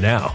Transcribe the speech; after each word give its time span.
now. 0.00 0.34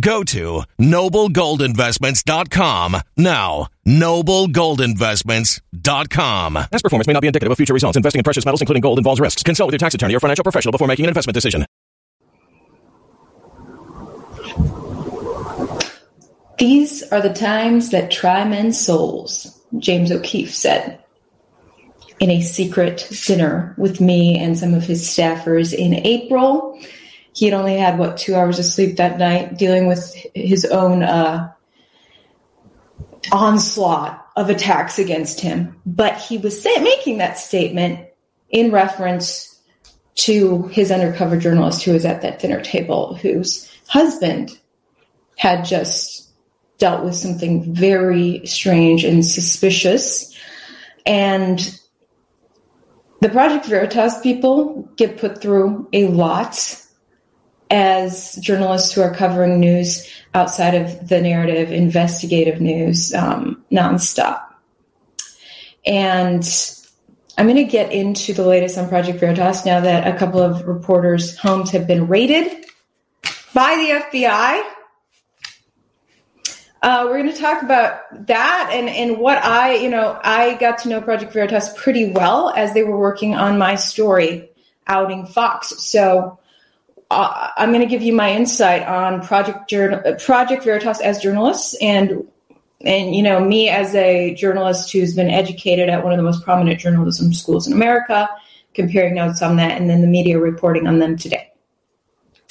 Go 0.00 0.24
to 0.24 0.64
noblegoldinvestments.com 0.80 2.96
now. 3.16 3.68
Noblegoldinvestments.com. 3.86 6.54
Past 6.54 6.82
performance 6.82 7.06
may 7.06 7.12
not 7.12 7.20
be 7.20 7.26
indicative 7.26 7.52
of 7.52 7.58
future 7.58 7.74
results. 7.74 7.96
Investing 7.96 8.20
in 8.20 8.24
precious 8.24 8.44
metals, 8.44 8.60
including 8.60 8.80
gold, 8.80 8.98
involves 8.98 9.20
risks. 9.20 9.42
Consult 9.42 9.68
with 9.68 9.74
your 9.74 9.78
tax 9.78 9.94
attorney 9.94 10.14
or 10.14 10.20
financial 10.20 10.42
professional 10.42 10.72
before 10.72 10.88
making 10.88 11.04
an 11.04 11.10
investment 11.10 11.34
decision. 11.34 11.66
These 16.58 17.02
are 17.04 17.22
the 17.22 17.32
times 17.32 17.90
that 17.90 18.10
try 18.10 18.44
men's 18.44 18.78
souls, 18.78 19.58
James 19.78 20.12
O'Keefe 20.12 20.54
said 20.54 20.98
in 22.20 22.30
a 22.30 22.42
secret 22.42 23.08
dinner 23.26 23.74
with 23.78 24.00
me 24.00 24.38
and 24.38 24.58
some 24.58 24.74
of 24.74 24.84
his 24.84 25.02
staffers 25.02 25.72
in 25.72 25.94
April. 25.94 26.78
He 27.40 27.46
had 27.46 27.54
only 27.54 27.78
had, 27.78 27.98
what, 27.98 28.18
two 28.18 28.34
hours 28.34 28.58
of 28.58 28.66
sleep 28.66 28.98
that 28.98 29.18
night, 29.18 29.56
dealing 29.56 29.86
with 29.86 30.14
his 30.34 30.66
own 30.66 31.02
uh, 31.02 31.50
onslaught 33.32 34.26
of 34.36 34.50
attacks 34.50 34.98
against 34.98 35.40
him. 35.40 35.74
But 35.86 36.18
he 36.18 36.36
was 36.36 36.62
making 36.62 37.16
that 37.16 37.38
statement 37.38 38.06
in 38.50 38.70
reference 38.70 39.58
to 40.16 40.64
his 40.64 40.90
undercover 40.90 41.38
journalist 41.38 41.82
who 41.82 41.94
was 41.94 42.04
at 42.04 42.20
that 42.20 42.40
dinner 42.40 42.60
table, 42.60 43.14
whose 43.14 43.74
husband 43.88 44.58
had 45.38 45.64
just 45.64 46.30
dealt 46.76 47.06
with 47.06 47.14
something 47.14 47.72
very 47.72 48.44
strange 48.44 49.02
and 49.02 49.24
suspicious. 49.24 50.38
And 51.06 51.80
the 53.22 53.30
Project 53.30 53.64
Veritas 53.64 54.20
people 54.20 54.86
get 54.96 55.16
put 55.16 55.40
through 55.40 55.88
a 55.94 56.06
lot 56.08 56.84
as 57.70 58.34
journalists 58.36 58.92
who 58.92 59.00
are 59.00 59.14
covering 59.14 59.60
news 59.60 60.08
outside 60.34 60.74
of 60.74 61.08
the 61.08 61.20
narrative, 61.20 61.72
investigative 61.72 62.60
news, 62.60 63.14
um, 63.14 63.64
nonstop. 63.70 64.42
And 65.86 66.44
I'm 67.38 67.46
going 67.46 67.56
to 67.56 67.64
get 67.64 67.92
into 67.92 68.34
the 68.34 68.44
latest 68.44 68.76
on 68.76 68.88
Project 68.88 69.20
Veritas 69.20 69.64
now 69.64 69.80
that 69.80 70.12
a 70.12 70.18
couple 70.18 70.40
of 70.40 70.66
reporters' 70.66 71.38
homes 71.38 71.70
have 71.70 71.86
been 71.86 72.08
raided 72.08 72.66
by 73.54 73.76
the 73.76 74.18
FBI. 74.18 74.62
Uh, 76.82 77.04
we're 77.06 77.22
going 77.22 77.32
to 77.32 77.38
talk 77.38 77.62
about 77.62 78.26
that 78.26 78.70
and, 78.72 78.88
and 78.88 79.18
what 79.18 79.38
I, 79.44 79.74
you 79.74 79.90
know, 79.90 80.18
I 80.22 80.54
got 80.54 80.78
to 80.78 80.88
know 80.88 81.00
Project 81.00 81.32
Veritas 81.32 81.72
pretty 81.76 82.10
well 82.10 82.50
as 82.50 82.72
they 82.72 82.82
were 82.82 82.98
working 82.98 83.34
on 83.34 83.58
my 83.58 83.74
story 83.74 84.50
outing 84.86 85.26
Fox. 85.26 85.68
So 85.82 86.39
uh, 87.10 87.48
I'm 87.56 87.70
going 87.70 87.80
to 87.80 87.88
give 87.88 88.02
you 88.02 88.12
my 88.12 88.32
insight 88.32 88.86
on 88.86 89.20
Project 89.26 89.68
Journal, 89.68 90.14
Project 90.16 90.64
Veritas 90.64 91.00
as 91.00 91.20
journalists 91.20 91.76
and 91.80 92.26
and 92.82 93.14
you 93.14 93.22
know 93.22 93.40
me 93.44 93.68
as 93.68 93.94
a 93.94 94.34
journalist 94.34 94.92
who's 94.92 95.14
been 95.14 95.28
educated 95.28 95.88
at 95.88 96.02
one 96.02 96.12
of 96.12 96.16
the 96.16 96.22
most 96.22 96.44
prominent 96.44 96.80
journalism 96.80 97.34
schools 97.34 97.66
in 97.66 97.72
America, 97.72 98.28
comparing 98.74 99.14
notes 99.14 99.42
on 99.42 99.56
that 99.56 99.78
and 99.78 99.90
then 99.90 100.00
the 100.00 100.06
media 100.06 100.38
reporting 100.38 100.86
on 100.86 100.98
them 100.98 101.16
today. 101.16 101.52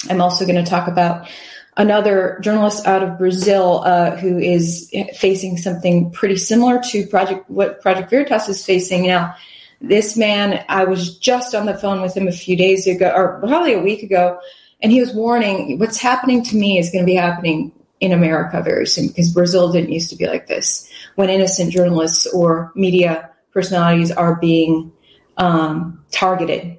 I'm 0.08 0.20
also 0.20 0.46
going 0.46 0.62
to 0.62 0.70
talk 0.70 0.88
about 0.88 1.28
another 1.76 2.38
journalist 2.42 2.86
out 2.86 3.02
of 3.02 3.18
Brazil 3.18 3.82
uh, 3.84 4.16
who 4.16 4.38
is 4.38 4.92
facing 5.16 5.56
something 5.56 6.10
pretty 6.10 6.36
similar 6.36 6.80
to 6.90 7.06
Project 7.06 7.48
what 7.48 7.80
Project 7.80 8.10
Veritas 8.10 8.48
is 8.48 8.64
facing 8.64 9.06
now. 9.06 9.34
This 9.80 10.16
man, 10.16 10.64
I 10.68 10.84
was 10.84 11.16
just 11.18 11.54
on 11.54 11.66
the 11.66 11.76
phone 11.76 12.02
with 12.02 12.16
him 12.16 12.28
a 12.28 12.32
few 12.32 12.56
days 12.56 12.86
ago, 12.86 13.10
or 13.14 13.38
probably 13.40 13.72
a 13.72 13.80
week 13.80 14.02
ago, 14.02 14.38
and 14.82 14.92
he 14.92 15.00
was 15.00 15.12
warning 15.12 15.78
what's 15.78 15.98
happening 15.98 16.42
to 16.44 16.56
me 16.56 16.78
is 16.78 16.90
going 16.90 17.04
to 17.04 17.10
be 17.10 17.14
happening 17.14 17.72
in 18.00 18.12
America 18.12 18.62
very 18.62 18.86
soon 18.86 19.08
because 19.08 19.32
Brazil 19.32 19.72
didn't 19.72 19.92
used 19.92 20.10
to 20.10 20.16
be 20.16 20.26
like 20.26 20.46
this. 20.46 20.90
When 21.16 21.30
innocent 21.30 21.72
journalists 21.72 22.26
or 22.26 22.72
media 22.74 23.30
personalities 23.52 24.10
are 24.10 24.36
being 24.36 24.92
um, 25.36 26.02
targeted, 26.10 26.78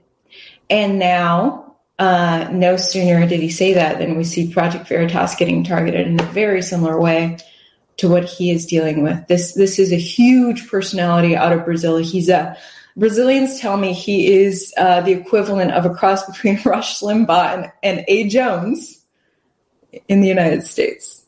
and 0.70 1.00
now 1.00 1.76
uh, 2.00 2.50
no 2.52 2.78
sooner 2.78 3.28
did 3.28 3.40
he 3.40 3.50
say 3.50 3.74
that 3.74 4.00
than 4.00 4.18
we 4.18 4.24
see 4.24 4.52
Project 4.52 4.88
Veritas 4.88 5.36
getting 5.36 5.64
targeted 5.64 6.08
in 6.08 6.20
a 6.20 6.26
very 6.26 6.62
similar 6.62 7.00
way 7.00 7.38
to 7.98 8.10
what 8.10 8.24
he 8.24 8.50
is 8.50 8.66
dealing 8.66 9.04
with. 9.04 9.28
This 9.28 9.54
this 9.54 9.78
is 9.78 9.92
a 9.92 9.98
huge 9.98 10.68
personality 10.68 11.36
out 11.36 11.52
of 11.52 11.66
Brazil. 11.66 11.98
He's 11.98 12.30
a 12.30 12.58
Brazilians 12.98 13.60
tell 13.60 13.78
me 13.78 13.94
he 13.94 14.34
is 14.34 14.74
uh, 14.78 15.02
the 15.02 15.12
equivalent 15.12 15.72
of 15.72 15.86
a 15.86 15.90
cross 15.90 16.26
between 16.26 16.60
Rush 16.66 17.00
Limbaugh 17.00 17.54
and, 17.54 17.72
and 17.84 18.06
A. 18.08 18.28
Jones 18.28 19.02
in 20.08 20.22
the 20.22 20.28
United 20.28 20.66
States, 20.66 21.26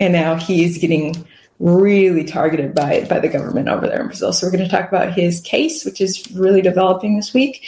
and 0.00 0.12
now 0.12 0.36
he's 0.36 0.78
getting 0.78 1.26
really 1.58 2.24
targeted 2.24 2.74
by 2.74 3.06
by 3.08 3.20
the 3.20 3.28
government 3.28 3.68
over 3.68 3.86
there 3.86 4.00
in 4.00 4.06
Brazil. 4.06 4.32
So 4.32 4.46
we're 4.46 4.52
going 4.52 4.64
to 4.64 4.70
talk 4.70 4.88
about 4.88 5.12
his 5.12 5.40
case, 5.40 5.84
which 5.84 6.00
is 6.00 6.30
really 6.32 6.62
developing 6.62 7.16
this 7.16 7.32
week, 7.32 7.64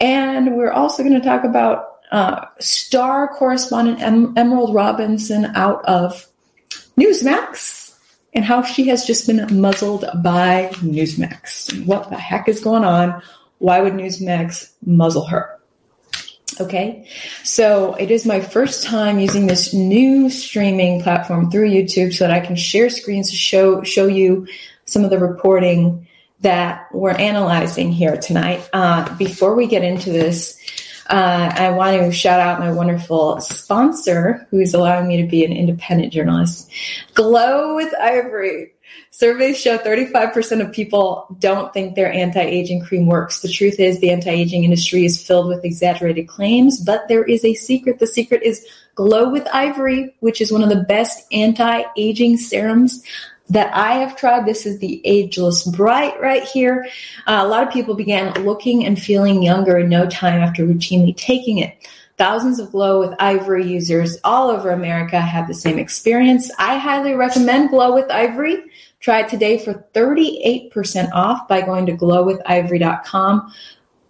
and 0.00 0.56
we're 0.56 0.72
also 0.72 1.02
going 1.02 1.20
to 1.20 1.26
talk 1.26 1.44
about 1.44 2.00
uh, 2.12 2.44
star 2.60 3.28
correspondent 3.28 4.00
em- 4.02 4.34
Emerald 4.36 4.74
Robinson 4.74 5.46
out 5.54 5.84
of 5.86 6.26
Newsmax 6.98 7.81
and 8.32 8.44
how 8.44 8.62
she 8.62 8.88
has 8.88 9.04
just 9.04 9.26
been 9.26 9.60
muzzled 9.60 10.04
by 10.22 10.70
Newsmax. 10.76 11.84
What 11.84 12.10
the 12.10 12.18
heck 12.18 12.48
is 12.48 12.60
going 12.60 12.84
on? 12.84 13.22
Why 13.58 13.80
would 13.80 13.92
Newsmax 13.94 14.72
muzzle 14.84 15.26
her? 15.26 15.58
Okay, 16.60 17.08
so 17.44 17.94
it 17.94 18.10
is 18.10 18.26
my 18.26 18.40
first 18.40 18.84
time 18.84 19.18
using 19.18 19.46
this 19.46 19.72
new 19.72 20.28
streaming 20.28 21.02
platform 21.02 21.50
through 21.50 21.70
YouTube 21.70 22.12
so 22.12 22.26
that 22.26 22.32
I 22.32 22.44
can 22.44 22.56
share 22.56 22.90
screens 22.90 23.30
to 23.30 23.36
show 23.36 23.82
show 23.82 24.06
you 24.06 24.46
some 24.84 25.02
of 25.02 25.10
the 25.10 25.18
reporting 25.18 26.06
that 26.40 26.88
we're 26.92 27.12
analyzing 27.12 27.90
here 27.90 28.16
tonight. 28.16 28.68
Uh, 28.72 29.16
before 29.16 29.54
we 29.54 29.66
get 29.66 29.82
into 29.82 30.10
this, 30.10 30.60
uh, 31.12 31.52
I 31.54 31.70
want 31.72 32.00
to 32.00 32.10
shout 32.10 32.40
out 32.40 32.58
my 32.58 32.72
wonderful 32.72 33.38
sponsor 33.42 34.46
who's 34.50 34.72
allowing 34.72 35.06
me 35.06 35.20
to 35.20 35.28
be 35.28 35.44
an 35.44 35.52
independent 35.52 36.10
journalist, 36.10 36.70
Glow 37.12 37.76
with 37.76 37.92
Ivory. 38.00 38.72
Surveys 39.10 39.60
show 39.60 39.76
35% 39.76 40.66
of 40.66 40.72
people 40.72 41.26
don't 41.38 41.70
think 41.74 41.94
their 41.94 42.10
anti 42.10 42.40
aging 42.40 42.82
cream 42.82 43.06
works. 43.06 43.42
The 43.42 43.50
truth 43.50 43.78
is, 43.78 44.00
the 44.00 44.10
anti 44.10 44.30
aging 44.30 44.64
industry 44.64 45.04
is 45.04 45.22
filled 45.22 45.48
with 45.48 45.66
exaggerated 45.66 46.28
claims, 46.28 46.80
but 46.80 47.08
there 47.08 47.24
is 47.24 47.44
a 47.44 47.52
secret. 47.52 47.98
The 47.98 48.06
secret 48.06 48.42
is 48.42 48.66
Glow 48.94 49.28
with 49.28 49.46
Ivory, 49.52 50.14
which 50.20 50.40
is 50.40 50.50
one 50.50 50.62
of 50.62 50.70
the 50.70 50.84
best 50.84 51.26
anti 51.30 51.82
aging 51.98 52.38
serums 52.38 53.04
that 53.52 53.72
I 53.74 53.92
have 53.94 54.16
tried. 54.16 54.46
This 54.46 54.64
is 54.64 54.78
the 54.78 55.00
Ageless 55.04 55.64
Bright 55.64 56.18
right 56.20 56.42
here. 56.42 56.88
Uh, 57.26 57.40
a 57.42 57.46
lot 57.46 57.66
of 57.66 57.72
people 57.72 57.94
began 57.94 58.32
looking 58.44 58.86
and 58.86 59.00
feeling 59.00 59.42
younger 59.42 59.78
in 59.78 59.90
no 59.90 60.08
time 60.08 60.40
after 60.40 60.64
routinely 60.64 61.14
taking 61.14 61.58
it. 61.58 61.76
Thousands 62.16 62.58
of 62.58 62.70
Glow 62.72 63.00
with 63.00 63.14
Ivory 63.18 63.66
users 63.66 64.16
all 64.24 64.50
over 64.50 64.70
America 64.70 65.20
have 65.20 65.48
the 65.48 65.54
same 65.54 65.78
experience. 65.78 66.50
I 66.58 66.78
highly 66.78 67.14
recommend 67.14 67.70
Glow 67.70 67.94
with 67.94 68.10
Ivory. 68.10 68.64
Try 69.00 69.20
it 69.20 69.28
today 69.28 69.58
for 69.58 69.84
38% 69.94 71.10
off 71.12 71.46
by 71.46 71.60
going 71.60 71.84
to 71.86 71.92
glowwithivory.com 71.92 73.52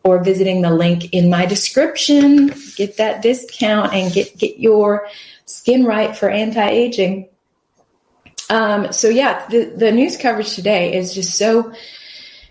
or 0.04 0.22
visiting 0.22 0.62
the 0.62 0.72
link 0.72 1.12
in 1.12 1.30
my 1.30 1.46
description. 1.46 2.52
Get 2.76 2.96
that 2.98 3.22
discount 3.22 3.92
and 3.92 4.12
get, 4.12 4.36
get 4.38 4.58
your 4.60 5.08
skin 5.46 5.84
right 5.84 6.16
for 6.16 6.28
anti-aging. 6.28 7.28
Um, 8.50 8.92
so 8.92 9.08
yeah, 9.08 9.46
the, 9.48 9.72
the 9.76 9.92
news 9.92 10.16
coverage 10.16 10.54
today 10.54 10.96
is 10.96 11.14
just 11.14 11.36
so 11.36 11.72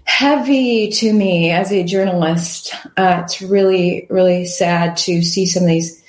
heavy 0.03 0.89
to 0.89 1.13
me 1.13 1.51
as 1.51 1.71
a 1.71 1.83
journalist. 1.83 2.73
Uh, 2.97 3.21
it's 3.23 3.41
really, 3.41 4.07
really 4.09 4.45
sad 4.45 4.97
to 4.97 5.21
see 5.21 5.45
some 5.45 5.63
of 5.63 5.69
these 5.69 6.01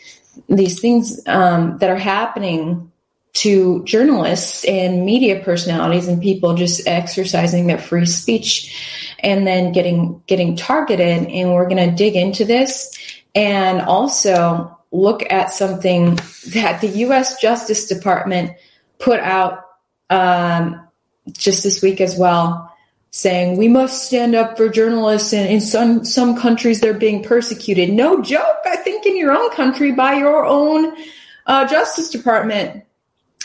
these 0.48 0.80
things 0.80 1.20
um, 1.26 1.78
that 1.78 1.90
are 1.90 1.96
happening 1.96 2.90
to 3.34 3.82
journalists 3.84 4.64
and 4.64 5.04
media 5.04 5.42
personalities 5.42 6.08
and 6.08 6.22
people 6.22 6.54
just 6.54 6.86
exercising 6.86 7.66
their 7.66 7.78
free 7.78 8.06
speech 8.06 9.14
and 9.20 9.46
then 9.46 9.72
getting 9.72 10.22
getting 10.26 10.56
targeted. 10.56 11.26
And 11.28 11.52
we're 11.52 11.68
going 11.68 11.90
to 11.90 11.94
dig 11.94 12.16
into 12.16 12.44
this 12.44 12.94
and 13.34 13.80
also 13.80 14.76
look 14.90 15.22
at 15.30 15.52
something 15.52 16.16
that 16.48 16.80
the 16.80 16.88
U.S. 16.88 17.40
Justice 17.40 17.86
Department 17.86 18.52
put 18.98 19.20
out 19.20 19.61
um, 20.12 20.86
just 21.32 21.62
this 21.62 21.82
week 21.82 22.00
as 22.00 22.16
well, 22.16 22.70
saying 23.10 23.56
we 23.56 23.68
must 23.68 24.06
stand 24.06 24.34
up 24.34 24.56
for 24.56 24.68
journalists, 24.68 25.32
and 25.32 25.48
in 25.48 25.60
some 25.60 26.04
some 26.04 26.36
countries 26.36 26.80
they're 26.80 26.94
being 26.94 27.22
persecuted. 27.22 27.90
No 27.90 28.22
joke. 28.22 28.58
I 28.66 28.76
think 28.76 29.06
in 29.06 29.16
your 29.16 29.32
own 29.32 29.50
country 29.50 29.92
by 29.92 30.14
your 30.14 30.44
own 30.44 30.94
uh, 31.46 31.66
Justice 31.66 32.10
Department, 32.10 32.84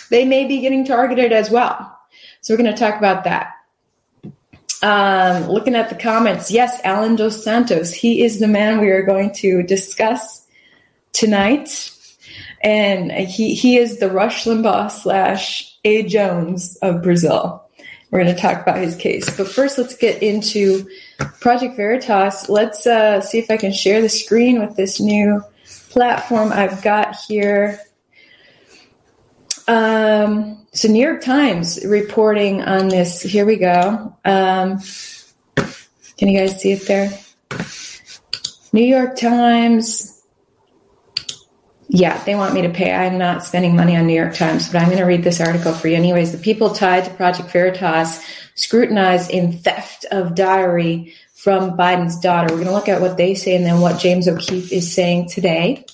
they 0.09 0.25
may 0.25 0.45
be 0.45 0.59
getting 0.59 0.85
targeted 0.85 1.31
as 1.31 1.49
well. 1.49 1.97
So 2.41 2.53
we're 2.53 2.63
going 2.63 2.73
to 2.73 2.79
talk 2.79 2.97
about 2.97 3.23
that. 3.23 3.53
Um, 4.83 5.49
looking 5.49 5.75
at 5.75 5.89
the 5.89 5.95
comments, 5.95 6.51
yes, 6.51 6.79
Allan 6.83 7.15
Dos 7.15 7.43
Santos, 7.43 7.93
he 7.93 8.23
is 8.23 8.39
the 8.39 8.47
man 8.47 8.79
we 8.79 8.89
are 8.89 9.01
going 9.01 9.33
to 9.35 9.63
discuss 9.63 10.45
tonight. 11.13 11.91
And 12.61 13.11
he, 13.11 13.53
he 13.53 13.77
is 13.77 13.99
the 13.99 14.09
Rush 14.09 14.45
Limbaugh 14.45 14.91
slash 14.91 15.77
a. 15.83 16.03
Jones 16.03 16.77
of 16.77 17.01
Brazil. 17.03 17.63
We're 18.09 18.23
going 18.23 18.33
to 18.33 18.41
talk 18.41 18.61
about 18.61 18.77
his 18.77 18.95
case. 18.95 19.35
But 19.35 19.49
first, 19.49 19.77
let's 19.77 19.95
get 19.95 20.23
into 20.23 20.87
Project 21.39 21.75
Veritas. 21.75 22.47
Let's 22.47 22.87
uh, 22.87 23.21
see 23.21 23.37
if 23.37 23.51
I 23.51 23.57
can 23.57 23.73
share 23.73 24.01
the 24.01 24.09
screen 24.09 24.59
with 24.59 24.75
this 24.75 24.99
new 24.99 25.43
platform 25.89 26.51
I've 26.53 26.81
got 26.81 27.17
here. 27.27 27.79
Um, 29.67 30.65
so, 30.71 30.87
New 30.87 31.05
York 31.05 31.21
Times 31.21 31.83
reporting 31.85 32.61
on 32.61 32.87
this. 32.87 33.21
Here 33.21 33.45
we 33.45 33.57
go. 33.57 34.15
Um, 34.23 34.79
can 36.17 36.29
you 36.29 36.39
guys 36.39 36.61
see 36.61 36.71
it 36.71 36.87
there? 36.87 37.11
New 38.71 38.85
York 38.85 39.17
Times 39.17 40.16
yeah, 41.89 42.21
they 42.25 42.35
want 42.35 42.53
me 42.53 42.63
to 42.63 42.69
pay. 42.69 42.93
I'm 42.93 43.17
not 43.17 43.45
spending 43.45 43.75
money 43.75 43.95
on 43.95 44.07
New 44.07 44.13
York 44.13 44.35
Times, 44.35 44.67
but 44.67 44.81
I'm 44.81 44.87
going 44.87 44.97
to 44.97 45.05
read 45.05 45.23
this 45.23 45.39
article 45.39 45.73
for 45.73 45.87
you. 45.87 45.95
Anyways, 45.95 46.33
the 46.33 46.37
people 46.37 46.71
tied 46.71 47.05
to 47.05 47.13
Project 47.13 47.49
Veritas 47.49 48.23
scrutinized 48.55 49.31
in 49.31 49.53
theft 49.53 50.05
of 50.11 50.35
diary 50.35 51.13
from 51.33 51.77
Biden's 51.77 52.19
daughter. 52.19 52.47
We're 52.47 52.63
going 52.63 52.67
to 52.67 52.73
look 52.73 52.89
at 52.89 52.99
what 52.99 53.15
they 53.15 53.35
say 53.35 53.55
and 53.55 53.65
then 53.65 53.79
what 53.79 54.01
James 54.01 54.27
O'Keefe 54.27 54.71
is 54.73 54.93
saying 54.93 55.29
today. 55.29 55.85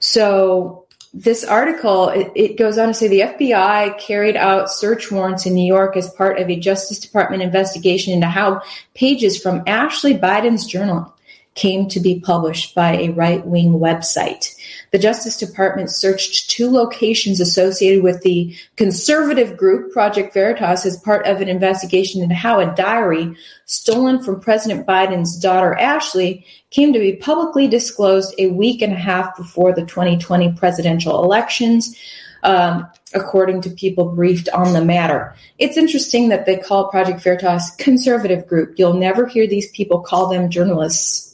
So, 0.00 0.82
this 1.14 1.44
article 1.44 2.10
it, 2.10 2.30
it 2.34 2.58
goes 2.58 2.76
on 2.76 2.88
to 2.88 2.94
say 2.94 3.08
the 3.08 3.20
FBI 3.20 3.98
carried 3.98 4.36
out 4.36 4.70
search 4.70 5.10
warrants 5.10 5.46
in 5.46 5.54
New 5.54 5.66
York 5.66 5.96
as 5.96 6.10
part 6.10 6.38
of 6.38 6.50
a 6.50 6.60
Justice 6.60 6.98
Department 6.98 7.42
investigation 7.42 8.12
into 8.12 8.26
how 8.26 8.60
pages 8.92 9.40
from 9.40 9.62
Ashley 9.66 10.12
Biden's 10.12 10.66
journal 10.66 11.15
came 11.56 11.88
to 11.88 11.98
be 11.98 12.20
published 12.20 12.74
by 12.74 12.92
a 12.92 13.10
right 13.10 13.44
wing 13.44 13.72
website. 13.72 14.54
The 14.92 14.98
Justice 14.98 15.36
Department 15.36 15.90
searched 15.90 16.48
two 16.48 16.70
locations 16.70 17.40
associated 17.40 18.04
with 18.04 18.22
the 18.22 18.54
conservative 18.76 19.56
group 19.56 19.92
Project 19.92 20.32
Veritas 20.32 20.86
as 20.86 20.98
part 20.98 21.26
of 21.26 21.40
an 21.40 21.48
investigation 21.48 22.22
into 22.22 22.34
how 22.34 22.60
a 22.60 22.74
diary 22.76 23.36
stolen 23.64 24.22
from 24.22 24.40
President 24.40 24.86
Biden's 24.86 25.38
daughter 25.38 25.74
Ashley 25.74 26.46
came 26.70 26.92
to 26.92 26.98
be 26.98 27.16
publicly 27.16 27.66
disclosed 27.66 28.34
a 28.38 28.48
week 28.48 28.82
and 28.82 28.92
a 28.92 28.96
half 28.96 29.36
before 29.36 29.74
the 29.74 29.84
2020 29.84 30.52
presidential 30.52 31.24
elections. 31.24 31.96
Um, 32.42 32.86
according 33.14 33.60
to 33.62 33.70
people 33.70 34.04
briefed 34.04 34.48
on 34.50 34.72
the 34.72 34.84
matter. 34.84 35.34
It's 35.58 35.76
interesting 35.76 36.28
that 36.28 36.46
they 36.46 36.56
call 36.56 36.90
Project 36.90 37.20
Veritas 37.20 37.70
conservative 37.76 38.46
group. 38.46 38.78
You'll 38.78 38.94
never 38.94 39.26
hear 39.26 39.46
these 39.46 39.70
people 39.70 40.00
call 40.00 40.28
them 40.28 40.50
journalists, 40.50 41.25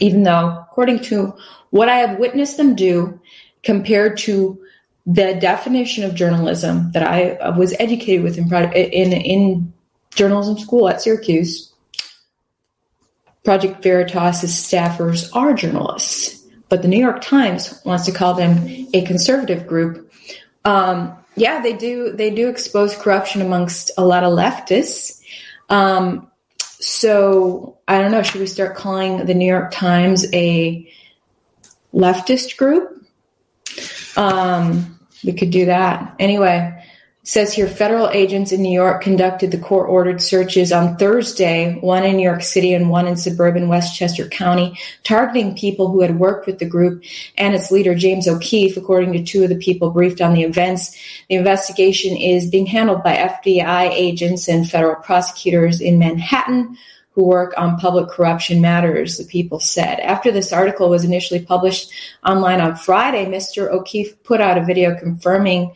even 0.00 0.22
though, 0.22 0.64
according 0.68 1.00
to 1.00 1.34
what 1.70 1.88
I 1.88 1.96
have 1.96 2.18
witnessed 2.18 2.56
them 2.56 2.74
do 2.74 3.20
compared 3.62 4.16
to 4.18 4.60
the 5.06 5.34
definition 5.34 6.04
of 6.04 6.14
journalism 6.14 6.92
that 6.92 7.02
I 7.02 7.50
was 7.50 7.74
educated 7.78 8.22
with 8.22 8.38
in, 8.38 8.52
in, 8.52 9.12
in 9.12 9.72
journalism 10.14 10.58
school 10.58 10.88
at 10.88 11.00
Syracuse, 11.00 11.72
Project 13.44 13.82
Veritas' 13.82 14.44
staffers 14.44 15.34
are 15.34 15.54
journalists, 15.54 16.46
but 16.68 16.82
the 16.82 16.88
New 16.88 16.98
York 16.98 17.22
Times 17.22 17.80
wants 17.84 18.04
to 18.04 18.12
call 18.12 18.34
them 18.34 18.86
a 18.92 19.02
conservative 19.06 19.66
group. 19.66 20.12
Um, 20.66 21.16
yeah, 21.36 21.62
they 21.62 21.72
do. 21.72 22.12
They 22.12 22.30
do 22.30 22.48
expose 22.48 22.94
corruption 22.96 23.40
amongst 23.40 23.90
a 23.96 24.04
lot 24.04 24.24
of 24.24 24.34
leftists. 24.34 25.22
Um, 25.70 26.27
so 26.80 27.78
I 27.86 28.00
don't 28.00 28.12
know. 28.12 28.22
Should 28.22 28.40
we 28.40 28.46
start 28.46 28.76
calling 28.76 29.26
the 29.26 29.34
New 29.34 29.46
York 29.46 29.70
Times 29.70 30.26
a 30.32 30.92
leftist 31.94 32.56
group. 32.56 33.04
Um, 34.16 34.98
we 35.24 35.32
could 35.32 35.50
do 35.50 35.66
that. 35.66 36.14
Anyway, 36.18 36.77
says 37.28 37.52
here 37.52 37.68
federal 37.68 38.08
agents 38.08 38.52
in 38.52 38.62
New 38.62 38.72
York 38.72 39.02
conducted 39.02 39.50
the 39.50 39.58
court 39.58 39.90
ordered 39.90 40.22
searches 40.22 40.72
on 40.72 40.96
Thursday, 40.96 41.74
one 41.80 42.02
in 42.02 42.16
New 42.16 42.22
York 42.22 42.42
City 42.42 42.72
and 42.72 42.88
one 42.88 43.06
in 43.06 43.18
suburban 43.18 43.68
Westchester 43.68 44.26
County, 44.28 44.78
targeting 45.04 45.54
people 45.54 45.90
who 45.90 46.00
had 46.00 46.18
worked 46.18 46.46
with 46.46 46.58
the 46.58 46.64
group 46.64 47.04
and 47.36 47.54
its 47.54 47.70
leader, 47.70 47.94
James 47.94 48.26
O'Keefe, 48.26 48.78
according 48.78 49.12
to 49.12 49.22
two 49.22 49.42
of 49.42 49.50
the 49.50 49.58
people 49.58 49.90
briefed 49.90 50.22
on 50.22 50.32
the 50.32 50.42
events. 50.42 50.96
The 51.28 51.34
investigation 51.34 52.16
is 52.16 52.48
being 52.48 52.64
handled 52.64 53.02
by 53.02 53.14
FBI 53.14 53.90
agents 53.90 54.48
and 54.48 54.66
federal 54.66 54.96
prosecutors 54.96 55.82
in 55.82 55.98
Manhattan 55.98 56.78
who 57.10 57.24
work 57.24 57.52
on 57.58 57.78
public 57.78 58.08
corruption 58.08 58.62
matters, 58.62 59.18
the 59.18 59.24
people 59.24 59.60
said. 59.60 60.00
After 60.00 60.30
this 60.30 60.50
article 60.50 60.88
was 60.88 61.04
initially 61.04 61.44
published 61.44 61.92
online 62.24 62.62
on 62.62 62.74
Friday, 62.74 63.26
Mr. 63.26 63.70
O'Keefe 63.70 64.22
put 64.22 64.40
out 64.40 64.56
a 64.56 64.64
video 64.64 64.98
confirming 64.98 65.74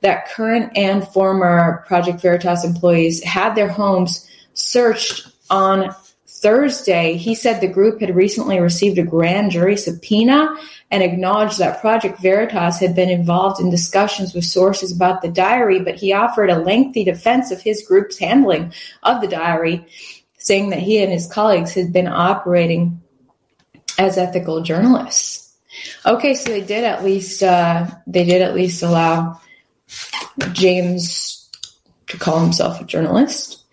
that 0.00 0.28
current 0.28 0.72
and 0.76 1.06
former 1.08 1.84
Project 1.86 2.20
Veritas 2.20 2.64
employees 2.64 3.22
had 3.22 3.54
their 3.54 3.68
homes 3.68 4.28
searched 4.54 5.28
on 5.50 5.94
Thursday. 6.26 7.16
He 7.16 7.34
said 7.34 7.60
the 7.60 7.68
group 7.68 8.00
had 8.00 8.14
recently 8.14 8.60
received 8.60 8.98
a 8.98 9.02
grand 9.02 9.50
jury 9.50 9.76
subpoena 9.76 10.56
and 10.90 11.02
acknowledged 11.02 11.58
that 11.58 11.80
Project 11.80 12.20
Veritas 12.20 12.78
had 12.78 12.94
been 12.94 13.10
involved 13.10 13.60
in 13.60 13.70
discussions 13.70 14.34
with 14.34 14.44
sources 14.44 14.94
about 14.94 15.20
the 15.20 15.28
diary, 15.28 15.80
but 15.80 15.96
he 15.96 16.12
offered 16.12 16.50
a 16.50 16.58
lengthy 16.58 17.04
defense 17.04 17.50
of 17.50 17.60
his 17.60 17.84
group's 17.86 18.18
handling 18.18 18.72
of 19.02 19.20
the 19.20 19.26
diary 19.26 19.84
saying 20.38 20.70
that 20.70 20.78
he 20.78 21.02
and 21.02 21.12
his 21.12 21.30
colleagues 21.30 21.74
had 21.74 21.92
been 21.92 22.06
operating 22.06 23.02
as 23.98 24.16
ethical 24.16 24.62
journalists. 24.62 25.52
Okay, 26.06 26.34
so 26.34 26.50
they 26.50 26.62
did 26.62 26.84
at 26.84 27.04
least 27.04 27.42
uh, 27.42 27.86
they 28.06 28.24
did 28.24 28.42
at 28.42 28.54
least 28.54 28.82
allow 28.82 29.40
James 30.52 31.50
to 32.08 32.18
call 32.18 32.40
himself 32.40 32.80
a 32.80 32.84
journalist. 32.84 33.64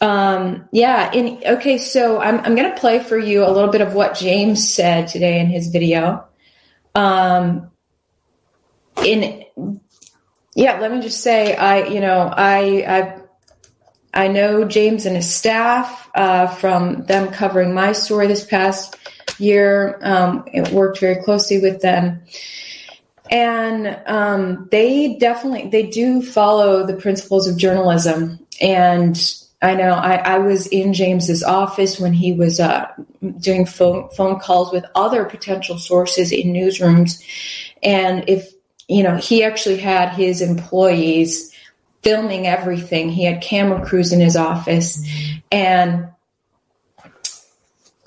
Um, 0.00 0.68
yeah. 0.72 1.10
Okay. 1.14 1.78
So 1.78 2.20
I'm, 2.20 2.38
I'm 2.40 2.54
going 2.54 2.72
to 2.72 2.80
play 2.80 3.00
for 3.00 3.18
you 3.18 3.44
a 3.44 3.50
little 3.50 3.70
bit 3.70 3.80
of 3.80 3.94
what 3.94 4.16
James 4.16 4.72
said 4.72 5.08
today 5.08 5.40
in 5.40 5.46
his 5.48 5.68
video. 5.68 6.24
Um, 6.94 7.70
in, 9.04 9.44
yeah, 10.54 10.80
let 10.80 10.92
me 10.92 11.00
just 11.00 11.20
say, 11.20 11.54
I, 11.54 11.86
you 11.86 12.00
know, 12.00 12.20
I, 12.20 12.84
I 12.86 13.18
I 14.14 14.28
know 14.28 14.64
James 14.64 15.06
and 15.06 15.14
his 15.14 15.32
staff 15.32 16.10
uh, 16.14 16.46
from 16.46 17.04
them 17.04 17.30
covering 17.30 17.74
my 17.74 17.92
story 17.92 18.26
this 18.26 18.44
past 18.44 18.96
year. 19.38 19.98
Um, 20.02 20.44
it 20.52 20.72
worked 20.72 20.98
very 20.98 21.22
closely 21.22 21.60
with 21.60 21.82
them, 21.82 22.22
and 23.30 24.00
um, 24.06 24.68
they 24.70 25.16
definitely 25.16 25.68
they 25.70 25.86
do 25.86 26.22
follow 26.22 26.86
the 26.86 26.94
principles 26.94 27.46
of 27.46 27.56
journalism. 27.56 28.38
And 28.60 29.18
I 29.60 29.74
know 29.74 29.90
I, 29.92 30.16
I 30.16 30.38
was 30.38 30.66
in 30.68 30.92
James's 30.92 31.42
office 31.42 31.98
when 31.98 32.12
he 32.12 32.32
was 32.32 32.60
uh, 32.60 32.86
doing 33.40 33.66
phone 33.66 34.08
phone 34.10 34.38
calls 34.38 34.72
with 34.72 34.84
other 34.94 35.24
potential 35.24 35.78
sources 35.78 36.32
in 36.32 36.52
newsrooms, 36.52 37.22
and 37.82 38.24
if 38.28 38.52
you 38.88 39.02
know 39.02 39.16
he 39.16 39.44
actually 39.44 39.78
had 39.78 40.10
his 40.10 40.40
employees 40.40 41.54
filming 42.02 42.46
everything. 42.46 43.10
He 43.10 43.24
had 43.24 43.42
camera 43.42 43.84
crews 43.84 44.12
in 44.12 44.20
his 44.20 44.36
office. 44.36 45.06
And 45.50 46.08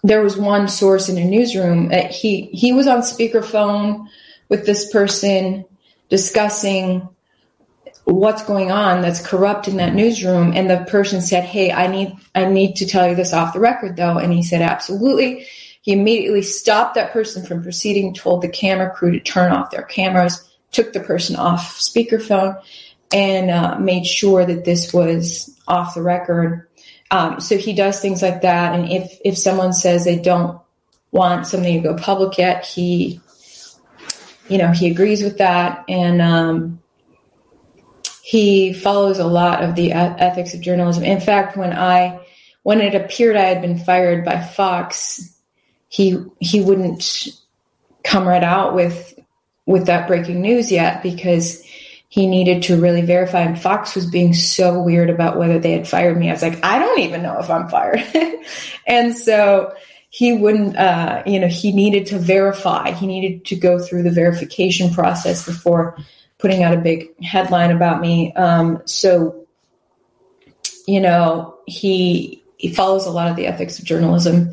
there 0.04 0.24
was 0.24 0.38
one 0.38 0.68
source 0.68 1.10
in 1.10 1.18
a 1.18 1.26
newsroom. 1.26 1.92
he, 2.10 2.46
he 2.46 2.74
was 2.74 2.88
on 2.88 3.02
speakerphone 3.02 4.08
with 4.52 4.68
this 4.68 4.92
person 4.92 5.66
discussing 6.10 7.10
what's 8.04 8.44
going 8.44 8.72
on 8.72 9.02
that's 9.02 9.26
corrupt 9.26 9.68
in 9.68 9.78
that 9.78 9.96
newsroom 9.96 10.52
and 10.54 10.70
the 10.70 10.86
person 10.90 11.22
said 11.22 11.44
hey 11.44 11.72
i 11.72 11.88
need 11.88 12.14
i 12.36 12.46
need 12.46 12.76
to 12.76 12.86
tell 12.86 13.08
you 13.08 13.16
this 13.16 13.32
off 13.32 13.54
the 13.54 13.60
record 13.60 13.96
though 13.96 14.18
and 14.18 14.34
he 14.34 14.44
said 14.44 14.62
absolutely 14.62 15.46
he 15.84 15.94
immediately 15.94 16.42
stopped 16.42 16.96
that 16.96 17.14
person 17.14 17.46
from 17.46 17.64
proceeding 17.64 18.14
told 18.14 18.42
the 18.42 18.50
camera 18.50 18.90
crew 18.92 19.12
to 19.12 19.20
turn 19.20 19.52
off 19.52 19.72
their 19.72 19.84
cameras 19.84 20.48
took 20.72 20.94
the 20.94 21.00
person 21.00 21.36
off 21.36 21.78
speakerphone 21.78 22.60
and 23.14 23.52
uh, 23.52 23.78
made 23.78 24.06
sure 24.06 24.46
that 24.46 24.66
this 24.66 24.94
was 24.94 25.56
off 25.68 25.96
the 25.96 26.02
record. 26.02 26.68
Um, 27.12 27.40
so 27.40 27.58
he 27.58 27.74
does 27.74 28.00
things 28.00 28.22
like 28.22 28.42
that. 28.42 28.74
And 28.74 28.92
if 28.92 29.20
if 29.26 29.38
someone 29.38 29.74
says 29.74 30.06
they 30.06 30.18
don't 30.18 30.60
want 31.12 31.46
something 31.46 31.82
to 31.82 31.88
go 31.88 31.96
public 31.96 32.38
yet, 32.38 32.66
he, 32.66 33.20
you 34.52 34.58
know, 34.58 34.72
he 34.72 34.92
agrees 34.92 35.24
with 35.24 35.38
that, 35.38 35.86
and 35.88 36.22
um, 36.22 36.82
he 38.22 38.74
follows 38.74 39.18
a 39.18 39.26
lot 39.26 39.64
of 39.64 39.76
the 39.76 39.94
ethics 39.94 40.54
of 40.54 40.60
journalism. 40.60 41.06
In 41.06 41.22
fact, 41.22 41.56
when 41.56 41.72
I 41.72 42.20
when 42.64 42.82
it 42.82 42.94
appeared 42.94 43.38
I 43.38 43.46
had 43.46 43.62
been 43.62 43.80
fired 43.80 44.26
by 44.26 44.42
Fox, 44.42 45.34
he 45.88 46.22
he 46.40 46.60
wouldn't 46.60 47.30
come 48.04 48.28
right 48.28 48.44
out 48.44 48.76
with 48.76 49.18
with 49.66 49.86
that 49.86 50.06
breaking 50.06 50.42
news 50.42 50.70
yet 50.70 51.02
because 51.02 51.64
he 52.10 52.28
needed 52.28 52.64
to 52.64 52.82
really 52.82 53.04
verify. 53.04 53.40
And 53.40 53.58
Fox 53.58 53.96
was 53.96 54.06
being 54.06 54.34
so 54.34 54.82
weird 54.82 55.10
about 55.10 55.38
whether 55.38 55.60
they 55.60 55.72
had 55.72 55.88
fired 55.88 56.18
me. 56.18 56.28
I 56.28 56.34
was 56.34 56.42
like, 56.42 56.62
I 56.62 56.78
don't 56.78 57.00
even 57.00 57.24
know 57.24 57.40
if 57.40 57.50
I'm 57.50 57.70
fired. 57.70 58.04
and 58.86 59.16
so 59.16 59.74
he 60.12 60.34
wouldn't, 60.34 60.78
uh, 60.78 61.24
you 61.26 61.40
know, 61.40 61.48
he 61.48 61.72
needed 61.72 62.06
to 62.08 62.20
verify. 62.20 62.92
He 62.92 63.08
needed 63.08 63.46
to 63.46 63.56
go 63.56 63.80
through 63.80 64.04
the 64.04 64.12
verification 64.12 64.94
process 64.94 65.46
before 65.46 65.98
putting 66.38 66.64
out 66.64 66.74
a 66.74 66.78
big 66.78 67.18
headline 67.24 67.72
about 67.72 68.02
me. 68.02 68.34
Um, 68.34 68.82
so, 68.84 69.48
you 70.86 71.00
know, 71.00 71.58
he 71.66 72.44
he 72.58 72.74
follows 72.74 73.06
a 73.06 73.10
lot 73.10 73.30
of 73.30 73.38
the 73.38 73.48
ethics 73.48 73.80
of 73.80 73.86
journalism, 73.86 74.52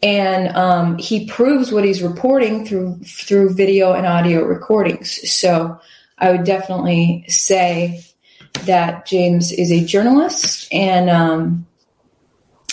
and 0.00 0.54
um, 0.56 0.96
he 0.98 1.26
proves 1.26 1.72
what 1.72 1.84
he's 1.84 2.00
reporting 2.00 2.64
through 2.64 3.00
through 3.00 3.52
video 3.52 3.94
and 3.94 4.06
audio 4.06 4.44
recordings. 4.44 5.28
So 5.28 5.76
I 6.18 6.30
would 6.30 6.44
definitely 6.44 7.24
say 7.26 8.04
that 8.66 9.06
James 9.06 9.50
is 9.50 9.72
a 9.72 9.84
journalist, 9.84 10.72
and 10.72 11.10
um, 11.10 11.66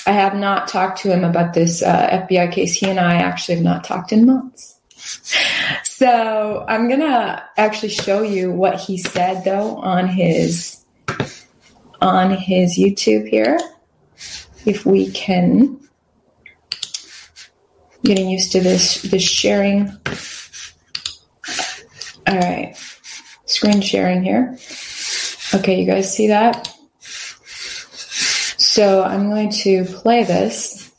I 0.05 0.11
have 0.11 0.35
not 0.35 0.67
talked 0.67 0.99
to 1.01 1.11
him 1.11 1.23
about 1.23 1.53
this 1.53 1.81
uh, 1.81 2.25
FBI 2.27 2.51
case. 2.51 2.73
He 2.73 2.89
and 2.89 2.99
I 2.99 3.15
actually 3.15 3.55
have 3.55 3.63
not 3.63 3.83
talked 3.83 4.11
in 4.11 4.25
months. 4.25 4.79
So 5.83 6.65
I'm 6.67 6.89
gonna 6.89 7.43
actually 7.57 7.89
show 7.89 8.23
you 8.23 8.51
what 8.51 8.79
he 8.79 8.97
said 8.97 9.43
though 9.45 9.75
on 9.75 10.07
his 10.07 10.83
on 12.01 12.31
his 12.31 12.75
YouTube 12.75 13.27
here. 13.29 13.59
If 14.65 14.83
we 14.83 15.11
can 15.11 15.79
getting 18.03 18.31
used 18.31 18.51
to 18.53 18.61
this 18.61 19.03
this 19.03 19.21
sharing. 19.21 19.91
All 22.27 22.39
right 22.39 22.75
screen 23.51 23.81
sharing 23.81 24.23
here. 24.23 24.57
Okay, 25.53 25.79
you 25.79 25.85
guys 25.85 26.15
see 26.15 26.27
that? 26.27 26.73
So 28.73 29.03
I'm 29.03 29.29
going 29.29 29.49
to 29.49 29.83
play 29.83 30.23
this. 30.23 30.93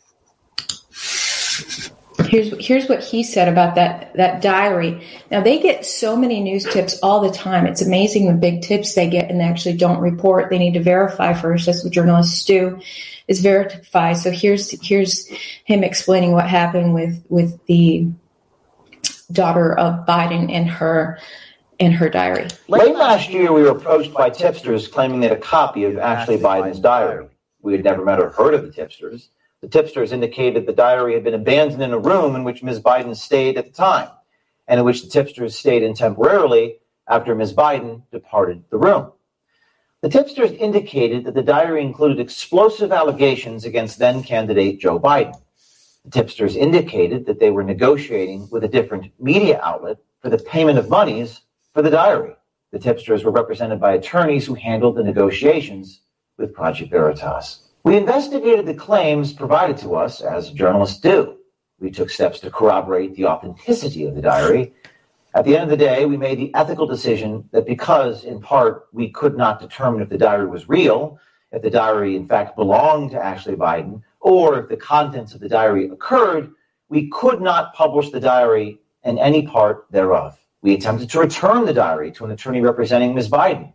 Here's 2.26 2.66
here's 2.66 2.86
what 2.86 3.02
he 3.02 3.22
said 3.22 3.48
about 3.48 3.76
that 3.76 4.12
that 4.16 4.42
diary. 4.42 5.02
Now 5.30 5.40
they 5.40 5.58
get 5.58 5.86
so 5.86 6.14
many 6.14 6.40
news 6.40 6.66
tips 6.66 6.98
all 7.02 7.20
the 7.20 7.30
time. 7.30 7.66
It's 7.66 7.80
amazing 7.80 8.26
the 8.26 8.34
big 8.34 8.60
tips 8.60 8.92
they 8.92 9.08
get 9.08 9.30
and 9.30 9.40
they 9.40 9.44
actually 9.44 9.78
don't 9.78 10.00
report. 10.00 10.50
They 10.50 10.58
need 10.58 10.74
to 10.74 10.82
verify 10.82 11.32
first. 11.32 11.64
That's 11.64 11.82
what 11.82 11.94
journalists 11.94 12.44
do, 12.44 12.78
is 13.26 13.40
verify. 13.40 14.12
So 14.12 14.30
here's 14.30 14.70
here's 14.86 15.26
him 15.64 15.82
explaining 15.82 16.32
what 16.32 16.46
happened 16.46 16.92
with 16.92 17.24
with 17.30 17.58
the 17.64 18.06
daughter 19.32 19.78
of 19.78 20.04
Biden 20.04 20.52
and 20.52 20.68
her 20.68 21.18
in 21.78 21.92
her 21.92 22.10
diary. 22.10 22.48
Late 22.68 22.94
last 22.94 23.30
year, 23.30 23.50
we 23.50 23.62
were 23.62 23.70
approached 23.70 24.12
by 24.12 24.28
tipsters 24.28 24.88
claiming 24.88 25.22
had 25.22 25.32
a 25.32 25.36
copy 25.36 25.84
of 25.84 25.96
Ashley 25.96 26.36
Biden's 26.36 26.78
diary. 26.78 27.28
We 27.62 27.72
had 27.72 27.84
never 27.84 28.04
met 28.04 28.20
or 28.20 28.30
heard 28.30 28.54
of 28.54 28.62
the 28.62 28.72
tipsters. 28.72 29.30
The 29.60 29.68
tipsters 29.68 30.10
indicated 30.10 30.66
the 30.66 30.72
diary 30.72 31.14
had 31.14 31.22
been 31.22 31.34
abandoned 31.34 31.82
in 31.82 31.92
a 31.92 31.98
room 31.98 32.34
in 32.34 32.42
which 32.42 32.62
Ms. 32.62 32.80
Biden 32.80 33.16
stayed 33.16 33.56
at 33.56 33.66
the 33.66 33.72
time, 33.72 34.08
and 34.66 34.80
in 34.80 34.84
which 34.84 35.02
the 35.02 35.08
tipsters 35.08 35.56
stayed 35.56 35.84
in 35.84 35.94
temporarily 35.94 36.78
after 37.06 37.34
Ms. 37.34 37.54
Biden 37.54 38.02
departed 38.10 38.64
the 38.70 38.78
room. 38.78 39.12
The 40.00 40.08
tipsters 40.08 40.50
indicated 40.50 41.24
that 41.24 41.34
the 41.34 41.42
diary 41.42 41.80
included 41.82 42.18
explosive 42.18 42.90
allegations 42.90 43.64
against 43.64 44.00
then 44.00 44.24
candidate 44.24 44.80
Joe 44.80 44.98
Biden. 44.98 45.40
The 46.04 46.10
tipsters 46.10 46.56
indicated 46.56 47.26
that 47.26 47.38
they 47.38 47.50
were 47.50 47.62
negotiating 47.62 48.48
with 48.50 48.64
a 48.64 48.68
different 48.68 49.12
media 49.20 49.60
outlet 49.62 49.98
for 50.20 50.28
the 50.28 50.38
payment 50.38 50.78
of 50.78 50.88
monies 50.88 51.42
for 51.72 51.82
the 51.82 51.90
diary. 51.90 52.34
The 52.72 52.80
tipsters 52.80 53.22
were 53.22 53.30
represented 53.30 53.78
by 53.78 53.92
attorneys 53.92 54.46
who 54.46 54.54
handled 54.54 54.96
the 54.96 55.04
negotiations 55.04 56.00
with 56.38 56.54
Project 56.54 56.90
Veritas. 56.90 57.68
We 57.84 57.96
investigated 57.96 58.66
the 58.66 58.74
claims 58.74 59.32
provided 59.32 59.76
to 59.78 59.96
us, 59.96 60.20
as 60.20 60.50
journalists 60.50 61.00
do. 61.00 61.38
We 61.80 61.90
took 61.90 62.10
steps 62.10 62.38
to 62.40 62.50
corroborate 62.50 63.16
the 63.16 63.26
authenticity 63.26 64.06
of 64.06 64.14
the 64.14 64.22
diary. 64.22 64.72
At 65.34 65.44
the 65.44 65.56
end 65.56 65.64
of 65.64 65.70
the 65.70 65.84
day, 65.84 66.04
we 66.04 66.16
made 66.16 66.38
the 66.38 66.54
ethical 66.54 66.86
decision 66.86 67.48
that 67.52 67.66
because, 67.66 68.24
in 68.24 68.40
part, 68.40 68.86
we 68.92 69.08
could 69.08 69.36
not 69.36 69.60
determine 69.60 70.02
if 70.02 70.08
the 70.08 70.18
diary 70.18 70.46
was 70.46 70.68
real, 70.68 71.18
if 71.50 71.62
the 71.62 71.70
diary 71.70 72.14
in 72.16 72.28
fact 72.28 72.54
belonged 72.54 73.10
to 73.12 73.24
Ashley 73.24 73.56
Biden, 73.56 74.02
or 74.20 74.58
if 74.60 74.68
the 74.68 74.76
contents 74.76 75.34
of 75.34 75.40
the 75.40 75.48
diary 75.48 75.88
occurred, 75.88 76.52
we 76.88 77.08
could 77.08 77.40
not 77.40 77.74
publish 77.74 78.10
the 78.10 78.20
diary 78.20 78.78
and 79.02 79.18
any 79.18 79.44
part 79.46 79.86
thereof. 79.90 80.38
We 80.60 80.74
attempted 80.74 81.10
to 81.10 81.18
return 81.18 81.64
the 81.64 81.74
diary 81.74 82.12
to 82.12 82.24
an 82.24 82.30
attorney 82.30 82.60
representing 82.60 83.14
Ms. 83.14 83.28
Biden, 83.28 83.72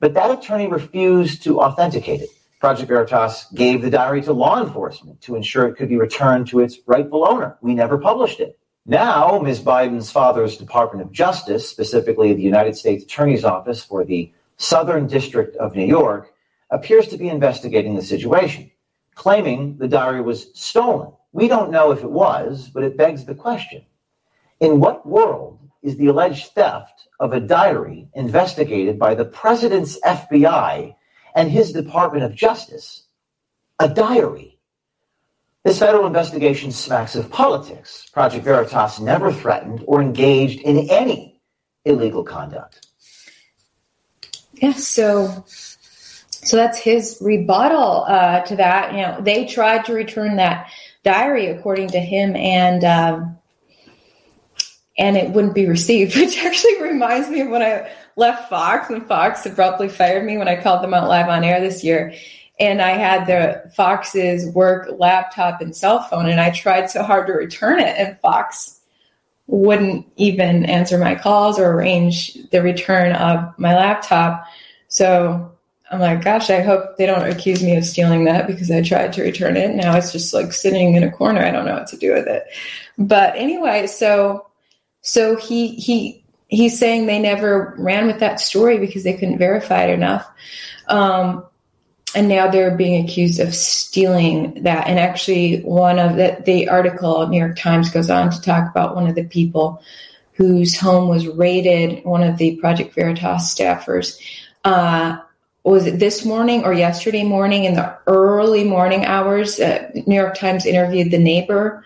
but 0.00 0.14
that 0.14 0.30
attorney 0.30 0.68
refused 0.68 1.42
to 1.44 1.60
authenticate 1.60 2.20
it. 2.20 2.30
Project 2.60 2.88
Veritas 2.88 3.46
gave 3.54 3.82
the 3.82 3.90
diary 3.90 4.22
to 4.22 4.32
law 4.32 4.62
enforcement 4.62 5.20
to 5.22 5.36
ensure 5.36 5.66
it 5.66 5.76
could 5.76 5.88
be 5.88 5.96
returned 5.96 6.48
to 6.48 6.60
its 6.60 6.78
rightful 6.86 7.26
owner. 7.26 7.56
We 7.60 7.74
never 7.74 7.98
published 7.98 8.40
it. 8.40 8.58
Now, 8.84 9.38
Ms. 9.38 9.60
Biden's 9.60 10.10
father's 10.10 10.56
Department 10.56 11.04
of 11.04 11.12
Justice, 11.12 11.68
specifically 11.68 12.32
the 12.32 12.42
United 12.42 12.76
States 12.76 13.04
Attorney's 13.04 13.44
Office 13.44 13.84
for 13.84 14.04
the 14.04 14.32
Southern 14.56 15.06
District 15.06 15.54
of 15.56 15.76
New 15.76 15.86
York, 15.86 16.32
appears 16.70 17.06
to 17.08 17.18
be 17.18 17.28
investigating 17.28 17.94
the 17.94 18.02
situation, 18.02 18.70
claiming 19.14 19.76
the 19.78 19.88
diary 19.88 20.20
was 20.20 20.50
stolen. 20.54 21.12
We 21.32 21.48
don't 21.48 21.70
know 21.70 21.92
if 21.92 22.02
it 22.02 22.10
was, 22.10 22.70
but 22.72 22.82
it 22.82 22.96
begs 22.96 23.24
the 23.24 23.34
question 23.34 23.84
in 24.60 24.80
what 24.80 25.06
world 25.06 25.57
is 25.82 25.96
the 25.96 26.06
alleged 26.06 26.52
theft 26.52 27.08
of 27.20 27.32
a 27.32 27.40
diary 27.40 28.08
investigated 28.14 28.98
by 28.98 29.14
the 29.14 29.24
president's 29.24 30.00
FBI 30.00 30.94
and 31.34 31.50
his 31.50 31.72
Department 31.72 32.24
of 32.24 32.34
Justice 32.34 33.04
a 33.78 33.88
diary. 33.88 34.58
This 35.64 35.78
federal 35.78 36.06
investigation 36.06 36.72
smacks 36.72 37.14
of 37.14 37.30
politics. 37.30 38.08
Project 38.12 38.44
Veritas 38.44 39.00
never 39.00 39.32
threatened 39.32 39.84
or 39.86 40.00
engaged 40.00 40.60
in 40.60 40.90
any 40.90 41.40
illegal 41.84 42.24
conduct. 42.24 42.86
Yeah, 44.54 44.72
so 44.72 45.44
so 45.46 46.56
that's 46.56 46.78
his 46.78 47.18
rebuttal 47.20 48.04
uh, 48.08 48.40
to 48.42 48.56
that. 48.56 48.92
You 48.92 49.02
know, 49.02 49.20
they 49.20 49.46
tried 49.46 49.84
to 49.86 49.92
return 49.92 50.36
that 50.36 50.70
diary, 51.04 51.46
according 51.46 51.90
to 51.90 52.00
him, 52.00 52.34
and 52.36 52.84
um, 52.84 53.37
and 54.98 55.16
it 55.16 55.30
wouldn't 55.30 55.54
be 55.54 55.66
received, 55.66 56.16
which 56.20 56.44
actually 56.44 56.82
reminds 56.82 57.28
me 57.28 57.40
of 57.40 57.48
when 57.48 57.62
I 57.62 57.90
left 58.16 58.50
Fox 58.50 58.90
and 58.90 59.06
Fox 59.06 59.46
abruptly 59.46 59.88
fired 59.88 60.24
me 60.24 60.36
when 60.36 60.48
I 60.48 60.60
called 60.60 60.82
them 60.82 60.92
out 60.92 61.08
live 61.08 61.28
on 61.28 61.44
air 61.44 61.60
this 61.60 61.84
year. 61.84 62.12
And 62.60 62.82
I 62.82 62.90
had 62.90 63.26
the 63.26 63.70
Fox's 63.76 64.52
work 64.52 64.88
laptop 64.98 65.60
and 65.60 65.74
cell 65.74 66.02
phone, 66.02 66.28
and 66.28 66.40
I 66.40 66.50
tried 66.50 66.90
so 66.90 67.04
hard 67.04 67.28
to 67.28 67.32
return 67.32 67.78
it, 67.78 67.94
and 67.96 68.18
Fox 68.18 68.80
wouldn't 69.46 70.06
even 70.16 70.66
answer 70.66 70.98
my 70.98 71.14
calls 71.14 71.58
or 71.58 71.70
arrange 71.70 72.34
the 72.50 72.60
return 72.60 73.12
of 73.12 73.56
my 73.58 73.74
laptop. 73.76 74.44
So 74.88 75.52
I'm 75.90 76.00
like, 76.00 76.22
gosh, 76.22 76.50
I 76.50 76.60
hope 76.60 76.96
they 76.96 77.06
don't 77.06 77.30
accuse 77.30 77.62
me 77.62 77.76
of 77.76 77.84
stealing 77.84 78.24
that 78.24 78.46
because 78.46 78.70
I 78.70 78.82
tried 78.82 79.12
to 79.14 79.22
return 79.22 79.56
it. 79.56 79.74
Now 79.74 79.96
it's 79.96 80.12
just 80.12 80.34
like 80.34 80.52
sitting 80.52 80.94
in 80.94 81.04
a 81.04 81.10
corner. 81.10 81.40
I 81.40 81.50
don't 81.50 81.64
know 81.64 81.74
what 81.74 81.86
to 81.88 81.96
do 81.96 82.12
with 82.12 82.26
it. 82.26 82.44
But 82.98 83.36
anyway, 83.36 83.86
so 83.86 84.47
so 85.02 85.36
he 85.36 85.74
he 85.74 86.24
he's 86.48 86.78
saying 86.78 87.06
they 87.06 87.18
never 87.18 87.74
ran 87.78 88.06
with 88.06 88.20
that 88.20 88.40
story 88.40 88.78
because 88.78 89.04
they 89.04 89.14
couldn't 89.14 89.38
verify 89.38 89.84
it 89.84 89.94
enough. 89.94 90.28
Um, 90.88 91.44
and 92.14 92.28
now 92.28 92.48
they're 92.48 92.76
being 92.76 93.04
accused 93.04 93.38
of 93.38 93.54
stealing 93.54 94.62
that. 94.62 94.86
And 94.86 94.98
actually, 94.98 95.60
one 95.60 95.98
of 95.98 96.16
the, 96.16 96.42
the 96.44 96.68
article, 96.68 97.26
New 97.28 97.38
York 97.38 97.56
Times 97.56 97.90
goes 97.90 98.08
on 98.08 98.30
to 98.30 98.40
talk 98.40 98.70
about 98.70 98.94
one 98.94 99.06
of 99.06 99.14
the 99.14 99.24
people 99.24 99.82
whose 100.32 100.78
home 100.78 101.08
was 101.08 101.26
raided, 101.26 102.04
one 102.04 102.22
of 102.22 102.38
the 102.38 102.56
Project 102.56 102.94
Veritas 102.94 103.54
staffers. 103.54 104.18
Uh, 104.64 105.18
was 105.64 105.86
it 105.86 105.98
this 105.98 106.24
morning 106.24 106.64
or 106.64 106.72
yesterday 106.72 107.24
morning 107.24 107.64
in 107.64 107.74
the 107.74 107.94
early 108.06 108.64
morning 108.64 109.04
hours? 109.04 109.60
Uh, 109.60 109.90
New 110.06 110.14
York 110.14 110.34
Times 110.34 110.64
interviewed 110.64 111.10
the 111.10 111.18
neighbor 111.18 111.84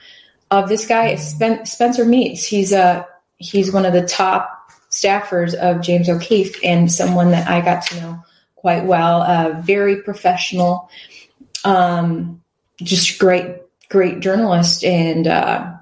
of 0.53 0.69
this 0.69 0.87
guy, 0.87 1.15
Spencer 1.17 2.05
Meads. 2.05 2.45
He's 2.45 2.73
a 2.73 3.07
he's 3.39 3.73
one 3.73 3.87
of 3.87 3.95
the 3.95 4.07
top 4.07 4.71
staffers 4.91 5.55
of 5.55 5.81
James 5.81 6.11
O'Keefe 6.11 6.63
and 6.63 6.93
someone 6.93 7.31
that 7.31 7.49
I 7.49 7.63
got 7.63 7.87
to 7.87 8.01
know 8.01 8.23
quite 8.55 8.85
well. 8.85 9.23
Uh, 9.23 9.61
very 9.63 10.03
professional, 10.03 10.91
um, 11.65 12.43
just 12.83 13.19
great, 13.19 13.57
great 13.89 14.21
journalist. 14.21 14.85
And 14.85 15.27
uh, 15.27 15.73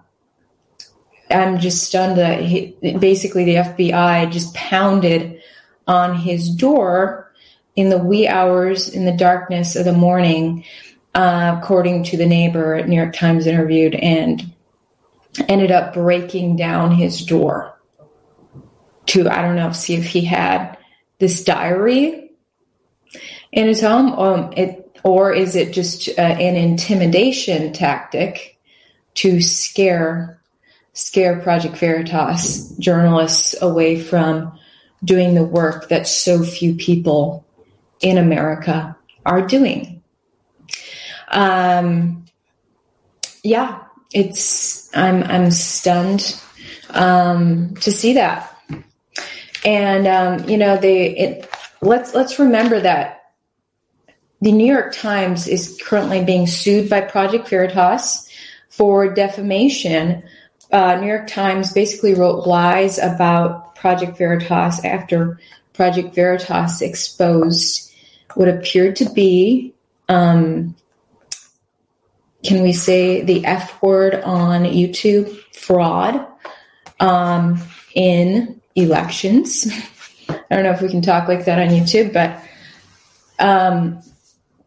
I'm 1.29 1.59
just 1.59 1.83
stunned 1.83 2.17
that 2.19 2.41
he, 2.41 2.77
basically 3.01 3.45
the 3.45 3.57
FBI 3.57 4.31
just 4.31 4.55
pounded 4.55 5.43
on 5.89 6.15
his 6.15 6.49
door 6.49 7.33
in 7.75 7.89
the 7.89 7.99
wee 7.99 8.29
hours 8.29 8.89
in 8.89 9.05
the 9.05 9.17
darkness 9.17 9.75
of 9.75 9.85
the 9.85 9.93
morning, 9.93 10.65
uh, 11.17 11.57
according 11.59 12.05
to 12.05 12.17
the 12.17 12.27
neighbor 12.27 12.87
New 12.87 12.97
York 12.97 13.15
Times 13.15 13.49
interviewed, 13.49 13.97
and 13.97 14.53
ended 15.49 15.71
up 15.71 15.95
breaking 15.95 16.57
down 16.57 16.93
his 16.93 17.25
door 17.25 17.79
to, 19.07 19.29
I 19.29 19.43
don't 19.43 19.57
know, 19.57 19.73
see 19.73 19.95
if 19.95 20.07
he 20.07 20.25
had 20.25 20.77
this 21.19 21.45
diary 21.45 22.31
in 23.53 23.67
his 23.67 23.81
home, 23.81 24.13
um, 24.13 24.53
it, 24.57 24.99
or 25.03 25.33
is 25.33 25.57
it 25.57 25.73
just 25.73 26.09
uh, 26.09 26.23
an 26.23 26.57
intimidation 26.57 27.73
tactic 27.73 28.59
to 29.15 29.41
scare 29.41 30.41
scare 30.93 31.41
Project 31.41 31.77
Veritas 31.77 32.75
journalists 32.79 33.61
away 33.63 33.99
from 33.99 34.59
doing 35.05 35.35
the 35.35 35.45
work 35.45 35.89
that 35.89 36.07
so 36.07 36.43
few 36.43 36.75
people 36.75 37.47
in 38.01 38.19
America 38.19 38.97
are 39.25 39.47
doing? 39.47 40.03
Um, 41.29 42.25
yeah, 43.43 43.85
it's 44.13 44.95
I'm 44.97 45.23
I'm 45.23 45.51
stunned 45.51 46.41
um, 46.91 47.75
to 47.77 47.93
see 47.93 48.15
that, 48.15 48.57
and 49.65 50.07
um, 50.07 50.49
you 50.49 50.57
know 50.57 50.77
they 50.77 51.17
it, 51.17 51.51
let's 51.81 52.15
let's 52.15 52.39
remember 52.39 52.81
that 52.81 53.33
the 54.41 54.53
New 54.53 54.67
York 54.67 54.95
Times 54.95 55.47
is 55.47 55.79
currently 55.83 56.25
being 56.25 56.47
sued 56.47 56.89
by 56.89 57.03
Project 57.03 57.49
Veritas 57.49 58.29
for 58.71 59.13
defamation. 59.13 60.23
Uh, 60.73 60.97
New 60.97 61.09
York 61.09 61.27
Times 61.27 61.73
basically 61.73 62.15
wrote 62.15 62.47
lies 62.47 62.99
about 62.99 63.75
Project 63.75 64.17
Veritas 64.17 64.85
after 64.85 65.39
Project 65.73 66.15
Veritas 66.15 66.81
exposed 66.81 67.93
what 68.35 68.49
appeared 68.49 68.97
to 68.97 69.11
be 69.11 69.75
um, 70.09 70.75
can 72.43 72.63
we 72.63 72.73
say 72.73 73.23
the 73.23 73.45
F 73.45 73.83
word 73.83 74.15
on 74.15 74.65
YouTube? 74.65 75.37
Fraud 75.55 76.27
um, 76.99 77.61
in 77.95 78.61
elections. 78.75 79.67
I 80.29 80.41
don't 80.51 80.65
know 80.65 80.71
if 80.71 80.83
we 80.83 80.89
can 80.89 81.03
talk 81.03 81.29
like 81.29 81.45
that 81.45 81.59
on 81.59 81.75
YouTube, 81.75 82.13
but 82.13 82.43
um, 83.39 84.01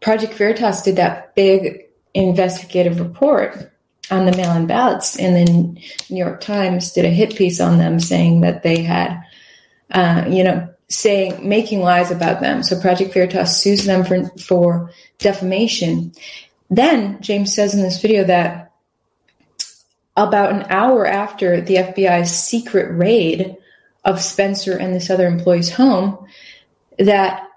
Project 0.00 0.34
Veritas 0.34 0.82
did 0.82 0.96
that 0.96 1.34
big 1.34 1.86
investigative 2.14 3.00
report 3.00 3.72
on 4.10 4.26
the 4.26 4.36
mail-in 4.36 4.66
ballots, 4.66 5.18
and 5.18 5.34
then 5.34 5.78
New 6.10 6.24
York 6.24 6.40
Times 6.40 6.92
did 6.92 7.04
a 7.04 7.10
hit 7.10 7.36
piece 7.36 7.60
on 7.60 7.78
them 7.78 7.98
saying 7.98 8.42
that 8.42 8.62
they 8.62 8.82
had, 8.82 9.22
uh, 9.90 10.26
you 10.28 10.44
know, 10.44 10.68
saying 10.88 11.48
making 11.48 11.80
lies 11.80 12.10
about 12.10 12.40
them. 12.40 12.62
So 12.62 12.78
Project 12.80 13.14
Veritas 13.14 13.60
sues 13.60 13.84
them 13.84 14.04
for 14.04 14.28
for 14.38 14.90
defamation. 15.18 16.12
Then 16.70 17.20
James 17.20 17.54
says 17.54 17.74
in 17.74 17.82
this 17.82 18.00
video 18.00 18.24
that 18.24 18.72
about 20.16 20.52
an 20.52 20.66
hour 20.70 21.06
after 21.06 21.60
the 21.60 21.76
FBI's 21.76 22.34
secret 22.34 22.90
raid 22.96 23.56
of 24.04 24.20
Spencer 24.20 24.76
and 24.76 24.94
this 24.94 25.10
other 25.10 25.26
employee's 25.26 25.70
home, 25.70 26.26
that 26.98 27.48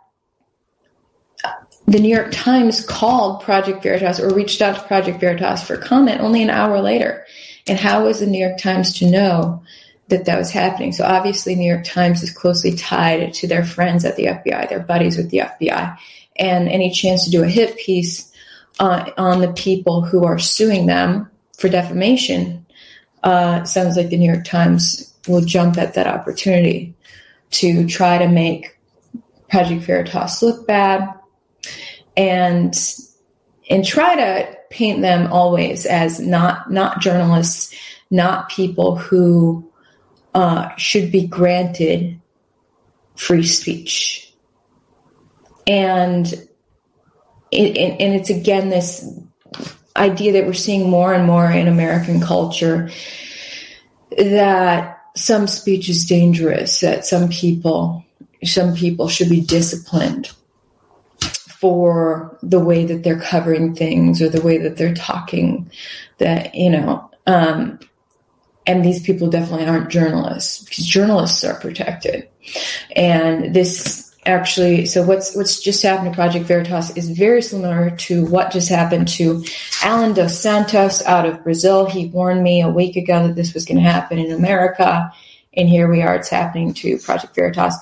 the 1.88 2.00
New 2.00 2.14
York 2.14 2.32
Times 2.32 2.86
called 2.86 3.42
Project 3.42 3.82
Veritas 3.82 4.20
or 4.20 4.34
reached 4.34 4.62
out 4.62 4.76
to 4.76 4.88
Project 4.88 5.22
Veritas 5.22 5.64
for 5.64 5.78
comment 5.78 6.20
only 6.20 6.44
an 6.44 6.50
hour 6.50 6.82
later. 6.82 7.26
And 7.66 7.80
how 7.80 8.06
was 8.06 8.20
the 8.20 8.28
New 8.28 8.44
York 8.44 8.58
Times 8.58 8.94
to 9.00 9.10
know 9.10 9.64
that 10.10 10.26
that 10.26 10.38
was 10.38 10.52
happening? 10.52 10.92
So 10.92 11.06
obviously, 11.06 11.56
New 11.56 11.70
York 11.70 11.86
Times 11.86 12.24
is 12.24 12.32
closely 12.32 12.76
tied 12.76 13.34
to 13.36 13.48
their 13.48 13.64
friends 13.64 14.04
at 14.04 14.18
the 14.18 14.26
FBI, 14.26 14.68
their 14.68 14.82
buddies 14.82 15.16
with 15.16 15.30
the 15.30 15.40
FBI, 15.40 15.98
and 16.38 16.68
any 16.68 16.92
chance 16.92 17.24
to 17.24 17.32
do 17.32 17.44
a 17.44 17.48
hit 17.48 17.78
piece 17.78 18.27
uh, 18.80 19.12
on 19.18 19.42
the 19.42 19.54
people 19.54 20.02
who 20.02 20.24
are 20.24 20.40
suing 20.40 20.86
them 20.86 21.30
for 21.58 21.70
defamation 21.70 22.66
uh, 23.24 23.64
sounds 23.64 23.98
like 23.98 24.10
the 24.10 24.18
New 24.18 24.32
York 24.32 24.46
Times 24.46 25.14
will 25.28 25.42
jump 25.42 25.78
at 25.78 25.96
that 25.96 26.08
opportunity 26.08 26.96
to 27.52 27.88
try 27.88 28.18
to 28.18 28.28
make 28.28 28.78
Project 29.50 29.84
Veritas 29.84 30.42
look 30.42 30.68
bad 30.68 31.08
and 32.16 32.76
and 33.70 33.86
try 33.86 34.16
to 34.16 34.58
paint 34.70 35.02
them 35.02 35.32
always 35.32 35.86
as 35.86 36.20
not 36.20 36.72
not 36.72 37.02
journalists, 37.02 37.74
not 38.10 38.50
people 38.50 38.96
who 38.96 39.70
uh, 40.34 40.74
should 40.76 41.12
be 41.12 41.26
granted 41.26 42.20
free 43.16 43.46
speech, 43.46 44.34
and 45.66 46.47
it, 47.52 47.78
and 47.78 48.14
it's 48.14 48.30
again 48.30 48.70
this 48.70 49.08
idea 49.96 50.34
that 50.34 50.46
we're 50.46 50.54
seeing 50.54 50.90
more 50.90 51.14
and 51.14 51.26
more 51.26 51.50
in 51.50 51.68
American 51.68 52.22
culture 52.22 52.90
that 54.18 55.02
some 55.16 55.48
speech 55.48 55.90
is 55.90 56.06
dangerous, 56.06 56.80
that 56.82 57.06
some 57.06 57.30
people 57.30 58.06
some 58.44 58.76
people 58.76 59.08
should 59.10 59.30
be 59.30 59.42
disciplined 59.42 60.32
for 61.60 62.38
the 62.44 62.60
way 62.60 62.86
that 62.86 63.04
they're 63.04 63.20
covering 63.20 63.76
things 63.76 64.22
or 64.22 64.30
the 64.30 64.42
way 64.42 64.60
that 64.60 64.78
they're 64.78 64.94
talking 64.94 65.70
that 66.20 66.54
you 66.54 66.70
know 66.70 67.10
um, 67.26 67.80
and 68.68 68.84
these 68.84 69.02
people 69.02 69.30
definitely 69.30 69.66
aren't 69.66 69.90
journalists 69.90 70.64
because 70.64 70.86
journalists 70.86 71.44
are 71.44 71.60
protected. 71.60 72.28
And 72.96 73.56
this 73.56 74.07
actually 74.28 74.86
so 74.86 75.02
what's 75.04 75.36
what's 75.36 75.60
just 75.60 75.82
happened 75.82 76.12
to 76.12 76.16
project 76.16 76.46
veritas 76.46 76.96
is 76.98 77.10
very 77.10 77.42
similar 77.42 77.90
to 77.92 78.26
what 78.26 78.52
just 78.52 78.70
happened 78.70 79.08
to 79.08 79.44
allan 79.84 80.14
dos 80.14 80.40
santos 80.40 81.04
out 81.06 81.26
of 81.26 81.44
brazil 81.44 81.86
he 81.90 82.08
warned 82.08 82.44
me 82.44 82.62
a 82.62 82.70
week 82.70 82.96
ago 82.96 83.28
that 83.28 83.36
this 83.36 83.54
was 83.54 83.66
going 83.66 83.78
to 83.78 83.90
happen 83.90 84.20
in 84.20 84.32
america 84.32 85.12
and 85.54 85.70
here 85.70 85.90
we 85.90 86.02
are 86.02 86.16
it's 86.16 86.30
happening 86.30 86.74
to 86.74 86.98
project 87.00 87.34
veritas 87.34 87.76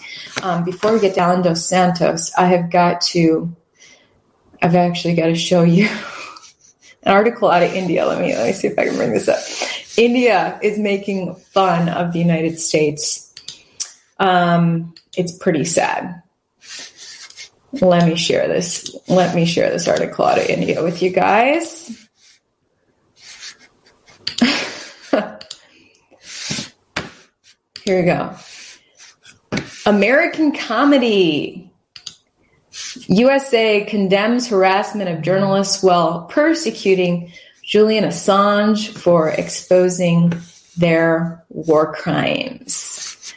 um, 0.43 0.63
before 0.63 0.93
we 0.93 0.99
get 0.99 1.15
to 1.15 1.19
allan 1.19 1.41
dos 1.41 1.67
santos 1.67 2.31
i 2.37 2.45
have 2.45 2.69
got 2.69 3.01
to 3.01 3.53
I've 4.65 4.75
actually 4.75 5.13
got 5.13 5.27
to 5.27 5.35
show 5.35 5.61
you 5.61 5.87
an 7.03 7.11
article 7.11 7.49
out 7.51 7.61
of 7.61 7.71
India. 7.73 8.05
Let 8.05 8.19
me 8.19 8.35
let 8.35 8.47
me 8.47 8.53
see 8.53 8.67
if 8.67 8.79
I 8.79 8.85
can 8.85 8.95
bring 8.95 9.11
this 9.11 9.27
up. 9.27 9.39
India 9.95 10.59
is 10.63 10.79
making 10.79 11.35
fun 11.35 11.87
of 11.87 12.13
the 12.13 12.19
United 12.19 12.59
States. 12.59 13.31
Um, 14.17 14.95
it's 15.15 15.37
pretty 15.37 15.65
sad. 15.65 16.23
Let 17.81 18.07
me 18.07 18.15
share 18.15 18.47
this. 18.47 18.95
Let 19.07 19.35
me 19.35 19.45
share 19.45 19.69
this 19.69 19.87
article 19.87 20.25
out 20.25 20.37
of 20.37 20.45
India 20.45 20.81
with 20.83 21.01
you 21.01 21.09
guys. 21.09 22.07
Here 27.83 27.99
we 27.99 28.03
go. 28.03 28.35
American 29.85 30.51
comedy 30.55 31.69
USA 33.07 33.85
condemns 33.85 34.47
harassment 34.47 35.09
of 35.09 35.21
journalists 35.21 35.83
while 35.83 36.25
persecuting 36.25 37.31
Julian 37.63 38.03
Assange 38.03 38.89
for 38.89 39.29
exposing 39.29 40.33
their 40.77 41.43
war 41.49 41.93
crimes. 41.93 43.33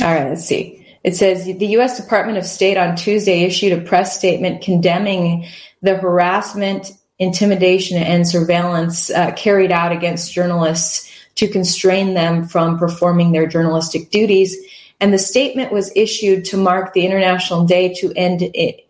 All 0.00 0.06
right, 0.06 0.28
let's 0.28 0.44
see. 0.44 0.77
It 1.08 1.16
says 1.16 1.46
the 1.46 1.66
U.S. 1.66 2.00
Department 2.00 2.38
of 2.38 2.44
State 2.44 2.76
on 2.76 2.96
Tuesday 2.96 3.42
issued 3.42 3.72
a 3.72 3.80
press 3.80 4.16
statement 4.16 4.62
condemning 4.62 5.46
the 5.82 5.96
harassment, 5.96 6.92
intimidation, 7.18 7.96
and 7.96 8.28
surveillance 8.28 9.10
uh, 9.10 9.32
carried 9.32 9.72
out 9.72 9.92
against 9.92 10.32
journalists 10.32 11.10
to 11.36 11.48
constrain 11.48 12.14
them 12.14 12.46
from 12.46 12.78
performing 12.78 13.32
their 13.32 13.46
journalistic 13.46 14.10
duties 14.10 14.56
and 15.00 15.12
the 15.12 15.18
statement 15.18 15.72
was 15.72 15.92
issued 15.94 16.44
to 16.46 16.56
mark 16.56 16.92
the 16.92 17.06
International 17.06 17.64
Day 17.64 17.94
to 17.94 18.12
End 18.16 18.42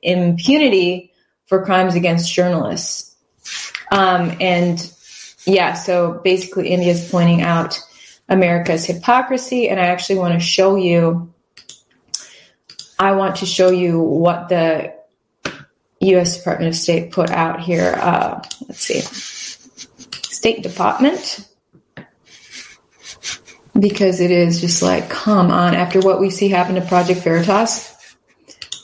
Impunity 0.03 1.13
for 1.47 1.65
Crimes 1.65 1.95
Against 1.95 2.33
Journalists. 2.33 3.15
Um, 3.91 4.37
and 4.41 4.93
yeah, 5.45 5.75
so 5.75 6.21
basically, 6.25 6.69
India 6.69 6.93
is 6.93 7.11
pointing 7.11 7.43
out 7.43 7.79
America's 8.29 8.87
hypocrisy, 8.87 9.69
and 9.69 9.79
I 9.79 9.87
actually 9.87 10.19
want 10.19 10.35
to 10.35 10.41
show 10.41 10.77
you. 10.77 11.33
I 12.99 13.13
want 13.13 13.37
to 13.37 13.47
show 13.47 13.71
you 13.71 14.01
what 14.01 14.49
the 14.49 14.95
U.S. 16.01 16.39
Department 16.39 16.69
of 16.69 16.77
State 16.77 17.13
put 17.13 17.31
out 17.31 17.61
here. 17.61 17.95
Uh, 17.97 18.43
let's 18.67 18.81
see, 18.81 19.01
State 20.31 20.63
Department 20.63 21.49
because 23.79 24.21
it 24.21 24.31
is 24.31 24.61
just 24.61 24.83
like, 24.83 25.09
come 25.09 25.51
on, 25.51 25.75
after 25.75 26.01
what 26.01 26.21
we 26.21 26.31
see 26.31 26.49
happen 26.49 26.75
to 26.75 26.81
Project 26.81 27.21
Veritas, 27.21 27.95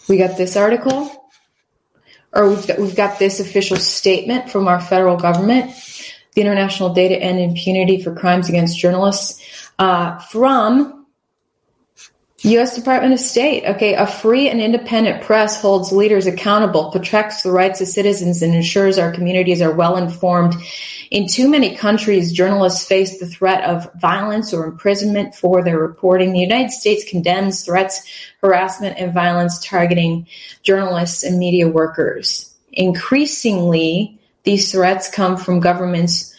we 0.09 0.17
got 0.17 0.37
this 0.37 0.57
article, 0.57 1.29
or 2.33 2.49
we've 2.49 2.67
got, 2.67 2.79
we've 2.79 2.97
got 2.97 3.19
this 3.19 3.41
official 3.41 3.77
statement 3.77 4.51
from 4.51 4.69
our 4.69 4.81
federal 4.81 5.17
government, 5.17 5.73
the 6.35 6.41
International 6.41 6.93
Day 6.93 7.09
to 7.09 7.17
End 7.17 7.39
Impunity 7.39 8.03
for 8.03 8.15
Crimes 8.15 8.49
Against 8.49 8.79
Journalists, 8.79 9.71
uh, 9.79 10.19
from 10.19 11.04
U.S. 12.45 12.77
Department 12.77 13.15
of 13.15 13.21
State. 13.21 13.65
Okay, 13.65 13.95
a 13.95 14.07
free 14.07 14.51
and 14.51 14.61
independent 14.61 15.23
press 15.23 15.61
holds 15.61 15.93
leaders 15.93 16.27
accountable, 16.27 16.91
protects 16.91 17.43
the 17.43 17.51
rights 17.51 17.81
of 17.81 17.89
citizens, 17.89 18.43
and 18.43 18.55
ensures 18.55 18.99
our 18.99 19.13
communities 19.13 19.63
are 19.63 19.75
well 19.75 19.97
informed. 19.97 20.55
In 21.11 21.27
too 21.27 21.49
many 21.49 21.75
countries, 21.75 22.33
journalists 22.33 22.85
face 22.85 23.19
the 23.19 23.27
threat 23.27 23.65
of 23.65 23.91
violence 23.95 24.53
or 24.53 24.67
imprisonment 24.67 25.35
for 25.35 25.65
their 25.65 25.79
reporting. 25.79 26.35
The 26.35 26.41
United 26.41 26.71
States 26.71 27.09
condemns 27.09 27.65
threats, 27.65 28.03
harassment, 28.43 28.99
and 28.99 29.15
violence 29.15 29.65
targeting 29.65 30.27
journalists 30.63 31.23
and 31.23 31.39
media 31.39 31.67
workers. 31.67 32.55
Increasingly, 32.73 34.19
these 34.43 34.71
threats 34.71 35.09
come 35.09 35.39
from 35.39 35.61
governments 35.61 36.34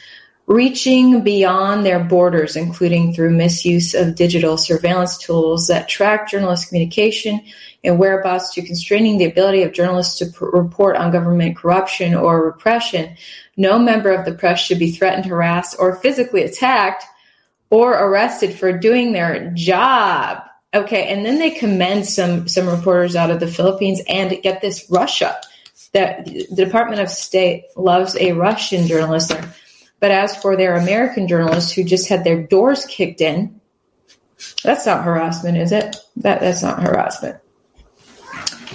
reaching 0.47 1.23
beyond 1.23 1.85
their 1.85 2.03
borders, 2.03 2.55
including 2.55 3.13
through 3.13 3.31
misuse 3.31 3.95
of 3.95 4.15
digital 4.15 4.57
surveillance 4.57 5.17
tools 5.17 5.67
that 5.67 5.89
track 5.89 6.29
journalist 6.29 6.67
communication 6.67 7.41
and 7.83 7.97
whereabouts 7.97 8.53
to 8.53 8.61
constraining 8.61 9.17
the 9.17 9.25
ability 9.25 9.63
of 9.63 9.73
journalists 9.73 10.17
to 10.19 10.25
pr- 10.27 10.45
report 10.45 10.95
on 10.97 11.11
government 11.11 11.55
corruption 11.55 12.13
or 12.13 12.45
repression. 12.45 13.15
No 13.57 13.79
member 13.79 14.11
of 14.11 14.25
the 14.25 14.33
press 14.33 14.59
should 14.59 14.79
be 14.79 14.91
threatened, 14.91 15.25
harassed, 15.25 15.75
or 15.79 15.95
physically 15.95 16.43
attacked 16.43 17.03
or 17.69 17.93
arrested 17.93 18.53
for 18.53 18.77
doing 18.77 19.13
their 19.13 19.51
job. 19.55 20.43
Okay, 20.73 21.07
and 21.07 21.25
then 21.25 21.39
they 21.39 21.51
commend 21.51 22.05
some 22.05 22.47
some 22.47 22.67
reporters 22.67 23.15
out 23.15 23.31
of 23.31 23.39
the 23.39 23.47
Philippines 23.47 24.01
and 24.07 24.41
get 24.43 24.61
this 24.61 24.85
Russia. 24.91 25.39
That 25.93 26.25
the 26.25 26.65
Department 26.65 27.01
of 27.01 27.09
State 27.09 27.63
loves 27.77 28.17
a 28.17 28.33
Russian 28.33 28.85
journalist. 28.85 29.31
But 30.05 30.11
as 30.11 30.37
for 30.37 30.55
their 30.55 30.75
American 30.75 31.27
journalists 31.27 31.71
who 31.71 31.83
just 31.83 32.09
had 32.09 32.23
their 32.23 32.43
doors 32.43 32.85
kicked 32.85 33.21
in, 33.21 33.59
that's 34.61 34.85
not 34.85 35.03
harassment, 35.03 35.57
is 35.57 35.71
it? 35.71 35.95
That 36.17 36.41
that's 36.41 36.61
not 36.61 36.83
harassment. 36.83 37.37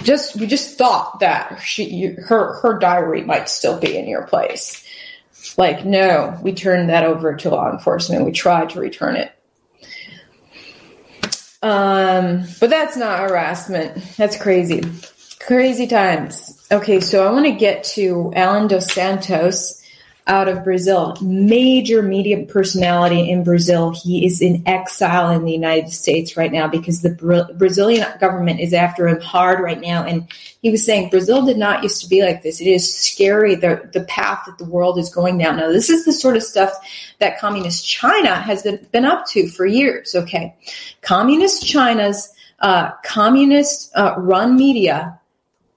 Just 0.03 0.35
we 0.35 0.45
just 0.45 0.77
thought 0.77 1.21
that 1.21 1.61
she 1.61 1.85
you, 1.85 2.17
her 2.27 2.55
her 2.55 2.77
diary 2.79 3.23
might 3.23 3.47
still 3.47 3.79
be 3.79 3.95
in 3.95 4.09
your 4.09 4.23
place. 4.23 4.85
Like 5.57 5.85
no, 5.85 6.37
we 6.43 6.51
turned 6.51 6.89
that 6.89 7.05
over 7.05 7.33
to 7.33 7.49
law 7.49 7.71
enforcement. 7.71 8.25
We 8.25 8.33
tried 8.33 8.71
to 8.71 8.81
return 8.81 9.15
it. 9.15 9.31
Um, 11.61 12.43
but 12.59 12.69
that's 12.69 12.97
not 12.97 13.21
harassment. 13.21 14.03
That's 14.17 14.35
crazy. 14.35 14.83
Crazy 15.39 15.87
times. 15.87 16.67
Okay, 16.69 16.99
so 16.99 17.25
I 17.25 17.31
want 17.31 17.45
to 17.45 17.53
get 17.53 17.85
to 17.95 18.33
Allan 18.35 18.67
Dos 18.67 18.91
Santos 18.91 19.80
out 20.27 20.47
of 20.47 20.63
Brazil, 20.63 21.17
major 21.21 22.01
media 22.01 22.45
personality 22.45 23.29
in 23.29 23.43
Brazil. 23.43 23.91
He 23.91 24.25
is 24.25 24.41
in 24.41 24.63
exile 24.67 25.29
in 25.31 25.45
the 25.45 25.51
United 25.51 25.89
States 25.89 26.37
right 26.37 26.51
now 26.51 26.67
because 26.67 27.01
the 27.01 27.09
Bra- 27.09 27.51
Brazilian 27.53 28.07
government 28.19 28.59
is 28.59 28.73
after 28.73 29.07
him 29.07 29.19
hard 29.19 29.59
right 29.59 29.81
now. 29.81 30.03
And 30.03 30.31
he 30.61 30.69
was 30.69 30.85
saying 30.85 31.09
Brazil 31.09 31.45
did 31.45 31.57
not 31.57 31.81
used 31.81 32.01
to 32.03 32.09
be 32.09 32.21
like 32.21 32.43
this. 32.43 32.61
It 32.61 32.67
is 32.67 32.95
scary 32.95 33.55
the 33.55 33.89
the 33.93 34.03
path 34.03 34.43
that 34.45 34.57
the 34.57 34.65
world 34.65 34.99
is 34.99 35.13
going 35.13 35.37
down. 35.37 35.57
Now, 35.57 35.69
this 35.69 35.89
is 35.89 36.05
the 36.05 36.13
sort 36.13 36.37
of 36.37 36.43
stuff 36.43 36.71
that 37.19 37.39
communist 37.39 37.87
China 37.87 38.35
has 38.35 38.61
been, 38.61 38.85
been 38.91 39.05
up 39.05 39.25
to 39.29 39.47
for 39.49 39.65
years. 39.65 40.13
Okay, 40.13 40.55
communist 41.01 41.65
China's 41.65 42.31
uh, 42.59 42.91
communist 43.03 43.91
uh, 43.95 44.13
run 44.17 44.55
media 44.55 45.19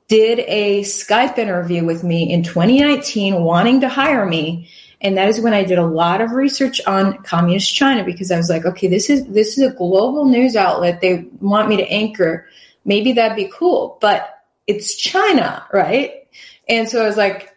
did 0.09 0.41
a 0.41 0.83
Skype 0.83 1.39
interview 1.39 1.85
with 1.85 2.05
me 2.05 2.33
in 2.33 2.43
2019 2.43 3.43
wanting 3.43 3.81
to 3.81 3.89
hire 3.89 4.27
me. 4.27 4.69
And 5.01 5.19
that 5.19 5.29
is 5.29 5.41
when 5.41 5.53
I 5.53 5.65
did 5.65 5.79
a 5.79 5.87
lot 5.87 6.21
of 6.21 6.33
research 6.33 6.81
on 6.87 7.23
communist 7.23 7.75
China 7.75 8.05
because 8.05 8.31
I 8.31 8.37
was 8.37 8.49
like, 8.49 8.65
okay, 8.65 8.87
this 8.87 9.11
is 9.11 9.27
this 9.27 9.59
is 9.59 9.71
a 9.71 9.75
global 9.75 10.25
news 10.25 10.57
outlet. 10.57 11.01
They 11.01 11.27
want 11.41 11.69
me 11.69 11.77
to 11.77 11.87
anchor. 11.91 12.47
Maybe 12.85 13.13
that'd 13.13 13.37
be 13.37 13.51
cool, 13.53 13.99
but 14.01 14.43
it's 14.67 14.95
China, 14.95 15.67
right? 15.73 16.27
And 16.69 16.89
so 16.89 17.03
I 17.03 17.07
was 17.07 17.19
like, 17.19 17.55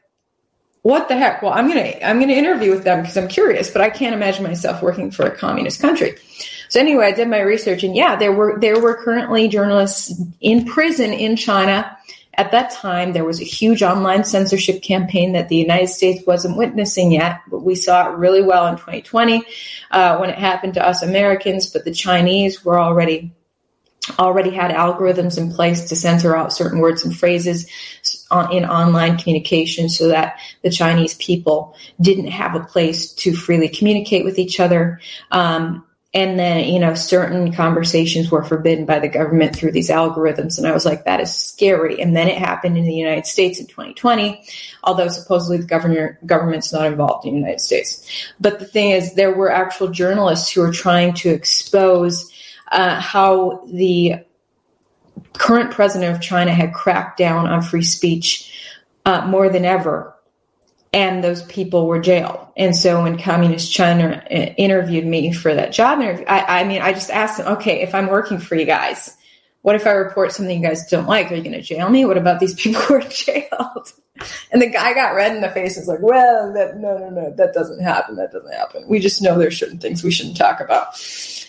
what 0.82 1.08
the 1.08 1.18
heck? 1.18 1.42
Well, 1.42 1.54
I'm 1.54 1.68
gonna 1.68 1.94
I'm 2.04 2.20
gonna 2.20 2.34
interview 2.34 2.72
with 2.72 2.84
them 2.84 3.02
because 3.02 3.18
I'm 3.18 3.28
curious, 3.28 3.70
but 3.70 3.82
I 3.82 3.90
can't 3.90 4.16
imagine 4.16 4.44
myself 4.44 4.82
working 4.82 5.12
for 5.12 5.26
a 5.26 5.36
communist 5.36 5.82
country. 5.82 6.16
So 6.70 6.82
anyway, 6.82 7.08
I 7.08 7.12
did 7.12 7.30
my 7.30 7.40
research, 7.40 7.84
and 7.84 7.96
yeah, 7.96 8.18
there 8.18 8.34
were 8.34 8.60
there 8.60 8.80
were 8.80 8.96
currently 8.96 9.48
journalists 9.48 10.22
in 10.42 10.66
prison 10.66 11.14
in 11.14 11.36
China 11.38 11.98
at 12.38 12.52
that 12.52 12.70
time, 12.70 13.14
there 13.14 13.26
was 13.26 13.42
a 13.42 13.46
huge 13.46 13.82
online 13.82 14.24
censorship 14.24 14.84
campaign 14.84 15.34
that 15.34 15.50
the 15.50 15.56
United 15.56 15.88
States 15.88 16.26
wasn't 16.28 16.56
witnessing 16.56 17.12
yet, 17.12 17.42
but 17.50 17.64
we 17.64 17.74
saw 17.74 18.08
it 18.08 18.18
really 18.18 18.44
well 18.44 18.68
in 18.68 18.76
2020 18.76 19.44
uh, 19.90 20.18
when 20.18 20.30
it 20.30 20.38
happened 20.38 20.76
to 20.76 20.86
us 20.86 21.02
Americans. 21.02 21.68
But 21.68 21.84
the 21.84 21.94
Chinese 21.94 22.64
were 22.64 22.80
already 22.80 23.34
already 24.20 24.52
had 24.52 24.72
algorithms 24.72 25.38
in 25.38 25.52
place 25.52 25.90
to 25.90 25.96
censor 25.96 26.34
out 26.34 26.54
certain 26.54 26.80
words 26.80 27.04
and 27.04 27.18
phrases 27.18 27.70
in 28.52 28.64
online 28.64 29.18
communication 29.18 29.90
so 29.90 30.08
that 30.08 30.40
the 30.62 30.70
Chinese 30.70 31.16
people 31.16 31.76
didn't 32.00 32.28
have 32.28 32.56
a 32.56 32.64
place 32.64 33.12
to 33.14 33.34
freely 33.34 33.68
communicate 33.68 34.24
with 34.24 34.40
each 34.40 34.62
other. 34.62 35.02
Um, 35.32 35.86
and 36.14 36.40
then 36.40 36.66
you 36.66 36.80
know 36.80 36.94
certain 36.94 37.52
conversations 37.52 38.32
were 38.32 38.44
forbidden 38.44 38.86
by 38.86 39.00
the 39.00 39.10
government 39.10 39.56
through 39.56 39.72
these 39.72 39.90
algorithms. 39.90 40.58
And 40.58 40.68
i 40.68 40.72
was 40.72 40.86
like 40.86 41.06
that 41.06 41.20
is 41.20 41.34
scary. 41.34 42.02
And 42.02 42.16
then 42.16 42.28
it 42.28 42.38
happened 42.38 42.78
in 42.78 42.86
the 42.86 42.94
united 42.94 43.26
states 43.26 43.60
in 43.60 43.68
2020 43.68 44.44
although 44.84 45.10
supposedly 45.10 45.58
the 45.58 45.68
governor, 45.68 46.18
government's 46.26 46.72
not 46.72 46.86
involved 46.86 47.26
in 47.26 47.34
the 47.34 47.40
united 47.40 47.62
states. 47.62 48.08
But 48.40 48.60
the 48.60 48.66
thing 48.66 48.92
is 48.92 49.14
there 49.14 49.34
were 49.34 49.52
actual 49.52 49.90
journalists 49.90 50.52
who 50.52 50.62
were 50.62 50.72
trying 50.72 51.14
to 51.16 51.30
expose 51.30 52.32
uh, 52.72 53.00
how 53.00 53.64
the 53.68 54.16
current 55.34 55.72
president 55.72 56.16
of 56.16 56.22
china 56.22 56.52
had 56.52 56.74
cracked 56.74 57.18
down 57.18 57.48
on 57.48 57.62
free 57.62 57.84
speech 57.84 58.54
uh, 59.06 59.26
more 59.28 59.50
than 59.50 59.66
ever 59.66 60.17
and 60.94 61.24
those 61.24 61.44
people 61.44 61.88
were 61.88 62.00
jailed. 62.00 62.48
And 62.56 62.76
so 62.76 63.04
when 63.04 63.20
Communist 63.20 63.72
China 63.72 64.24
uh, 64.32 64.34
interviewed 64.34 65.06
me 65.06 65.34
for 65.34 65.54
that 65.54 65.72
job 65.72 66.00
interview, 66.00 66.26
I, 66.26 66.62
I, 66.62 66.64
mean, 66.64 66.82
I 66.82 66.94
just 66.94 67.12
asked 67.12 67.38
them, 67.38 67.48
okay, 67.54 67.82
if 67.82 67.94
I'm 67.94 68.08
working 68.08 68.40
for 68.40 68.56
you 68.56 68.66
guys, 68.66 69.16
what 69.62 69.76
if 69.76 69.86
I 69.86 69.92
report 69.92 70.32
something 70.32 70.62
you 70.62 70.66
guys 70.66 70.88
don't 70.88 71.08
like? 71.08 71.32
Are 71.32 71.36
you 71.36 71.44
going 71.44 71.54
to 71.54 71.62
jail 71.62 71.90
me? 71.90 72.06
What 72.06 72.18
about 72.18 72.40
these 72.40 72.54
people 72.54 72.82
who 72.82 72.96
are 72.96 73.02
jailed? 73.10 73.92
And 74.52 74.62
the 74.62 74.70
guy 74.70 74.94
got 74.94 75.14
red 75.14 75.36
in 75.36 75.42
the 75.42 75.50
face. 75.50 75.76
He's 75.76 75.88
like, 75.88 76.02
well, 76.02 76.54
that, 76.54 76.78
no, 76.78 76.98
no, 76.98 77.10
no, 77.10 77.34
that 77.36 77.54
doesn't 77.54 77.82
happen. 77.82 78.16
That 78.16 78.32
doesn't 78.32 78.54
happen. 78.54 78.88
We 78.88 79.00
just 79.00 79.22
know 79.22 79.38
there's 79.38 79.60
certain 79.60 79.78
things 79.78 80.04
we 80.04 80.12
shouldn't 80.12 80.38
talk 80.38 80.60
about. 80.60 80.88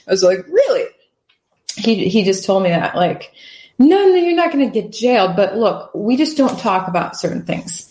I 0.06 0.10
was 0.10 0.22
like, 0.22 0.46
really? 0.48 0.86
He, 1.76 2.08
he 2.08 2.24
just 2.24 2.44
told 2.44 2.64
me 2.64 2.70
that 2.70 2.96
like, 2.96 3.32
no, 3.78 3.96
no, 4.08 4.14
you're 4.16 4.34
not 4.34 4.52
going 4.52 4.70
to 4.70 4.82
get 4.82 4.92
jailed. 4.92 5.36
But 5.36 5.56
look, 5.56 5.94
we 5.94 6.16
just 6.16 6.36
don't 6.36 6.58
talk 6.58 6.88
about 6.88 7.16
certain 7.16 7.44
things. 7.44 7.88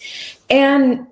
And 0.49 1.07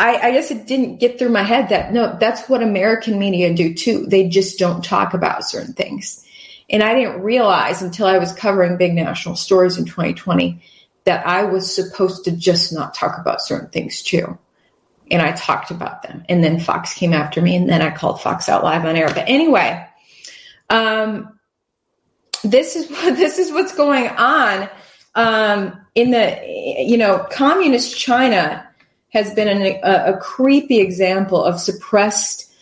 I, 0.00 0.28
I 0.28 0.30
guess 0.32 0.50
it 0.50 0.66
didn't 0.66 0.96
get 0.96 1.18
through 1.18 1.28
my 1.28 1.42
head 1.42 1.68
that 1.68 1.92
no, 1.92 2.16
that's 2.18 2.48
what 2.48 2.62
American 2.62 3.18
media 3.18 3.54
do 3.54 3.74
too. 3.74 4.06
They 4.06 4.28
just 4.28 4.58
don't 4.58 4.82
talk 4.82 5.12
about 5.12 5.44
certain 5.44 5.74
things. 5.74 6.26
And 6.70 6.82
I 6.82 6.94
didn't 6.94 7.20
realize 7.20 7.82
until 7.82 8.06
I 8.06 8.16
was 8.16 8.32
covering 8.32 8.78
big 8.78 8.94
national 8.94 9.36
stories 9.36 9.76
in 9.76 9.84
2020 9.84 10.62
that 11.04 11.26
I 11.26 11.44
was 11.44 11.72
supposed 11.72 12.24
to 12.24 12.32
just 12.32 12.72
not 12.72 12.94
talk 12.94 13.18
about 13.18 13.42
certain 13.42 13.68
things 13.68 14.02
too. 14.02 14.38
And 15.10 15.20
I 15.20 15.32
talked 15.32 15.70
about 15.70 16.02
them. 16.02 16.24
And 16.30 16.42
then 16.42 16.60
Fox 16.60 16.94
came 16.94 17.12
after 17.12 17.42
me, 17.42 17.54
and 17.54 17.68
then 17.68 17.82
I 17.82 17.90
called 17.90 18.22
Fox 18.22 18.48
out 18.48 18.64
live 18.64 18.86
on 18.86 18.96
air. 18.96 19.08
But 19.08 19.28
anyway, 19.28 19.86
um, 20.70 21.38
this 22.42 22.74
is 22.74 22.88
this 23.18 23.38
is 23.38 23.52
what's 23.52 23.74
going 23.74 24.08
on 24.08 24.70
um, 25.14 25.78
in 25.94 26.10
the 26.10 26.42
you 26.86 26.96
know 26.96 27.26
communist 27.30 27.98
China 27.98 28.66
has 29.12 29.34
been 29.34 29.48
an, 29.48 29.62
a, 29.82 30.14
a, 30.14 30.16
creepy 30.18 30.78
example 30.78 31.42
of 31.42 31.60
suppressed 31.60 32.52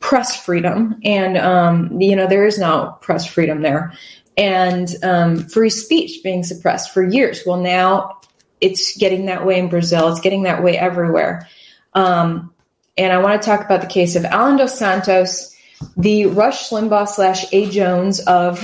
press 0.00 0.42
freedom. 0.44 1.00
And, 1.04 1.36
um, 1.36 2.00
you 2.00 2.14
know, 2.14 2.26
there 2.26 2.46
is 2.46 2.58
now 2.58 2.92
press 3.02 3.26
freedom 3.26 3.62
there 3.62 3.92
and 4.36 4.94
um, 5.02 5.48
free 5.48 5.70
speech 5.70 6.22
being 6.22 6.44
suppressed 6.44 6.92
for 6.92 7.02
years. 7.02 7.42
Well, 7.46 7.60
now 7.60 8.20
it's 8.60 8.96
getting 8.96 9.26
that 9.26 9.46
way 9.46 9.58
in 9.58 9.68
Brazil, 9.68 10.08
it's 10.08 10.20
getting 10.20 10.44
that 10.44 10.62
way 10.62 10.78
everywhere. 10.78 11.48
Um, 11.94 12.52
and 12.96 13.12
I 13.12 13.18
want 13.18 13.40
to 13.40 13.46
talk 13.46 13.64
about 13.64 13.80
the 13.80 13.86
case 13.86 14.16
of 14.16 14.24
Allan 14.24 14.56
dos 14.56 14.78
Santos, 14.78 15.54
the 15.96 16.26
Rush 16.26 16.70
Limbaugh 16.70 17.08
slash 17.08 17.44
A. 17.52 17.68
Jones 17.70 18.20
of, 18.20 18.62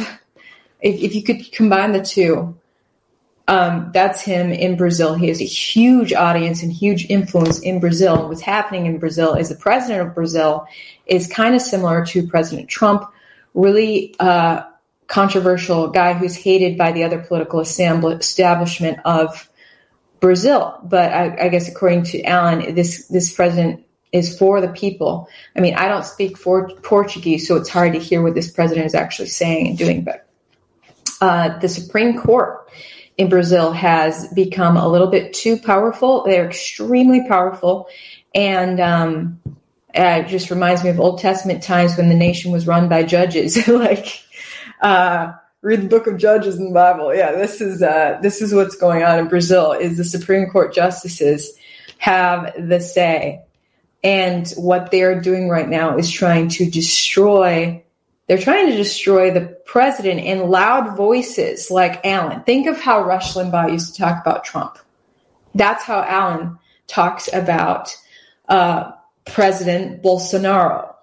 if, 0.80 1.00
if 1.00 1.14
you 1.14 1.22
could 1.22 1.52
combine 1.52 1.92
the 1.92 2.02
two, 2.02 2.56
um, 3.48 3.90
that's 3.92 4.20
him 4.20 4.52
in 4.52 4.76
Brazil. 4.76 5.14
He 5.14 5.28
has 5.28 5.40
a 5.40 5.44
huge 5.44 6.12
audience 6.12 6.62
and 6.62 6.72
huge 6.72 7.06
influence 7.06 7.58
in 7.58 7.80
Brazil. 7.80 8.28
What's 8.28 8.40
happening 8.40 8.86
in 8.86 8.98
Brazil 8.98 9.34
is 9.34 9.48
the 9.48 9.56
president 9.56 10.06
of 10.06 10.14
Brazil 10.14 10.66
is 11.06 11.26
kind 11.26 11.54
of 11.54 11.60
similar 11.60 12.06
to 12.06 12.26
President 12.26 12.68
Trump, 12.68 13.04
really 13.54 14.14
uh, 14.20 14.62
controversial 15.08 15.88
guy 15.88 16.14
who's 16.14 16.36
hated 16.36 16.78
by 16.78 16.92
the 16.92 17.02
other 17.02 17.18
political 17.18 17.60
establishment 17.60 18.98
of 19.04 19.48
Brazil. 20.20 20.78
But 20.84 21.12
I, 21.12 21.46
I 21.46 21.48
guess 21.48 21.68
according 21.68 22.04
to 22.04 22.22
Allan, 22.22 22.74
this 22.74 23.08
this 23.08 23.34
president 23.34 23.84
is 24.12 24.38
for 24.38 24.60
the 24.60 24.68
people. 24.68 25.28
I 25.56 25.60
mean, 25.60 25.74
I 25.74 25.88
don't 25.88 26.04
speak 26.04 26.38
for 26.38 26.70
Portuguese, 26.82 27.48
so 27.48 27.56
it's 27.56 27.68
hard 27.68 27.94
to 27.94 27.98
hear 27.98 28.22
what 28.22 28.34
this 28.34 28.50
president 28.50 28.86
is 28.86 28.94
actually 28.94 29.28
saying 29.28 29.68
and 29.68 29.78
doing. 29.78 30.04
But 30.04 30.28
uh, 31.20 31.58
the 31.58 31.68
Supreme 31.68 32.18
Court 32.18 32.70
in 33.22 33.28
Brazil 33.28 33.72
has 33.72 34.28
become 34.28 34.76
a 34.76 34.88
little 34.88 35.06
bit 35.06 35.32
too 35.32 35.56
powerful. 35.56 36.24
They're 36.24 36.46
extremely 36.46 37.26
powerful. 37.26 37.88
And 38.34 38.80
um, 38.80 39.40
it 39.94 40.28
just 40.28 40.50
reminds 40.50 40.84
me 40.84 40.90
of 40.90 41.00
Old 41.00 41.20
Testament 41.20 41.62
times 41.62 41.96
when 41.96 42.08
the 42.08 42.14
nation 42.14 42.52
was 42.52 42.66
run 42.66 42.88
by 42.88 43.02
judges. 43.02 43.66
like, 43.68 44.22
uh, 44.80 45.32
read 45.62 45.82
the 45.82 45.88
book 45.88 46.06
of 46.06 46.18
Judges 46.18 46.58
in 46.58 46.66
the 46.66 46.74
Bible. 46.74 47.14
Yeah, 47.14 47.32
this 47.32 47.60
is 47.60 47.82
uh, 47.82 48.18
this 48.20 48.42
is 48.42 48.52
what's 48.52 48.76
going 48.76 49.02
on 49.02 49.18
in 49.18 49.28
Brazil. 49.28 49.72
Is 49.72 49.96
the 49.96 50.04
Supreme 50.04 50.50
Court 50.50 50.74
justices 50.74 51.52
have 51.98 52.52
the 52.58 52.80
say, 52.80 53.42
and 54.02 54.48
what 54.56 54.90
they 54.90 55.02
are 55.02 55.20
doing 55.20 55.48
right 55.48 55.68
now 55.68 55.96
is 55.96 56.10
trying 56.10 56.48
to 56.48 56.68
destroy 56.68 57.82
they're 58.26 58.38
trying 58.38 58.68
to 58.68 58.76
destroy 58.76 59.30
the 59.30 59.56
president 59.66 60.20
in 60.20 60.48
loud 60.48 60.96
voices 60.96 61.70
like 61.70 62.04
Allan. 62.06 62.42
Think 62.44 62.66
of 62.66 62.80
how 62.80 63.02
Rush 63.02 63.34
Limbaugh 63.34 63.72
used 63.72 63.94
to 63.94 64.00
talk 64.00 64.20
about 64.20 64.44
Trump. 64.44 64.78
That's 65.54 65.84
how 65.84 66.02
Allan 66.02 66.58
talks 66.86 67.28
about 67.32 67.96
uh, 68.48 68.92
President 69.26 70.02
Bolsonaro 70.02 70.94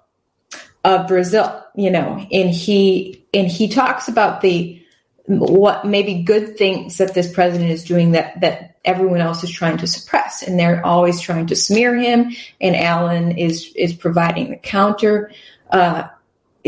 of 0.84 1.08
Brazil. 1.08 1.64
You 1.76 1.92
know, 1.92 2.26
and 2.32 2.50
he 2.50 3.26
and 3.34 3.48
he 3.48 3.68
talks 3.68 4.08
about 4.08 4.42
the 4.42 4.82
what 5.26 5.86
maybe 5.86 6.24
good 6.24 6.58
things 6.58 6.98
that 6.98 7.14
this 7.14 7.32
president 7.32 7.70
is 7.70 7.84
doing 7.84 8.12
that 8.12 8.42
that 8.42 8.78
everyone 8.86 9.22
else 9.22 9.44
is 9.44 9.52
trying 9.52 9.78
to 9.78 9.86
suppress 9.86 10.42
and 10.42 10.58
they're 10.58 10.84
always 10.84 11.22
trying 11.22 11.46
to 11.46 11.56
smear 11.56 11.96
him 11.96 12.32
and 12.60 12.76
Alan 12.76 13.38
is 13.38 13.72
is 13.76 13.94
providing 13.94 14.50
the 14.50 14.56
counter 14.56 15.32
uh, 15.70 16.08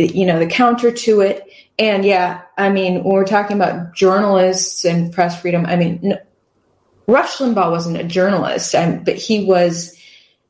you 0.08 0.26
know, 0.26 0.40
the 0.40 0.48
counter 0.48 0.92
to 0.92 1.22
it. 1.22 1.48
And 1.80 2.06
yeah, 2.06 2.42
I 2.58 2.70
mean, 2.70 3.04
when 3.04 3.14
we're 3.14 3.26
talking 3.26 3.58
about 3.58 3.94
journalists 3.94 4.86
and 4.86 5.12
press 5.12 5.42
freedom, 5.42 5.66
I 5.66 5.76
mean, 5.76 6.00
no, 6.02 6.18
Rush 7.08 7.38
Limbaugh 7.38 7.72
wasn't 7.72 7.98
a 7.98 8.04
journalist, 8.04 8.74
but 8.74 9.16
he 9.16 9.46
was 9.46 9.98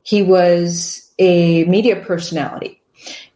he 0.04 0.24
was 0.24 1.12
a 1.20 1.64
media 1.66 1.96
personality. 1.98 2.82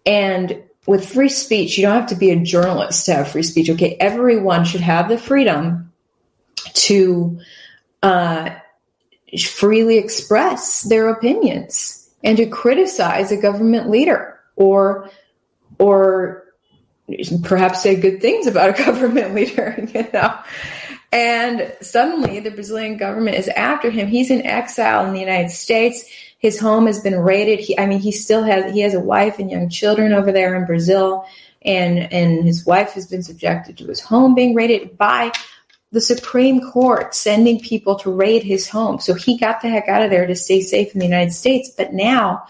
And 0.06 0.62
with 0.86 1.08
free 1.08 1.30
speech, 1.30 1.78
you 1.78 1.84
don't 1.84 2.00
have 2.00 2.10
to 2.10 2.16
be 2.16 2.32
a 2.32 2.36
journalist 2.36 3.06
to 3.06 3.14
have 3.14 3.28
free 3.30 3.44
speech. 3.44 3.70
Okay, 3.70 3.96
everyone 4.00 4.66
should 4.66 4.82
have 4.82 5.10
the 5.10 5.18
freedom 5.18 5.92
to 6.74 7.40
uh, 8.04 8.52
freely 9.44 9.98
express 9.98 10.84
their 10.84 11.10
opinions 11.10 12.10
and 12.24 12.38
to 12.38 12.46
criticize 12.46 13.32
a 13.32 13.38
government 13.38 13.90
leader 13.90 14.40
or 14.56 15.10
or 15.80 16.44
perhaps 17.44 17.84
say 17.84 17.96
good 17.96 18.22
things 18.22 18.48
about 18.48 18.80
a 18.80 18.84
government 18.86 19.36
leader, 19.36 19.88
you 19.94 20.08
know. 20.14 20.38
And 21.12 21.74
suddenly 21.82 22.40
the 22.40 22.52
Brazilian 22.52 22.98
government 22.98 23.38
is 23.38 23.48
after 23.48 23.90
him. 23.90 24.08
He's 24.08 24.32
in 24.32 24.46
exile 24.46 25.06
in 25.06 25.14
the 25.14 25.20
United 25.20 25.50
States. 25.50 26.06
His 26.40 26.60
home 26.60 26.88
has 26.88 27.00
been 27.00 27.18
raided. 27.18 27.60
He, 27.60 27.78
I 27.80 27.86
mean, 27.86 28.00
he 28.00 28.12
still 28.12 28.44
has 28.44 28.74
he 28.74 28.82
has 28.82 28.94
a 28.94 29.00
wife 29.00 29.40
and 29.40 29.50
young 29.50 29.70
children 29.70 30.14
over 30.14 30.32
there 30.32 30.56
in 30.56 30.66
Brazil, 30.66 31.26
and 31.62 32.12
and 32.12 32.44
his 32.44 32.66
wife 32.66 32.92
has 32.94 33.08
been 33.08 33.24
subjected 33.24 33.78
to 33.78 33.88
his 33.88 34.02
home 34.02 34.36
being 34.36 34.54
raided 34.54 34.98
by 34.98 35.32
the 35.92 36.02
Supreme 36.02 36.60
Court 36.72 37.16
sending 37.16 37.62
people 37.62 37.96
to 38.00 38.12
raid 38.12 38.44
his 38.44 38.68
home. 38.68 39.00
So 39.00 39.14
he 39.14 39.38
got 39.38 39.62
the 39.62 39.70
heck 39.70 39.88
out 39.88 40.04
of 40.04 40.10
there 40.10 40.28
to 40.28 40.36
stay 40.36 40.60
safe 40.60 40.94
in 40.94 41.00
the 41.00 41.06
United 41.06 41.32
States. 41.32 41.72
But 41.76 41.94
now, 41.94 42.46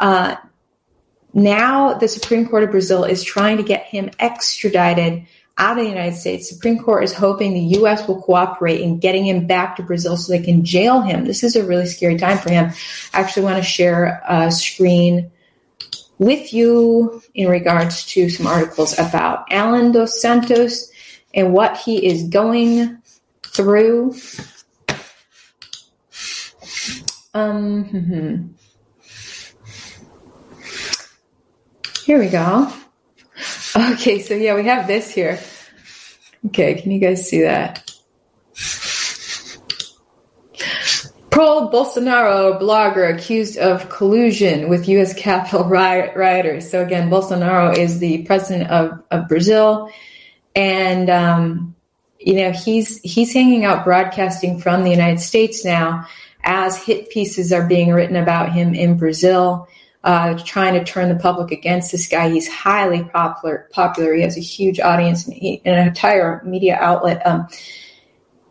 uh, 0.00 0.34
now 1.42 1.94
the 1.94 2.08
Supreme 2.08 2.48
Court 2.48 2.64
of 2.64 2.70
Brazil 2.70 3.04
is 3.04 3.24
trying 3.24 3.56
to 3.56 3.62
get 3.62 3.84
him 3.84 4.10
extradited 4.18 5.26
out 5.58 5.76
of 5.76 5.84
the 5.84 5.90
United 5.90 6.16
States. 6.16 6.48
Supreme 6.48 6.78
Court 6.78 7.02
is 7.02 7.12
hoping 7.12 7.52
the 7.52 7.78
U.S. 7.78 8.06
will 8.06 8.22
cooperate 8.22 8.80
in 8.80 8.98
getting 8.98 9.26
him 9.26 9.46
back 9.46 9.76
to 9.76 9.82
Brazil 9.82 10.16
so 10.16 10.32
they 10.32 10.42
can 10.42 10.64
jail 10.64 11.00
him. 11.00 11.24
This 11.24 11.42
is 11.42 11.56
a 11.56 11.66
really 11.66 11.86
scary 11.86 12.16
time 12.16 12.38
for 12.38 12.50
him. 12.50 12.70
I 13.12 13.20
actually 13.20 13.44
want 13.44 13.56
to 13.56 13.62
share 13.62 14.22
a 14.28 14.52
screen 14.52 15.30
with 16.18 16.52
you 16.52 17.22
in 17.34 17.48
regards 17.48 18.04
to 18.06 18.28
some 18.28 18.46
articles 18.46 18.98
about 18.98 19.46
Allan 19.50 19.92
dos 19.92 20.20
Santos 20.20 20.90
and 21.34 21.52
what 21.52 21.76
he 21.76 22.06
is 22.06 22.28
going 22.28 23.02
through. 23.42 24.14
Um, 27.34 28.54
Here 32.08 32.18
we 32.18 32.28
go. 32.28 32.72
Okay, 33.76 34.22
so 34.22 34.32
yeah, 34.32 34.54
we 34.54 34.64
have 34.64 34.86
this 34.86 35.10
here. 35.10 35.38
Okay, 36.46 36.80
can 36.80 36.90
you 36.90 37.00
guys 37.00 37.28
see 37.28 37.42
that? 37.42 37.92
Pro 41.28 41.68
Bolsonaro 41.68 42.58
blogger 42.58 43.14
accused 43.14 43.58
of 43.58 43.90
collusion 43.90 44.70
with 44.70 44.88
U.S. 44.88 45.12
Capitol 45.12 45.64
riot- 45.68 46.16
rioters. 46.16 46.70
So, 46.70 46.82
again, 46.82 47.10
Bolsonaro 47.10 47.76
is 47.76 47.98
the 47.98 48.22
president 48.22 48.70
of, 48.70 49.04
of 49.10 49.28
Brazil. 49.28 49.90
And, 50.56 51.10
um, 51.10 51.76
you 52.18 52.36
know, 52.36 52.52
he's, 52.52 53.02
he's 53.02 53.34
hanging 53.34 53.66
out 53.66 53.84
broadcasting 53.84 54.60
from 54.60 54.82
the 54.82 54.90
United 54.90 55.20
States 55.20 55.62
now 55.62 56.06
as 56.42 56.82
hit 56.82 57.10
pieces 57.10 57.52
are 57.52 57.68
being 57.68 57.92
written 57.92 58.16
about 58.16 58.50
him 58.50 58.74
in 58.74 58.96
Brazil 58.96 59.68
uh, 60.04 60.38
trying 60.44 60.74
to 60.74 60.84
turn 60.84 61.08
the 61.08 61.20
public 61.20 61.50
against 61.50 61.92
this 61.92 62.08
guy. 62.08 62.30
He's 62.30 62.48
highly 62.48 63.04
popular. 63.04 63.68
Popular. 63.72 64.14
He 64.14 64.22
has 64.22 64.36
a 64.36 64.40
huge 64.40 64.80
audience 64.80 65.26
and, 65.26 65.34
he, 65.34 65.60
and 65.64 65.78
an 65.78 65.88
entire 65.88 66.42
media 66.44 66.76
outlet. 66.80 67.26
Um, 67.26 67.48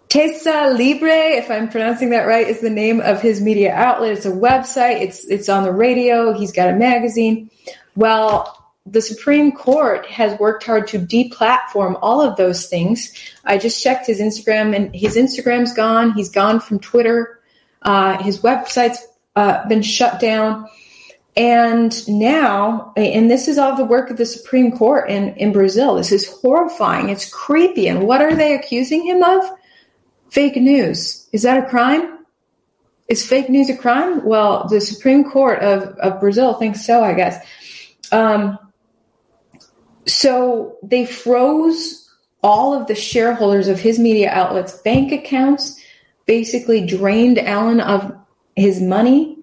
Terça 0.10 0.78
Livre, 0.78 1.08
if 1.08 1.52
I'm 1.52 1.68
pronouncing 1.70 2.12
that 2.12 2.28
right, 2.28 2.48
is 2.48 2.62
the 2.62 2.70
name 2.70 3.02
of 3.02 3.22
his 3.22 3.42
media 3.42 3.74
outlet. 3.74 4.14
It's 4.14 4.26
a 4.26 4.32
website. 4.32 5.02
It's 5.02 5.26
it's 5.26 5.50
on 5.50 5.64
the 5.64 5.72
radio. 5.72 6.34
He's 6.34 6.54
got 6.54 6.70
a 6.70 6.74
magazine. 6.74 7.50
Well, 7.96 8.54
the 8.86 9.02
Supreme 9.02 9.52
Court 9.52 10.06
has 10.06 10.40
worked 10.40 10.64
hard 10.64 10.88
to 10.90 11.00
deplatform 11.00 12.00
all 12.02 12.22
of 12.22 12.38
those 12.38 12.68
things. 12.68 13.12
I 13.44 13.58
just 13.58 13.84
checked 13.84 14.08
his 14.08 14.22
Instagram, 14.22 14.74
and 14.74 14.96
his 14.96 15.18
Instagram's 15.18 15.74
gone. 15.74 16.14
He's 16.14 16.30
gone 16.30 16.62
from 16.62 16.80
Twitter. 16.80 17.42
Uh, 17.82 18.22
his 18.24 18.40
website's 18.40 19.06
uh, 19.36 19.68
been 19.68 19.82
shut 19.82 20.22
down. 20.22 20.68
And 21.38 22.08
now, 22.10 22.94
and 22.98 23.30
this 23.30 23.48
is 23.48 23.60
all 23.60 23.78
the 23.78 23.86
work 23.86 24.10
of 24.10 24.18
the 24.18 24.26
Supreme 24.26 24.72
Court 24.72 25.08
in, 25.08 25.36
in 25.36 25.52
Brazil. 25.52 25.94
This 25.94 26.12
is 26.12 26.28
horrifying. 26.28 27.10
It's 27.10 27.32
creepy. 27.32 27.88
And 27.88 28.08
what 28.08 28.22
are 28.22 28.36
they 28.36 28.56
accusing 28.56 29.06
him 29.06 29.22
of? 29.22 29.44
Fake 30.32 30.56
news. 30.56 31.30
Is 31.32 31.44
that 31.44 31.64
a 31.64 31.70
crime? 31.70 32.26
Is 33.08 33.24
fake 33.24 33.50
news 33.50 33.70
a 33.70 33.78
crime? 33.78 34.26
Well, 34.26 34.68
the 34.68 34.82
Supreme 34.82 35.30
Court 35.30 35.60
of, 35.60 35.84
of 36.00 36.20
Brazil 36.20 36.56
thinks 36.56 36.84
so, 36.84 37.04
I 37.04 37.14
guess. 37.14 37.46
Um, 38.12 38.58
so 40.08 40.78
they 40.82 41.06
froze 41.06 42.12
all 42.42 42.74
of 42.74 42.88
the 42.88 42.96
shareholders 42.96 43.68
of 43.68 43.80
his 43.80 44.00
media 44.00 44.32
outlets' 44.32 44.82
bank 44.82 45.12
accounts, 45.12 45.80
basically 46.26 46.84
drained 46.84 47.38
Allan 47.38 47.80
of 47.80 48.12
his 48.56 48.82
money 48.82 49.37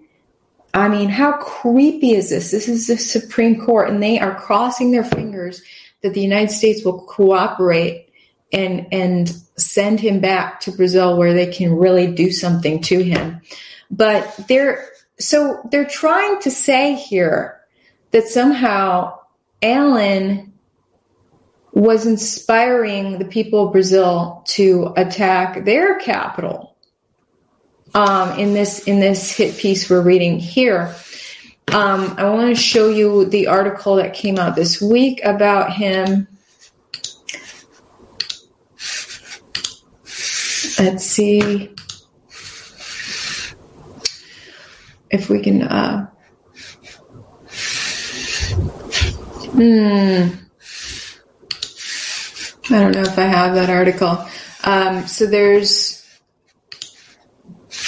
I 0.75 0.89
mean, 0.89 1.07
how 1.07 1.37
creepy 1.37 2.11
is 2.15 2.29
this? 2.29 2.51
This 2.51 2.67
is 2.67 2.87
the 2.87 2.97
Supreme 2.97 3.61
Court, 3.61 3.89
and 3.89 4.03
they 4.03 4.19
are 4.19 4.35
crossing 4.35 4.91
their 4.91 5.05
fingers 5.05 5.63
that 6.01 6.13
the 6.13 6.21
United 6.21 6.51
States 6.51 6.83
will 6.83 7.01
cooperate 7.05 8.09
and 8.51 8.85
and 8.91 9.33
send 9.57 10.01
him 10.01 10.19
back 10.19 10.59
to 10.61 10.71
Brazil 10.73 11.17
where 11.17 11.33
they 11.33 11.47
can 11.47 11.73
really 11.73 12.07
do 12.13 12.29
something 12.29 12.81
to 12.81 13.01
him. 13.01 13.39
But 13.89 14.37
they're 14.49 14.89
so 15.17 15.61
they're 15.71 15.87
trying 15.87 16.41
to 16.41 16.51
say 16.51 16.95
here 16.95 17.61
that 18.11 18.27
somehow 18.27 19.19
Allan 19.61 20.51
was 21.71 22.05
inspiring 22.05 23.17
the 23.17 23.25
people 23.25 23.67
of 23.67 23.71
Brazil 23.71 24.43
to 24.47 24.93
attack 24.97 25.63
their 25.63 25.99
capital 25.99 26.74
um, 27.95 28.37
in 28.37 28.53
this 28.53 28.79
in 28.83 28.99
this 28.99 29.31
hit 29.31 29.57
piece 29.57 29.89
we're 29.89 30.01
reading 30.01 30.37
here. 30.37 30.93
Um, 31.69 32.13
I 32.17 32.29
want 32.29 32.55
to 32.55 32.61
show 32.61 32.89
you 32.89 33.25
the 33.25 33.47
article 33.47 33.95
that 33.95 34.13
came 34.13 34.37
out 34.37 34.55
this 34.55 34.81
week 34.81 35.21
about 35.23 35.73
him. 35.73 36.27
Let's 40.77 41.05
see 41.05 41.73
if 45.09 45.29
we 45.29 45.41
can. 45.41 45.63
Uh, 45.63 46.07
hmm. 49.51 50.27
I 52.67 52.79
don't 52.79 52.91
know 52.91 53.03
if 53.03 53.17
I 53.17 53.23
have 53.23 53.55
that 53.55 53.69
article. 53.69 54.25
Um, 54.63 55.07
so 55.07 55.27
there's 55.27 55.94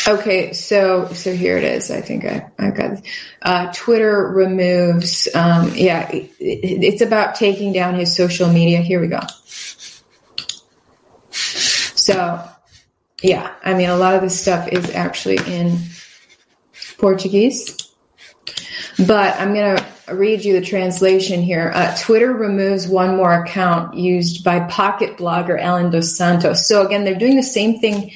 Okay, 0.08 0.54
so 0.54 1.12
so 1.12 1.34
here 1.34 1.58
it 1.58 1.66
is. 1.66 1.92
I 1.92 2.00
think 2.00 2.24
I 2.24 2.50
I 2.58 2.70
got 2.70 3.02
uh, 3.42 3.74
Twitter 3.74 4.30
removes. 4.30 5.28
Um, 5.36 5.74
yeah, 5.76 6.10
it, 6.10 6.32
it's 6.40 7.02
about 7.02 7.36
taking 7.36 7.74
down 7.74 7.96
his 7.96 8.16
social 8.16 8.48
media. 8.48 8.80
Here 8.80 9.02
we 9.02 9.08
go. 9.08 9.20
So, 11.30 12.42
yeah, 13.22 13.54
I 13.66 13.74
mean, 13.74 13.90
a 13.90 13.98
lot 13.98 14.16
of 14.16 14.22
this 14.22 14.40
stuff 14.40 14.70
is 14.70 14.90
actually 14.92 15.40
in 15.46 15.78
Portuguese, 16.98 17.76
but 19.06 19.38
I'm 19.38 19.54
gonna 19.54 19.86
read 20.14 20.46
you 20.46 20.58
the 20.58 20.66
translation 20.66 21.42
here. 21.42 21.70
Uh, 21.76 21.94
Twitter 22.00 22.32
removes 22.32 22.88
one 22.88 23.18
more 23.18 23.44
account 23.44 23.96
used 23.96 24.46
by 24.46 24.62
pocket 24.70 25.18
blogger 25.18 25.60
Allan 25.60 25.92
dos 25.92 26.16
Santos. 26.16 26.66
So 26.66 26.86
again, 26.86 27.04
they're 27.04 27.20
doing 27.20 27.36
the 27.36 27.44
same 27.44 27.82
thing. 27.82 28.12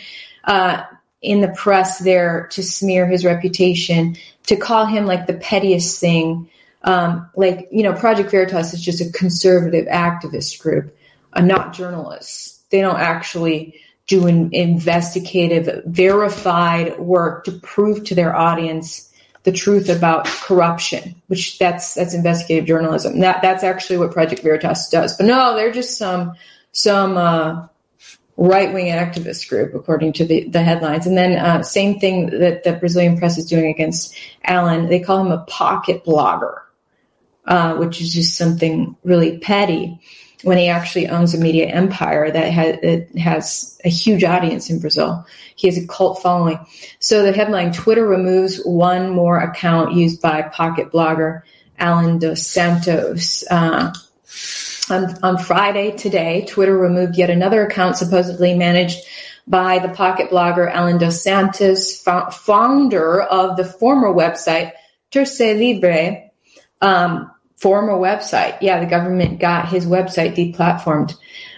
Uh, 0.45 0.83
in 1.21 1.41
the 1.41 1.49
press 1.49 1.99
there 1.99 2.47
to 2.51 2.63
smear 2.63 3.05
his 3.05 3.23
reputation, 3.23 4.17
to 4.47 4.55
call 4.55 4.85
him 4.85 5.05
like 5.05 5.27
the 5.27 5.33
pettiest 5.33 5.99
thing. 5.99 6.49
Um, 6.83 7.29
like, 7.35 7.67
you 7.71 7.83
know, 7.83 7.93
Project 7.93 8.31
Veritas 8.31 8.73
is 8.73 8.81
just 8.81 9.01
a 9.01 9.11
conservative 9.11 9.85
activist 9.87 10.59
group, 10.59 10.97
uh, 11.33 11.41
not 11.41 11.73
journalists. 11.73 12.63
They 12.71 12.81
don't 12.81 12.99
actually 12.99 13.79
do 14.07 14.27
an 14.27 14.53
investigative, 14.53 15.83
verified 15.85 16.99
work 16.99 17.43
to 17.45 17.51
prove 17.51 18.03
to 18.05 18.15
their 18.15 18.35
audience 18.35 19.11
the 19.43 19.51
truth 19.51 19.89
about 19.89 20.25
corruption, 20.25 21.15
which 21.27 21.57
that's 21.57 21.95
that's 21.95 22.13
investigative 22.13 22.65
journalism. 22.65 23.19
That 23.19 23.41
that's 23.41 23.63
actually 23.63 23.97
what 23.97 24.11
Project 24.11 24.43
Veritas 24.43 24.89
does. 24.89 25.17
But 25.17 25.25
no, 25.25 25.55
they're 25.55 25.71
just 25.71 25.97
some 25.97 26.33
some 26.71 27.17
uh, 27.17 27.67
right 28.41 28.73
wing 28.73 28.87
activist 28.87 29.47
group, 29.49 29.73
according 29.75 30.13
to 30.13 30.25
the, 30.25 30.47
the 30.49 30.63
headlines. 30.63 31.05
And 31.05 31.15
then, 31.15 31.37
uh, 31.37 31.61
same 31.61 31.99
thing 31.99 32.39
that 32.39 32.63
the 32.63 32.73
Brazilian 32.73 33.17
press 33.17 33.37
is 33.37 33.45
doing 33.45 33.67
against 33.67 34.15
Allan. 34.43 34.89
They 34.89 34.99
call 34.99 35.23
him 35.23 35.31
a 35.31 35.45
pocket 35.45 36.03
blogger, 36.03 36.57
uh, 37.45 37.75
which 37.75 38.01
is 38.01 38.13
just 38.13 38.35
something 38.35 38.95
really 39.03 39.37
petty 39.37 39.99
when 40.43 40.57
he 40.57 40.69
actually 40.69 41.07
owns 41.07 41.35
a 41.35 41.37
media 41.37 41.67
empire 41.67 42.31
that 42.31 42.51
has, 43.17 43.79
a 43.85 43.89
huge 43.89 44.23
audience 44.23 44.71
in 44.71 44.79
Brazil. 44.79 45.23
He 45.55 45.67
has 45.67 45.77
a 45.77 45.85
cult 45.85 46.21
following. 46.21 46.59
So 46.99 47.21
the 47.21 47.31
headline 47.31 47.71
Twitter 47.71 48.07
removes 48.07 48.57
one 48.63 49.11
more 49.11 49.39
account 49.39 49.93
used 49.93 50.19
by 50.19 50.41
pocket 50.41 50.91
blogger 50.91 51.43
Allan 51.77 52.17
dos 52.17 52.45
Santos. 52.45 53.43
Uh, 53.51 53.93
on, 54.91 55.17
on 55.23 55.37
Friday 55.37 55.91
today, 55.91 56.45
Twitter 56.47 56.77
removed 56.77 57.17
yet 57.17 57.29
another 57.29 57.65
account 57.65 57.97
supposedly 57.97 58.53
managed 58.53 58.99
by 59.47 59.79
the 59.79 59.89
pocket 59.89 60.29
blogger 60.29 60.71
Allan 60.71 60.97
Dos 60.97 61.23
Santos, 61.23 62.01
founder 62.01 63.21
of 63.21 63.57
the 63.57 63.65
former 63.65 64.09
website 64.09 64.73
Terça 65.11 65.57
Livre, 65.57 66.29
um, 66.81 67.31
former 67.57 67.93
website. 67.93 68.57
Yeah, 68.61 68.79
the 68.79 68.89
government 68.89 69.39
got 69.39 69.67
his 69.67 69.85
website 69.85 70.35
deplatformed. 70.35 71.15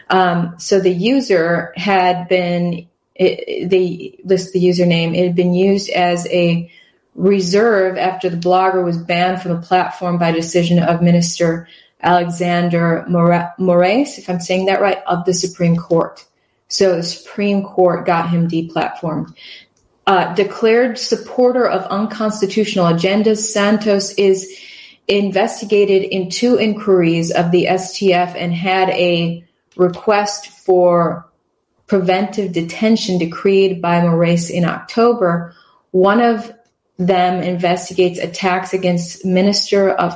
Um, 0.10 0.56
so 0.58 0.80
the 0.80 0.92
user 0.92 1.74
had 1.76 2.28
been, 2.28 2.88
it, 3.16 3.70
they 3.70 4.20
list 4.24 4.54
the 4.54 4.64
username, 4.64 5.16
it 5.16 5.26
had 5.28 5.36
been 5.36 5.54
used 5.54 5.90
as 5.90 6.28
a 6.28 6.72
reserve 7.16 7.98
after 7.98 8.30
the 8.30 8.38
blogger 8.38 8.84
was 8.84 8.98
banned 8.98 9.42
from 9.42 9.54
the 9.54 9.62
platform 9.62 10.18
by 10.18 10.32
decision 10.32 10.80
of 10.80 11.02
Minister 11.02 11.68
Alexander 12.04 13.06
Moraes, 13.10 14.18
if 14.18 14.30
I'm 14.30 14.39
saying 14.39 14.66
that 14.66 14.82
right, 14.82 15.01
of 15.08 15.26
the 15.26 15.34
Supreme 15.34 15.78
Court. 15.78 16.24
So 16.68 16.97
the 16.97 17.04
Supreme 17.04 17.64
Court 17.64 18.06
got 18.06 18.30
him 18.30 18.47
deplatformed. 18.47 19.34
Uh, 20.06 20.34
declared 20.34 20.97
supporter 20.97 21.66
of 21.66 21.86
unconstitutional 21.86 22.88
agendas, 22.88 23.38
Santos 23.38 24.14
is 24.16 24.60
investigated 25.08 26.04
in 26.04 26.30
two 26.30 26.58
inquiries 26.58 27.32
of 27.32 27.51
the 27.51 27.66
STF 27.66 28.36
and 28.36 28.54
had 28.54 28.89
a 28.89 29.45
request 29.78 30.47
for 30.47 31.30
preventive 31.88 32.51
detention 32.51 33.18
decreed 33.18 33.82
by 33.82 34.01
Moraes 34.01 34.49
in 34.49 34.66
October. 34.66 35.54
One 35.91 36.22
of 36.22 36.51
them 36.97 37.41
investigates 37.41 38.20
attacks 38.20 38.74
against 38.74 39.26
Minister 39.26 39.89
of 39.89 40.16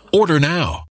Order 0.13 0.41
now. 0.41 0.90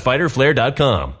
www.fighterflare.com. 0.03 1.20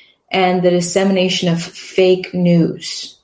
and 0.31 0.63
the 0.63 0.71
dissemination 0.71 1.49
of 1.49 1.61
fake 1.61 2.33
news. 2.33 3.19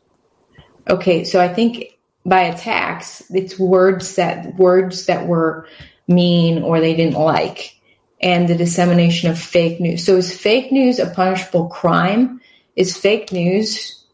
Okay, 0.89 1.24
so 1.24 1.41
I 1.41 1.47
think 1.47 1.97
by 2.26 2.41
attacks, 2.41 3.24
it's 3.32 3.58
words 3.58 4.16
that 4.16 4.55
words 4.55 5.05
that 5.05 5.28
were 5.28 5.68
mean 6.08 6.62
or 6.62 6.80
they 6.80 6.95
didn't 6.95 7.16
like, 7.18 7.76
and 8.22 8.47
the 8.47 8.55
dissemination 8.55 9.30
of 9.30 9.39
fake 9.39 9.80
news. 9.80 10.05
So 10.05 10.18
is 10.18 10.38
fake 10.38 10.72
news 10.72 10.99
a 10.99 11.10
punishable 11.10 11.68
crime? 11.68 12.41
Is 12.76 12.95
fake 12.95 13.32
news 13.32 14.05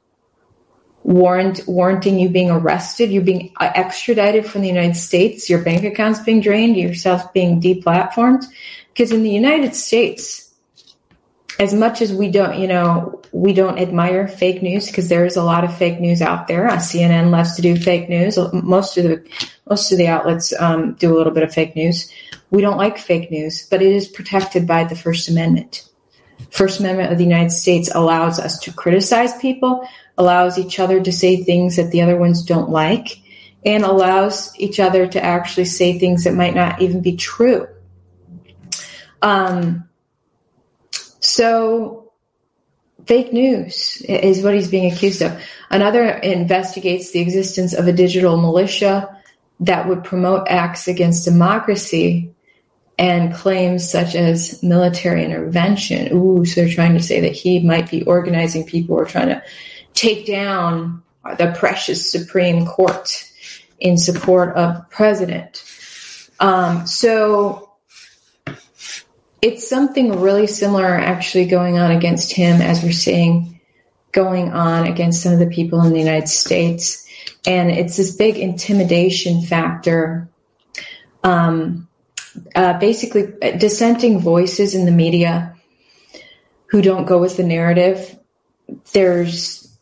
warrant 1.04 1.62
warranting 1.68 2.20
you 2.20 2.30
being 2.30 2.50
arrested? 2.50 3.12
You're 3.12 3.24
being 3.24 3.52
extradited 3.60 4.46
from 4.46 4.62
the 4.62 4.68
United 4.68 4.96
States. 4.96 5.50
Your 5.50 5.62
bank 5.64 5.84
account's 5.84 6.22
being 6.22 6.42
drained. 6.42 6.78
Yourself 6.78 7.34
being 7.34 7.60
deplatformed. 7.60 8.46
Because 8.94 9.12
in 9.12 9.24
the 9.24 9.32
United 9.32 9.76
States, 9.76 10.43
as 11.60 11.74
much 11.74 12.02
as 12.02 12.12
we 12.12 12.32
don't, 12.32 12.60
you 12.60 12.68
know, 12.68 13.22
we 13.32 13.54
don't 13.54 13.80
admire 13.80 14.28
fake 14.28 14.62
news 14.62 14.88
because 14.88 15.10
there's 15.10 15.36
a 15.36 15.44
lot 15.44 15.64
of 15.64 15.76
fake 15.76 16.00
news 16.00 16.22
out 16.22 16.48
there. 16.48 16.68
Uh, 16.68 16.78
CNN 16.78 17.30
loves 17.30 17.56
to 17.56 17.62
do 17.62 17.76
fake 17.76 18.10
news. 18.10 18.38
Most 18.54 18.98
of 18.98 19.04
the 19.04 19.24
most 19.70 19.92
of 19.92 19.98
the 19.98 20.08
outlets 20.08 20.54
um, 20.60 20.94
do 20.94 21.14
a 21.14 21.18
little 21.18 21.34
bit 21.34 21.44
of 21.44 21.54
fake 21.54 21.76
news. 21.76 22.12
We 22.50 22.62
don't 22.62 22.78
like 22.78 22.98
fake 22.98 23.32
news, 23.32 23.68
but 23.70 23.82
it 23.82 23.92
is 23.92 24.08
protected 24.08 24.68
by 24.68 24.84
the 24.84 24.96
First 24.96 25.30
Amendment. 25.30 25.90
First 26.52 26.80
Amendment 26.80 27.12
of 27.12 27.18
the 27.18 27.24
United 27.24 27.52
States 27.52 27.90
allows 27.94 28.40
us 28.40 28.60
to 28.60 28.74
criticize 28.74 29.36
people, 29.38 29.88
allows 30.18 30.58
each 30.58 30.80
other 30.80 31.02
to 31.02 31.12
say 31.12 31.44
things 31.44 31.78
that 31.78 31.92
the 31.92 32.02
other 32.02 32.18
ones 32.18 32.44
don't 32.44 32.70
like, 32.70 33.22
and 33.66 33.84
allows 33.84 34.54
each 34.60 34.80
other 34.80 35.08
to 35.08 35.24
actually 35.24 35.66
say 35.66 35.98
things 35.98 36.26
that 36.26 36.34
might 36.34 36.56
not 36.56 36.82
even 36.82 37.02
be 37.02 37.16
true. 37.16 37.68
Um, 39.22 39.88
so 41.34 42.12
fake 43.08 43.34
news 43.34 44.04
is 44.08 44.44
what 44.44 44.54
he's 44.54 44.70
being 44.70 44.92
accused 44.92 45.24
of. 45.24 45.42
Another 45.72 46.06
investigates 46.06 47.10
the 47.10 47.22
existence 47.22 47.74
of 47.74 47.88
a 47.88 47.92
digital 47.92 48.38
militia 48.38 49.20
that 49.60 49.88
would 49.88 50.04
promote 50.04 50.48
acts 50.48 50.88
against 50.88 51.26
democracy 51.26 52.32
and 53.00 53.34
claims 53.34 53.90
such 53.90 54.14
as 54.14 54.62
military 54.62 55.26
intervention. 55.26 56.14
Ooh, 56.14 56.46
so 56.46 56.62
they're 56.62 56.74
trying 56.74 56.94
to 56.94 57.04
say 57.04 57.20
that 57.22 57.32
he 57.34 57.60
might 57.60 57.90
be 57.90 58.04
organizing 58.04 58.64
people 58.64 58.96
or 58.96 59.06
trying 59.06 59.30
to 59.30 59.42
take 59.96 60.28
down 60.28 61.02
the 61.40 61.52
precious 61.58 62.12
Supreme 62.12 62.68
Court 62.68 63.28
in 63.80 63.98
support 63.98 64.56
of 64.56 64.76
the 64.76 64.86
president. 64.92 65.64
Um, 66.40 66.86
so 66.86 67.73
it's 69.44 69.68
something 69.68 70.22
really 70.22 70.48
similar 70.48 70.96
actually 70.96 71.46
going 71.46 71.78
on 71.78 71.92
against 71.92 72.32
him 72.32 72.62
as 72.62 72.82
we're 72.82 72.94
seeing 72.94 73.60
going 74.14 74.54
on 74.54 74.88
against 74.88 75.22
some 75.22 75.34
of 75.34 75.40
the 75.40 75.48
people 75.48 75.82
in 75.82 75.92
the 75.92 76.00
United 76.00 76.30
States. 76.30 77.06
And 77.46 77.70
it's 77.70 77.98
this 77.98 78.16
big 78.16 78.38
intimidation 78.38 79.42
factor. 79.42 80.30
Um, 81.26 81.90
uh, 82.56 82.80
basically, 82.80 83.34
dissenting 83.58 84.22
voices 84.22 84.76
in 84.76 84.86
the 84.86 84.92
media 84.92 85.54
who 86.68 86.82
don't 86.82 87.06
go 87.06 87.20
with 87.20 87.36
the 87.36 87.44
narrative. 87.44 88.18
There's 88.94 89.78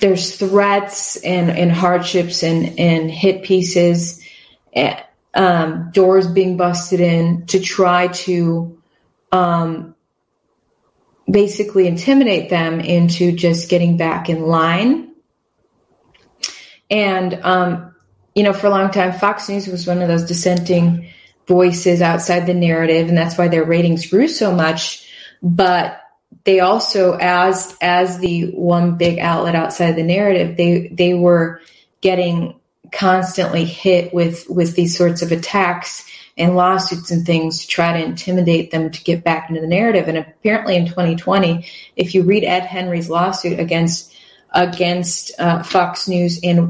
there's 0.00 0.36
threats 0.36 1.16
and, 1.22 1.50
and 1.50 1.70
hardships 1.70 2.42
and, 2.42 2.78
and 2.78 3.10
hit 3.10 3.44
pieces, 3.44 4.24
eh, 4.72 5.00
um, 5.34 5.90
doors 5.92 6.26
being 6.26 6.56
busted 6.56 7.00
in 7.00 7.46
to 7.46 7.60
try 7.60 8.08
to 8.08 8.79
um, 9.32 9.94
basically 11.30 11.86
intimidate 11.86 12.50
them 12.50 12.80
into 12.80 13.32
just 13.32 13.68
getting 13.68 13.96
back 13.96 14.28
in 14.28 14.42
line. 14.42 15.12
And, 16.90 17.34
um, 17.42 17.94
you 18.34 18.42
know, 18.42 18.52
for 18.52 18.66
a 18.66 18.70
long 18.70 18.90
time, 18.90 19.12
Fox 19.12 19.48
News 19.48 19.66
was 19.66 19.86
one 19.86 20.02
of 20.02 20.08
those 20.08 20.24
dissenting 20.24 21.08
voices 21.46 22.02
outside 22.02 22.46
the 22.46 22.54
narrative, 22.54 23.08
and 23.08 23.16
that's 23.16 23.38
why 23.38 23.48
their 23.48 23.64
ratings 23.64 24.06
grew 24.06 24.28
so 24.28 24.54
much. 24.54 25.08
But 25.42 26.00
they 26.44 26.60
also 26.60 27.16
as 27.20 27.76
as 27.80 28.18
the 28.18 28.50
one 28.52 28.96
big 28.96 29.18
outlet 29.18 29.54
outside 29.54 29.92
the 29.92 30.02
narrative 30.02 30.56
they 30.56 30.88
they 30.92 31.14
were 31.14 31.60
getting 32.00 32.58
constantly 32.92 33.64
hit 33.64 34.14
with 34.14 34.48
with 34.48 34.74
these 34.74 34.96
sorts 34.96 35.22
of 35.22 35.32
attacks 35.32 36.08
and 36.40 36.56
lawsuits 36.56 37.10
and 37.10 37.24
things 37.24 37.60
to 37.60 37.68
try 37.68 37.92
to 37.92 38.04
intimidate 38.04 38.70
them 38.70 38.90
to 38.90 39.04
get 39.04 39.22
back 39.22 39.48
into 39.48 39.60
the 39.60 39.66
narrative 39.66 40.08
and 40.08 40.18
apparently 40.18 40.76
in 40.76 40.86
2020 40.86 41.66
if 41.96 42.14
you 42.14 42.22
read 42.22 42.44
ed 42.44 42.60
henry's 42.60 43.10
lawsuit 43.10 43.58
against 43.58 44.14
against 44.52 45.30
uh, 45.38 45.62
fox 45.62 46.08
news 46.08 46.40
and 46.42 46.68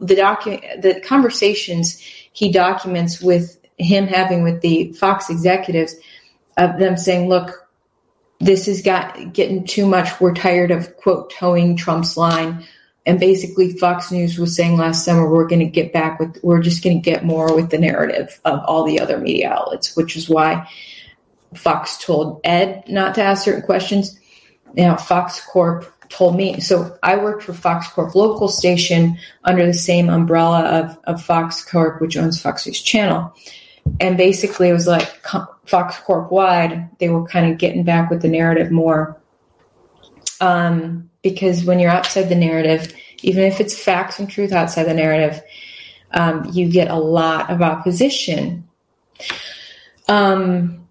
the 0.00 0.14
document 0.16 0.82
the 0.82 1.00
conversations 1.00 1.98
he 2.32 2.50
documents 2.50 3.20
with 3.20 3.60
him 3.78 4.06
having 4.06 4.42
with 4.42 4.60
the 4.62 4.92
fox 4.92 5.28
executives 5.28 5.94
of 6.56 6.78
them 6.78 6.96
saying 6.96 7.28
look 7.28 7.64
this 8.40 8.66
has 8.66 8.82
got 8.82 9.32
getting 9.32 9.64
too 9.64 9.86
much. 9.86 10.20
We're 10.20 10.34
tired 10.34 10.70
of 10.70 10.96
quote 10.96 11.30
toeing 11.30 11.76
Trump's 11.76 12.16
line. 12.16 12.66
And 13.06 13.20
basically, 13.20 13.72
Fox 13.74 14.10
News 14.10 14.38
was 14.38 14.56
saying 14.56 14.76
last 14.76 15.04
summer, 15.04 15.28
we're 15.30 15.46
going 15.46 15.60
to 15.60 15.66
get 15.66 15.92
back 15.92 16.18
with, 16.18 16.38
we're 16.42 16.62
just 16.62 16.82
going 16.82 16.96
to 16.96 17.10
get 17.10 17.24
more 17.24 17.54
with 17.54 17.70
the 17.70 17.78
narrative 17.78 18.40
of 18.44 18.60
all 18.66 18.84
the 18.84 18.98
other 18.98 19.18
media 19.18 19.50
outlets, 19.50 19.94
which 19.94 20.16
is 20.16 20.28
why 20.28 20.68
Fox 21.54 22.02
told 22.02 22.40
Ed 22.44 22.84
not 22.88 23.14
to 23.16 23.22
ask 23.22 23.44
certain 23.44 23.62
questions. 23.62 24.18
Now, 24.74 24.96
Fox 24.96 25.44
Corp 25.44 25.92
told 26.08 26.36
me. 26.36 26.60
So 26.60 26.98
I 27.02 27.16
worked 27.16 27.42
for 27.42 27.52
Fox 27.52 27.88
Corp 27.88 28.14
local 28.14 28.48
station 28.48 29.18
under 29.44 29.66
the 29.66 29.74
same 29.74 30.08
umbrella 30.08 30.62
of, 30.62 30.98
of 31.04 31.22
Fox 31.22 31.62
Corp, 31.64 32.00
which 32.00 32.16
owns 32.16 32.40
Fox 32.40 32.66
News 32.66 32.80
Channel 32.80 33.34
and 34.00 34.16
basically 34.16 34.68
it 34.68 34.72
was 34.72 34.86
like 34.86 35.24
Fox 35.66 35.98
Corp 36.00 36.30
wide, 36.30 36.88
they 36.98 37.08
were 37.08 37.26
kind 37.26 37.50
of 37.50 37.58
getting 37.58 37.84
back 37.84 38.10
with 38.10 38.22
the 38.22 38.28
narrative 38.28 38.70
more. 38.70 39.20
Um, 40.40 41.10
because 41.24 41.64
when 41.64 41.80
you're 41.80 41.90
outside 41.90 42.28
the 42.28 42.36
narrative, 42.36 42.94
even 43.22 43.42
if 43.44 43.58
it's 43.58 43.76
facts 43.76 44.20
and 44.20 44.30
truth 44.30 44.52
outside 44.52 44.84
the 44.84 44.94
narrative, 44.94 45.42
um, 46.12 46.48
you 46.52 46.70
get 46.70 46.88
a 46.88 46.96
lot 46.96 47.50
of 47.50 47.62
opposition. 47.62 48.68
Um, 50.06 50.86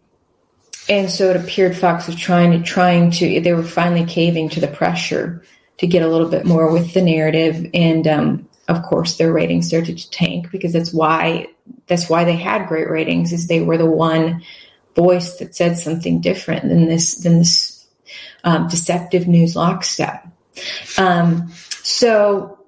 and 0.90 1.10
so 1.10 1.30
it 1.30 1.38
appeared 1.38 1.78
Fox 1.78 2.08
was 2.08 2.18
trying 2.18 2.52
to 2.52 2.62
trying 2.62 3.12
to 3.12 3.40
they 3.40 3.54
were 3.54 3.64
finally 3.64 4.06
caving 4.06 4.50
to 4.50 4.60
the 4.60 4.68
pressure 4.68 5.44
to 5.78 5.88
get 5.88 6.02
a 6.02 6.08
little 6.08 6.28
bit 6.28 6.46
more 6.46 6.72
with 6.72 6.94
the 6.94 7.02
narrative 7.02 7.70
and 7.74 8.06
um, 8.06 8.50
of 8.68 8.84
course 8.84 9.18
their 9.18 9.32
ratings 9.32 9.68
started 9.68 9.98
to 9.98 10.10
tank 10.10 10.52
because 10.52 10.74
that's 10.74 10.94
why 10.94 11.48
that's 11.88 12.10
why 12.10 12.26
they 12.26 12.36
had 12.36 12.68
great 12.68 12.90
ratings 12.90 13.32
is 13.32 13.48
they 13.48 13.62
were 13.62 13.78
the 13.78 13.86
one 13.86 14.44
voice 14.94 15.38
that 15.38 15.56
said 15.56 15.78
something 15.78 16.20
different 16.20 16.68
than 16.68 16.86
this 16.88 17.16
than 17.16 17.38
this 17.38 17.73
um, 18.44 18.68
deceptive 18.68 19.28
news 19.28 19.56
lockstep 19.56 20.28
um, 20.98 21.52
so 21.84 22.60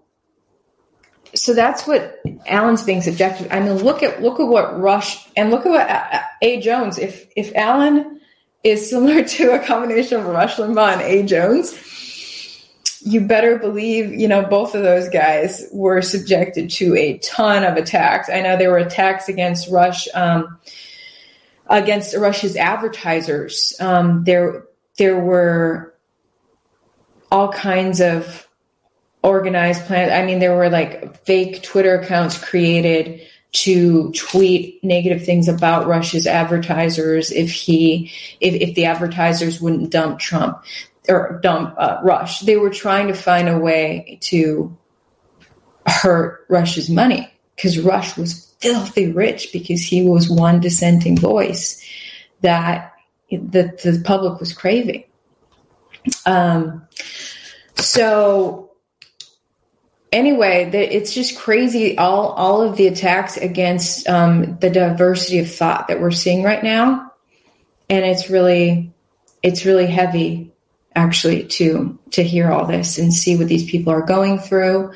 so 1.36 1.54
that's 1.54 1.86
what 1.86 2.22
Allan's 2.48 2.84
being 2.84 3.02
subjected. 3.02 3.52
I 3.52 3.60
mean, 3.60 3.74
look 3.74 4.02
at 4.02 4.22
look 4.22 4.40
at 4.40 4.48
what 4.48 4.80
Rush 4.80 5.28
and 5.36 5.52
look 5.52 5.66
at 5.66 5.70
what 5.70 6.24
A. 6.42 6.62
Jones. 6.62 6.98
If 6.98 7.30
if 7.36 7.54
Allan 7.56 8.22
is 8.64 8.90
similar 8.90 9.24
to 9.28 9.52
a 9.52 9.60
combination 9.60 10.20
of 10.20 10.26
Rush 10.26 10.56
Limbaugh 10.56 10.94
and 10.94 11.02
A. 11.02 11.24
Jones, 11.24 11.78
you 13.02 13.22
better 13.22 13.60
believe, 13.60 14.14
you 14.14 14.28
know, 14.28 14.44
both 14.44 14.76
of 14.76 14.84
those 14.84 15.10
guys 15.10 15.68
were 15.72 16.02
subjected 16.02 16.70
to 16.72 16.96
a 16.96 17.18
ton 17.20 17.64
of 17.64 17.76
attacks. 17.76 18.30
I 18.30 18.42
know 18.42 18.58
there 18.58 18.72
were 18.72 18.78
attacks 18.78 19.30
against 19.30 19.70
Rush, 19.70 20.08
um, 20.16 20.58
against 21.68 22.16
Rush's 22.16 22.56
advertisers. 22.56 23.76
Um, 23.80 24.24
there, 24.24 24.66
there 24.98 25.20
were 25.20 25.94
all 27.32 27.52
kinds 27.52 28.02
of 28.02 28.48
organized 29.24 29.86
plans. 29.86 30.12
I 30.12 30.26
mean, 30.26 30.40
there 30.40 30.56
were 30.56 30.70
like 30.70 31.26
fake 31.26 31.64
Twitter 31.64 32.00
accounts 32.00 32.38
created 32.38 33.22
to 33.52 34.12
tweet 34.12 34.84
negative 34.84 35.26
things 35.26 35.48
about 35.48 35.88
Rush's 35.88 36.28
advertisers 36.28 37.32
if 37.32 37.52
he, 37.52 38.12
if, 38.42 38.54
if 38.54 38.76
the 38.76 38.86
advertisers 38.86 39.62
wouldn't 39.62 39.92
dump 39.92 40.20
Trump 40.20 40.64
or 41.08 41.40
dump 41.42 41.74
uh, 41.78 42.00
Rush. 42.04 42.42
They 42.42 42.58
were 42.58 42.70
trying 42.70 43.08
to 43.08 43.14
find 43.14 43.48
a 43.48 43.58
way 43.58 44.20
to 44.24 44.78
hurt 45.88 46.46
Rush's 46.50 46.90
money 46.90 47.32
because 47.56 47.80
Rush 47.80 48.18
was 48.18 48.54
filthy 48.60 49.12
rich 49.12 49.52
because 49.54 49.82
he 49.82 50.04
was 50.04 50.30
one 50.30 50.60
dissenting 50.60 51.18
voice 51.18 51.84
that 52.42 52.95
the, 53.30 53.78
the 53.84 54.02
public 54.04 54.40
was 54.40 54.54
craving. 54.54 55.06
Um, 56.26 56.88
so 57.76 58.72
anyway, 60.12 60.70
the, 60.70 60.96
it's 60.96 61.14
just 61.14 61.38
crazy. 61.38 61.98
All 61.98 62.30
all 62.30 62.62
of 62.62 62.78
the 62.78 62.88
attacks 62.88 63.38
against 63.38 64.08
um, 64.08 64.58
the 64.60 64.70
diversity 64.70 65.40
of 65.40 65.52
thought 65.52 65.88
that 65.88 66.00
we're 66.00 66.12
seeing 66.12 66.44
right 66.44 66.64
now, 66.64 67.12
and 67.90 68.06
it's 68.06 68.30
really 68.30 68.94
it's 69.44 69.66
really 69.66 69.88
heavy 69.88 70.52
actually 70.96 71.44
to 71.44 72.00
to 72.12 72.24
hear 72.24 72.52
all 72.52 72.66
this 72.66 72.98
and 72.98 73.14
see 73.14 73.36
what 73.36 73.48
these 73.48 73.70
people 73.70 73.92
are 73.92 74.02
going 74.02 74.40
through 74.40 74.94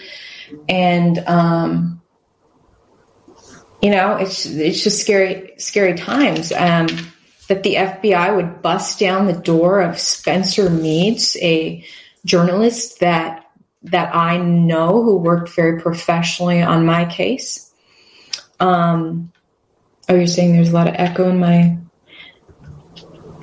and 0.68 1.20
um 1.28 2.02
you 3.82 3.92
know 3.92 4.16
it's 4.16 4.46
it's 4.46 4.84
just 4.84 5.02
scary 5.02 5.54
scary 5.58 5.96
times 5.96 6.52
um 6.54 6.88
that 7.50 7.64
the 7.64 7.76
FBI 7.76 8.36
would 8.36 8.62
bust 8.62 9.00
down 9.00 9.28
the 9.28 9.34
door 9.34 9.82
of 9.82 10.00
Spencer 10.00 10.70
Meads 10.70 11.36
a 11.42 11.84
journalist 12.26 13.02
that 13.02 13.46
that 13.84 14.16
I 14.16 14.38
know 14.38 15.04
who 15.04 15.18
worked 15.18 15.50
very 15.50 15.82
professionally 15.82 16.62
on 16.62 16.86
my 16.86 17.06
case. 17.06 17.72
Um 18.60 19.32
oh 20.08 20.16
you're 20.16 20.28
saying 20.28 20.54
there's 20.54 20.70
a 20.70 20.74
lot 20.74 20.88
of 20.88 20.96
echo 20.98 21.30
in 21.30 21.40
my 21.40 21.78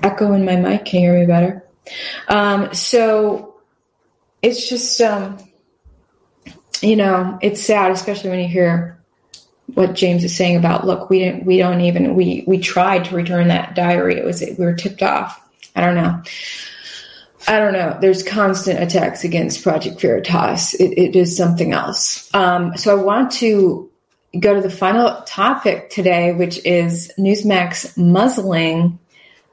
echo 0.03 0.33
in 0.33 0.45
my 0.45 0.57
mic. 0.57 0.85
Can 0.85 1.03
you 1.03 1.11
hear 1.11 1.21
me 1.21 1.27
better? 1.27 1.65
Um, 2.29 2.73
so 2.75 3.57
it's 4.43 4.69
just, 4.69 5.01
um, 5.01 5.39
you 6.81 6.97
know, 6.97 7.39
it's 7.43 7.63
sad, 7.63 7.91
especially 7.91 8.31
when 8.31 8.41
you 8.41 8.49
hear 8.49 8.96
what 9.75 9.95
James 9.95 10.25
is 10.25 10.37
saying 10.37 10.57
about, 10.57 10.87
look, 10.87 11.11
we 11.11 11.19
didn't, 11.19 11.45
we 11.45 11.59
don't 11.59 11.81
even, 11.81 12.15
we, 12.15 12.45
we 12.47 12.59
tried 12.59 13.05
to 13.07 13.17
return 13.17 13.49
that 13.49 13.75
diary. 13.75 14.17
It 14.17 14.25
was, 14.25 14.41
we 14.41 14.65
were 14.65 14.75
tipped 14.75 15.03
off. 15.03 15.41
I 15.75 15.81
don't 15.81 15.97
know. 15.97 16.23
I 17.49 17.59
don't 17.59 17.73
know. 17.73 17.99
There's 18.01 18.23
constant 18.23 18.83
attacks 18.83 19.25
against 19.25 19.63
Project 19.63 20.01
Veritas. 20.01 20.75
it, 20.75 20.93
it 20.99 21.17
is 21.17 21.37
something 21.37 21.73
else. 21.73 22.33
Um, 22.35 22.77
so 22.77 22.99
I 22.99 23.03
want 23.03 23.33
to 23.33 23.91
go 24.39 24.55
to 24.55 24.61
the 24.61 24.71
final 24.71 25.23
topic 25.23 25.91
today, 25.91 26.33
which 26.33 26.65
is 26.65 27.13
Newsmax 27.19 27.97
muzzling 27.97 28.99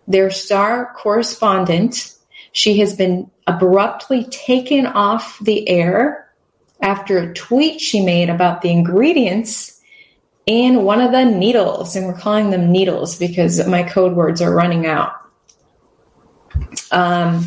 their 0.07 0.29
star 0.29 0.93
correspondent 0.95 2.13
She 2.51 2.79
has 2.79 2.95
been 2.95 3.29
abruptly 3.47 4.25
taken 4.25 4.85
off 4.85 5.39
the 5.39 5.67
air 5.67 6.29
after 6.81 7.17
a 7.17 7.33
tweet 7.33 7.81
she 7.81 8.05
made 8.05 8.29
about 8.29 8.61
the 8.61 8.69
ingredients 8.69 9.72
in 10.45 10.83
one 10.83 11.01
of 11.01 11.11
the 11.11 11.25
needles. 11.25 11.95
And 11.95 12.07
we're 12.07 12.17
calling 12.17 12.49
them 12.49 12.71
needles 12.71 13.17
because 13.17 13.65
my 13.67 13.83
code 13.83 14.13
words 14.13 14.41
are 14.41 14.53
running 14.53 14.85
out. 14.85 15.13
Um, 16.91 17.45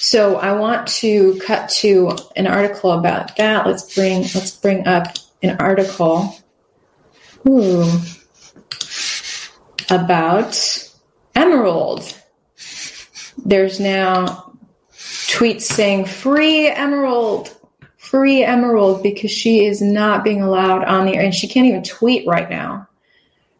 so 0.00 0.36
I 0.36 0.52
want 0.52 0.86
to 0.88 1.38
cut 1.44 1.68
to 1.70 2.16
an 2.36 2.46
article 2.46 2.92
about 2.92 3.36
that. 3.36 3.66
Let's 3.66 3.94
bring 3.94 4.22
let's 4.22 4.56
bring 4.56 4.86
up 4.86 5.16
an 5.42 5.56
article 5.58 6.34
ooh, 7.46 7.90
about 9.90 10.88
Emerald. 11.34 12.14
There's 13.44 13.80
now 13.80 14.54
tweets 14.96 15.62
saying 15.62 16.06
free 16.06 16.68
Emerald, 16.68 17.54
free 18.10 18.42
Emerald 18.42 19.02
because 19.02 19.30
she 19.30 19.64
is 19.64 19.82
not 19.82 20.24
being 20.24 20.42
allowed 20.42 20.84
on 20.84 21.06
the 21.06 21.14
air 21.14 21.22
and 21.22 21.34
she 21.34 21.48
can't 21.48 21.66
even 21.66 21.82
tweet 21.82 22.26
right 22.26 22.48
now. 22.48 22.88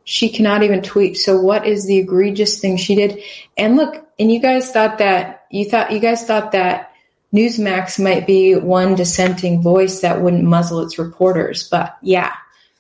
She 0.05 0.30
cannot 0.30 0.62
even 0.62 0.82
tweet. 0.82 1.18
So 1.18 1.38
what 1.38 1.66
is 1.66 1.86
the 1.86 1.99
egregious 1.99 2.61
thing 2.61 2.78
she 2.78 2.94
did? 2.94 3.22
And 3.59 3.76
look, 3.76 4.07
and 4.18 4.32
you 4.32 4.40
guys 4.40 4.72
thought 4.72 4.99
that 4.99 5.46
you 5.51 5.68
thought 5.68 5.92
you 5.92 6.01
guys 6.01 6.26
thought 6.26 6.53
that 6.53 6.92
Newsmax 7.32 8.03
might 8.03 8.26
be 8.26 8.55
one 8.55 8.94
dissenting 8.94 9.61
voice 9.61 10.01
that 10.01 10.22
wouldn't 10.22 10.44
muzzle 10.44 10.80
its 10.80 10.99
reporters, 10.99 11.68
but 11.68 11.99
yeah, 12.01 12.32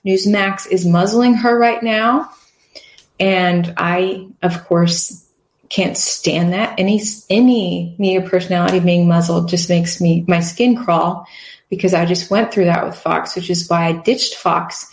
Newsmax 0.06 0.66
is 0.70 0.86
muzzling 0.86 1.34
her 1.34 1.58
right 1.58 1.82
now, 1.82 2.30
and 3.20 3.74
I, 3.76 4.28
of 4.42 4.64
course, 4.64 5.26
can't 5.68 5.98
stand 5.98 6.54
that. 6.54 6.78
Any 6.78 7.02
any 7.28 7.94
media 7.98 8.22
personality 8.22 8.80
being 8.80 9.06
muzzled 9.06 9.50
just 9.50 9.68
makes 9.68 10.00
me 10.00 10.24
my 10.26 10.40
skin 10.40 10.76
crawl 10.82 11.26
because 11.70 11.94
I 11.94 12.04
just 12.06 12.30
went 12.30 12.52
through 12.52 12.66
that 12.66 12.84
with 12.86 12.96
Fox, 12.96 13.36
which 13.36 13.50
is 13.50 13.68
why 13.68 13.86
I 13.86 13.92
ditched 13.92 14.36
Fox. 14.36 14.90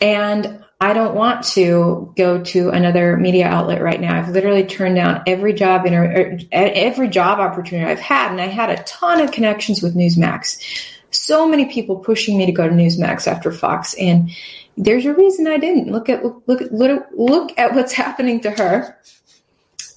And 0.00 0.64
I 0.80 0.92
don't 0.92 1.16
want 1.16 1.44
to 1.46 2.12
go 2.16 2.40
to 2.44 2.70
another 2.70 3.16
media 3.16 3.46
outlet 3.46 3.82
right 3.82 4.00
now. 4.00 4.16
I've 4.16 4.28
literally 4.28 4.64
turned 4.64 4.94
down 4.94 5.22
every 5.26 5.52
job 5.52 5.86
inter- 5.86 6.04
er, 6.04 6.38
every 6.52 7.08
job 7.08 7.40
opportunity 7.40 7.90
I've 7.90 7.98
had, 7.98 8.30
and 8.30 8.40
I 8.40 8.46
had 8.46 8.70
a 8.70 8.82
ton 8.84 9.20
of 9.20 9.32
connections 9.32 9.82
with 9.82 9.96
Newsmax. 9.96 10.62
So 11.10 11.48
many 11.48 11.66
people 11.66 11.96
pushing 11.96 12.38
me 12.38 12.46
to 12.46 12.52
go 12.52 12.68
to 12.68 12.74
Newsmax 12.74 13.26
after 13.26 13.50
Fox, 13.50 13.94
and 13.94 14.30
there's 14.76 15.04
a 15.04 15.14
reason 15.14 15.48
I 15.48 15.58
didn't. 15.58 15.90
Look 15.90 16.08
at 16.08 16.24
look 16.24 16.42
look 16.46 16.62
look, 16.70 17.06
look 17.16 17.58
at 17.58 17.74
what's 17.74 17.92
happening 18.04 18.40
to 18.42 18.50
her. 18.52 18.96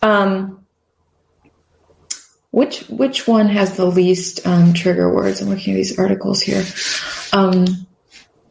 Um, 0.02 0.61
which 2.52 2.82
which 2.90 3.28
one 3.28 3.48
has 3.48 3.78
the 3.78 3.86
least 3.86 4.46
um, 4.46 4.74
trigger 4.74 5.14
words? 5.14 5.42
I'm 5.42 5.50
looking 5.50 5.74
at 5.74 5.78
these 5.78 5.98
articles 5.98 6.42
here. 6.42 6.64
Um, 7.34 7.88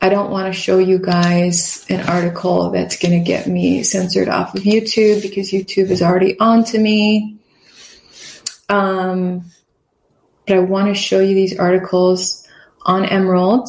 I 0.03 0.09
don't 0.09 0.31
want 0.31 0.53
to 0.53 0.59
show 0.59 0.79
you 0.79 0.99
guys 0.99 1.85
an 1.91 2.09
article 2.09 2.71
that's 2.71 2.99
going 2.99 3.13
to 3.13 3.25
get 3.25 3.47
me 3.47 3.83
censored 3.83 4.31
off 4.31 4.55
of 4.55 4.63
YouTube 4.63 5.21
because 5.21 5.51
YouTube 5.51 5.91
is 5.91 6.01
already 6.01 6.39
on 6.41 6.65
to 6.65 6.79
me. 6.79 7.39
Um, 8.71 9.45
but 10.47 10.57
I 10.57 10.61
want 10.61 10.89
to 10.89 10.95
show 10.95 11.21
you 11.21 11.35
these 11.35 11.59
articles 11.59 12.47
on 12.83 13.05
Emerald. 13.05 13.69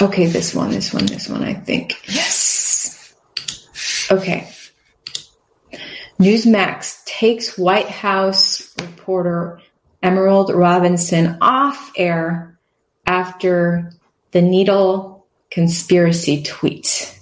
Okay, 0.00 0.26
this 0.26 0.54
one, 0.54 0.70
this 0.70 0.94
one, 0.94 1.04
this 1.04 1.28
one, 1.28 1.44
I 1.44 1.52
think. 1.52 2.00
Yes. 2.08 3.14
Okay. 4.10 4.50
Newsmax 6.18 6.95
takes 7.06 7.56
White 7.56 7.88
House 7.88 8.74
reporter 8.78 9.60
Emerald 10.02 10.52
Robinson 10.52 11.38
off 11.40 11.90
air 11.96 12.58
after 13.06 13.92
the 14.32 14.42
needle 14.42 15.26
conspiracy 15.50 16.42
tweet. 16.42 17.18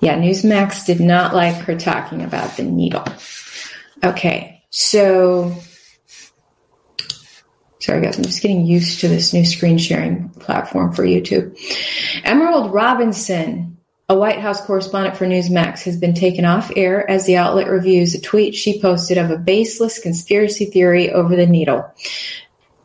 Yeah, 0.00 0.16
Newsmax 0.18 0.86
did 0.86 1.00
not 1.00 1.34
like 1.34 1.56
her 1.56 1.76
talking 1.76 2.22
about 2.22 2.56
the 2.56 2.62
needle. 2.62 3.04
Okay, 4.04 4.62
so 4.70 5.54
sorry 7.80 8.02
guys, 8.02 8.16
I'm 8.16 8.24
just 8.24 8.42
getting 8.42 8.64
used 8.64 9.00
to 9.00 9.08
this 9.08 9.32
new 9.32 9.44
screen 9.44 9.78
sharing 9.78 10.28
platform 10.30 10.92
for 10.92 11.04
YouTube. 11.04 11.58
Emerald 12.24 12.72
Robinson, 12.72 13.78
a 14.10 14.14
White 14.16 14.40
House 14.40 14.60
correspondent 14.66 15.16
for 15.16 15.24
Newsmax, 15.24 15.84
has 15.84 15.96
been 15.96 16.14
taken 16.14 16.44
off 16.44 16.72
air 16.74 17.08
as 17.08 17.26
the 17.26 17.36
outlet 17.36 17.68
reviews 17.68 18.12
a 18.12 18.20
tweet 18.20 18.56
she 18.56 18.82
posted 18.82 19.16
of 19.16 19.30
a 19.30 19.38
baseless 19.38 20.00
conspiracy 20.00 20.64
theory 20.64 21.12
over 21.12 21.36
the 21.36 21.46
needle. 21.46 21.88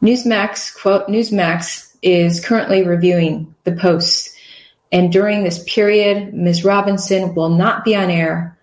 Newsmax, 0.03 0.79
quote, 0.79 1.07
Newsmax 1.07 1.95
is 2.03 2.45
currently 2.45 2.83
reviewing 2.83 3.55
the 3.63 3.71
posts. 3.71 4.37
And 4.91 5.11
during 5.11 5.43
this 5.43 5.63
period, 5.63 6.31
Ms. 6.35 6.63
Robinson 6.63 7.33
will 7.33 7.49
not 7.49 7.83
be 7.83 7.95
on 7.95 8.11
air, 8.11 8.55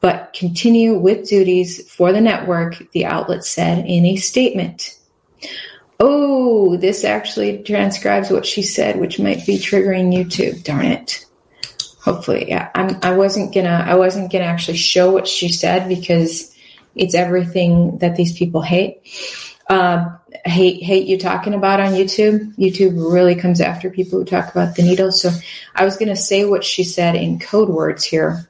but 0.00 0.32
continue 0.32 0.98
with 0.98 1.28
duties 1.28 1.92
for 1.92 2.14
the 2.14 2.20
network, 2.22 2.82
the 2.92 3.04
outlet 3.04 3.44
said 3.44 3.84
in 3.84 4.06
a 4.06 4.16
statement. 4.16 4.96
Oh, 6.00 6.78
this 6.78 7.04
actually 7.04 7.62
transcribes 7.62 8.30
what 8.30 8.46
she 8.46 8.62
said, 8.62 8.98
which 8.98 9.20
might 9.20 9.44
be 9.44 9.58
triggering 9.58 10.14
YouTube. 10.14 10.64
Darn 10.64 10.86
it. 10.86 11.26
Hopefully, 12.02 12.48
yeah. 12.48 12.70
I'm, 12.74 12.98
I 13.02 13.12
wasn't 13.12 13.54
gonna, 13.54 13.84
I 13.86 13.94
wasn't 13.94 14.32
gonna 14.32 14.44
actually 14.44 14.78
show 14.78 15.10
what 15.10 15.28
she 15.28 15.50
said 15.50 15.88
because 15.88 16.54
it's 16.94 17.14
everything 17.14 17.98
that 17.98 18.16
these 18.16 18.36
people 18.36 18.62
hate 18.62 19.02
uh, 19.70 20.16
hate 20.44 20.82
hate 20.82 21.06
you 21.06 21.16
talking 21.16 21.54
about 21.54 21.80
on 21.80 21.92
YouTube. 21.92 22.54
YouTube 22.56 23.12
really 23.12 23.36
comes 23.36 23.60
after 23.60 23.88
people 23.88 24.18
who 24.18 24.24
talk 24.24 24.50
about 24.50 24.74
the 24.74 24.82
needle. 24.82 25.12
So 25.12 25.30
I 25.74 25.84
was 25.84 25.96
to 25.96 26.16
say 26.16 26.44
what 26.44 26.64
she 26.64 26.82
said 26.82 27.14
in 27.14 27.38
code 27.38 27.68
words 27.68 28.04
here, 28.04 28.48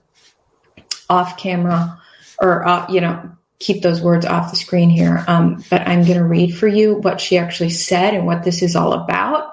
off 1.10 1.36
camera, 1.36 2.00
or 2.40 2.66
uh, 2.66 2.86
you 2.90 3.02
know, 3.02 3.30
keep 3.58 3.82
those 3.82 4.00
words 4.00 4.24
off 4.24 4.50
the 4.50 4.56
screen 4.56 4.88
here. 4.88 5.22
Um, 5.28 5.62
but 5.68 5.86
I'm 5.86 6.04
going 6.04 6.18
to 6.18 6.24
read 6.24 6.56
for 6.56 6.66
you 6.66 6.94
what 6.94 7.20
she 7.20 7.36
actually 7.36 7.70
said 7.70 8.14
and 8.14 8.26
what 8.26 8.42
this 8.42 8.62
is 8.62 8.74
all 8.74 8.94
about. 8.94 9.52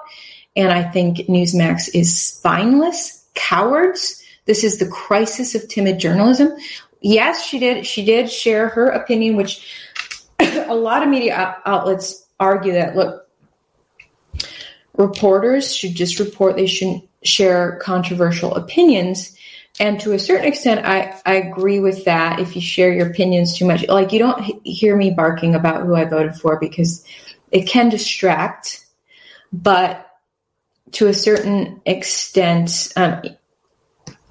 And 0.56 0.72
I 0.72 0.82
think 0.82 1.18
Newsmax 1.28 1.90
is 1.94 2.18
spineless 2.18 3.17
cowards. 3.38 4.22
This 4.44 4.64
is 4.64 4.78
the 4.78 4.88
crisis 4.88 5.54
of 5.54 5.68
timid 5.68 5.98
journalism. 5.98 6.52
Yes, 7.00 7.44
she 7.44 7.58
did. 7.58 7.86
She 7.86 8.04
did 8.04 8.30
share 8.30 8.68
her 8.68 8.88
opinion, 8.88 9.36
which 9.36 9.64
a 10.40 10.74
lot 10.74 11.02
of 11.02 11.08
media 11.08 11.56
outlets 11.64 12.26
argue 12.40 12.72
that 12.72 12.96
look, 12.96 13.28
reporters 14.96 15.74
should 15.74 15.94
just 15.94 16.18
report; 16.18 16.56
they 16.56 16.66
shouldn't 16.66 17.08
share 17.22 17.78
controversial 17.82 18.54
opinions. 18.54 19.36
And 19.80 20.00
to 20.00 20.12
a 20.12 20.18
certain 20.18 20.46
extent, 20.46 20.84
I, 20.84 21.20
I 21.24 21.34
agree 21.34 21.78
with 21.78 22.04
that. 22.06 22.40
If 22.40 22.56
you 22.56 22.62
share 22.62 22.92
your 22.92 23.08
opinions 23.08 23.56
too 23.56 23.64
much, 23.64 23.86
like 23.86 24.12
you 24.12 24.18
don't 24.18 24.42
hear 24.64 24.96
me 24.96 25.10
barking 25.10 25.54
about 25.54 25.86
who 25.86 25.94
I 25.94 26.04
voted 26.04 26.34
for 26.34 26.58
because 26.58 27.04
it 27.52 27.68
can 27.68 27.88
distract. 27.88 28.84
But 29.52 30.07
to 30.92 31.06
a 31.08 31.14
certain 31.14 31.80
extent, 31.86 32.92
um, 32.96 33.22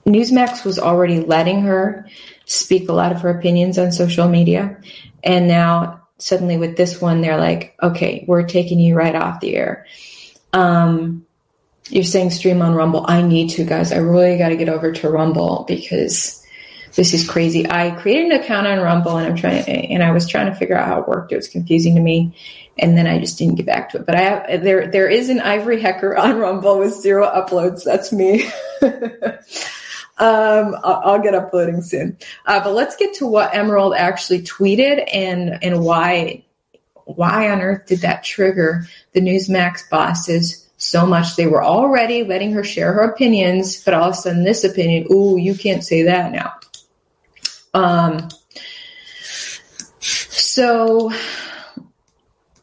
Newsmax 0.05 0.63
was 0.63 0.79
already 0.79 1.19
letting 1.19 1.61
her 1.61 2.07
speak 2.45 2.89
a 2.89 2.93
lot 2.93 3.11
of 3.11 3.21
her 3.21 3.29
opinions 3.29 3.77
on 3.77 3.91
social 3.91 4.29
media. 4.29 4.79
And 5.23 5.47
now 5.47 6.07
suddenly 6.17 6.57
with 6.57 6.77
this 6.77 7.01
one, 7.01 7.21
they're 7.21 7.37
like, 7.37 7.75
okay, 7.81 8.23
we're 8.27 8.47
taking 8.47 8.79
you 8.79 8.95
right 8.95 9.15
off 9.15 9.41
the 9.41 9.55
air. 9.55 9.85
Um, 10.53 11.25
you're 11.89 12.03
saying 12.03 12.31
stream 12.31 12.61
on 12.61 12.73
Rumble. 12.73 13.05
I 13.07 13.21
need 13.21 13.49
to, 13.51 13.63
guys. 13.63 13.91
I 13.91 13.97
really 13.97 14.37
got 14.37 14.49
to 14.49 14.57
get 14.57 14.69
over 14.69 14.91
to 14.91 15.09
Rumble 15.09 15.65
because 15.67 16.45
this 16.95 17.13
is 17.13 17.29
crazy. 17.29 17.69
I 17.69 17.91
created 17.91 18.31
an 18.31 18.41
account 18.41 18.67
on 18.67 18.79
Rumble 18.79 19.17
and 19.17 19.27
I'm 19.27 19.35
trying, 19.35 19.67
and 19.67 20.03
I 20.03 20.11
was 20.11 20.27
trying 20.27 20.47
to 20.47 20.55
figure 20.55 20.77
out 20.77 20.87
how 20.87 21.01
it 21.01 21.07
worked. 21.07 21.31
It 21.31 21.37
was 21.37 21.47
confusing 21.47 21.95
to 21.95 22.01
me, 22.01 22.35
and 22.79 22.97
then 22.97 23.07
I 23.07 23.19
just 23.19 23.37
didn't 23.37 23.55
get 23.55 23.65
back 23.65 23.89
to 23.89 23.97
it. 23.97 24.05
But 24.05 24.15
I 24.15 24.21
have 24.21 24.63
there. 24.63 24.87
There 24.87 25.07
is 25.07 25.29
an 25.29 25.39
Ivory 25.39 25.81
Hecker 25.81 26.15
on 26.15 26.37
Rumble 26.37 26.79
with 26.79 26.93
zero 26.93 27.25
uploads. 27.25 27.83
That's 27.83 28.11
me. 28.11 28.49
Um, 30.19 30.75
I'll, 30.83 31.01
I'll, 31.05 31.21
get 31.21 31.35
uploading 31.35 31.83
soon. 31.83 32.17
Uh, 32.47 32.59
but 32.63 32.73
let's 32.73 32.95
get 32.95 33.13
to 33.15 33.27
what 33.27 33.53
Emerald 33.53 33.93
actually 33.95 34.41
tweeted 34.41 35.07
and 35.13 35.63
and 35.63 35.83
why 35.83 36.43
why 37.05 37.51
on 37.51 37.61
earth 37.61 37.85
did 37.85 38.01
that 38.01 38.23
trigger 38.23 38.87
the 39.13 39.21
Newsmax 39.21 39.87
bosses 39.91 40.67
so 40.77 41.05
much? 41.05 41.35
They 41.35 41.45
were 41.45 41.63
already 41.63 42.23
letting 42.23 42.51
her 42.53 42.63
share 42.63 42.93
her 42.93 43.03
opinions, 43.03 43.83
but 43.83 43.93
all 43.93 44.09
of 44.09 44.13
a 44.13 44.17
sudden 44.17 44.43
this 44.43 44.63
opinion, 44.63 45.05
ooh, 45.11 45.37
you 45.37 45.53
can't 45.53 45.83
say 45.83 46.01
that 46.03 46.31
now. 46.31 46.53
Um, 47.75 48.27
so 49.99 51.11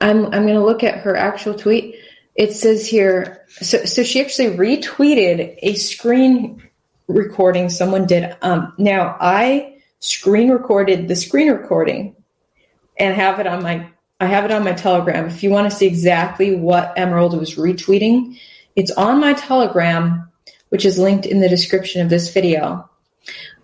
I'm 0.05 0.27
I'm 0.27 0.43
going 0.43 0.55
to 0.55 0.65
look 0.65 0.85
at 0.85 0.99
her 0.99 1.17
actual 1.17 1.55
tweet. 1.55 1.97
It 2.35 2.53
says 2.53 2.87
here, 2.87 3.45
so 3.49 3.87
so 3.87 4.03
she 4.03 4.21
actually 4.21 4.57
retweeted 4.57 5.57
a 5.63 5.75
screen 5.75 6.63
recording 7.09 7.71
someone 7.71 8.07
did. 8.07 8.37
Um, 8.43 8.75
now, 8.77 9.17
I 9.19 9.79
screen 10.01 10.51
recorded 10.51 11.09
the 11.09 11.17
screen 11.17 11.51
recording 11.51 12.17
and 12.99 13.15
have 13.15 13.41
it 13.41 13.47
on 13.47 13.63
my 13.63 13.89
I 14.21 14.27
have 14.27 14.45
it 14.45 14.51
on 14.51 14.63
my 14.63 14.75
Telegram. 14.75 15.25
If 15.25 15.43
you 15.43 15.49
want 15.49 15.71
to 15.71 15.77
see 15.77 15.87
exactly 15.87 16.55
what 16.55 16.93
Emerald 16.99 17.39
was 17.39 17.55
retweeting, 17.55 18.39
it's 18.77 18.91
on 18.91 19.21
my 19.21 19.33
Telegram, 19.33 20.31
which 20.69 20.85
is 20.85 20.99
linked 20.99 21.25
in 21.25 21.41
the 21.41 21.49
description 21.49 22.03
of 22.03 22.11
this 22.11 22.31
video. 22.31 22.91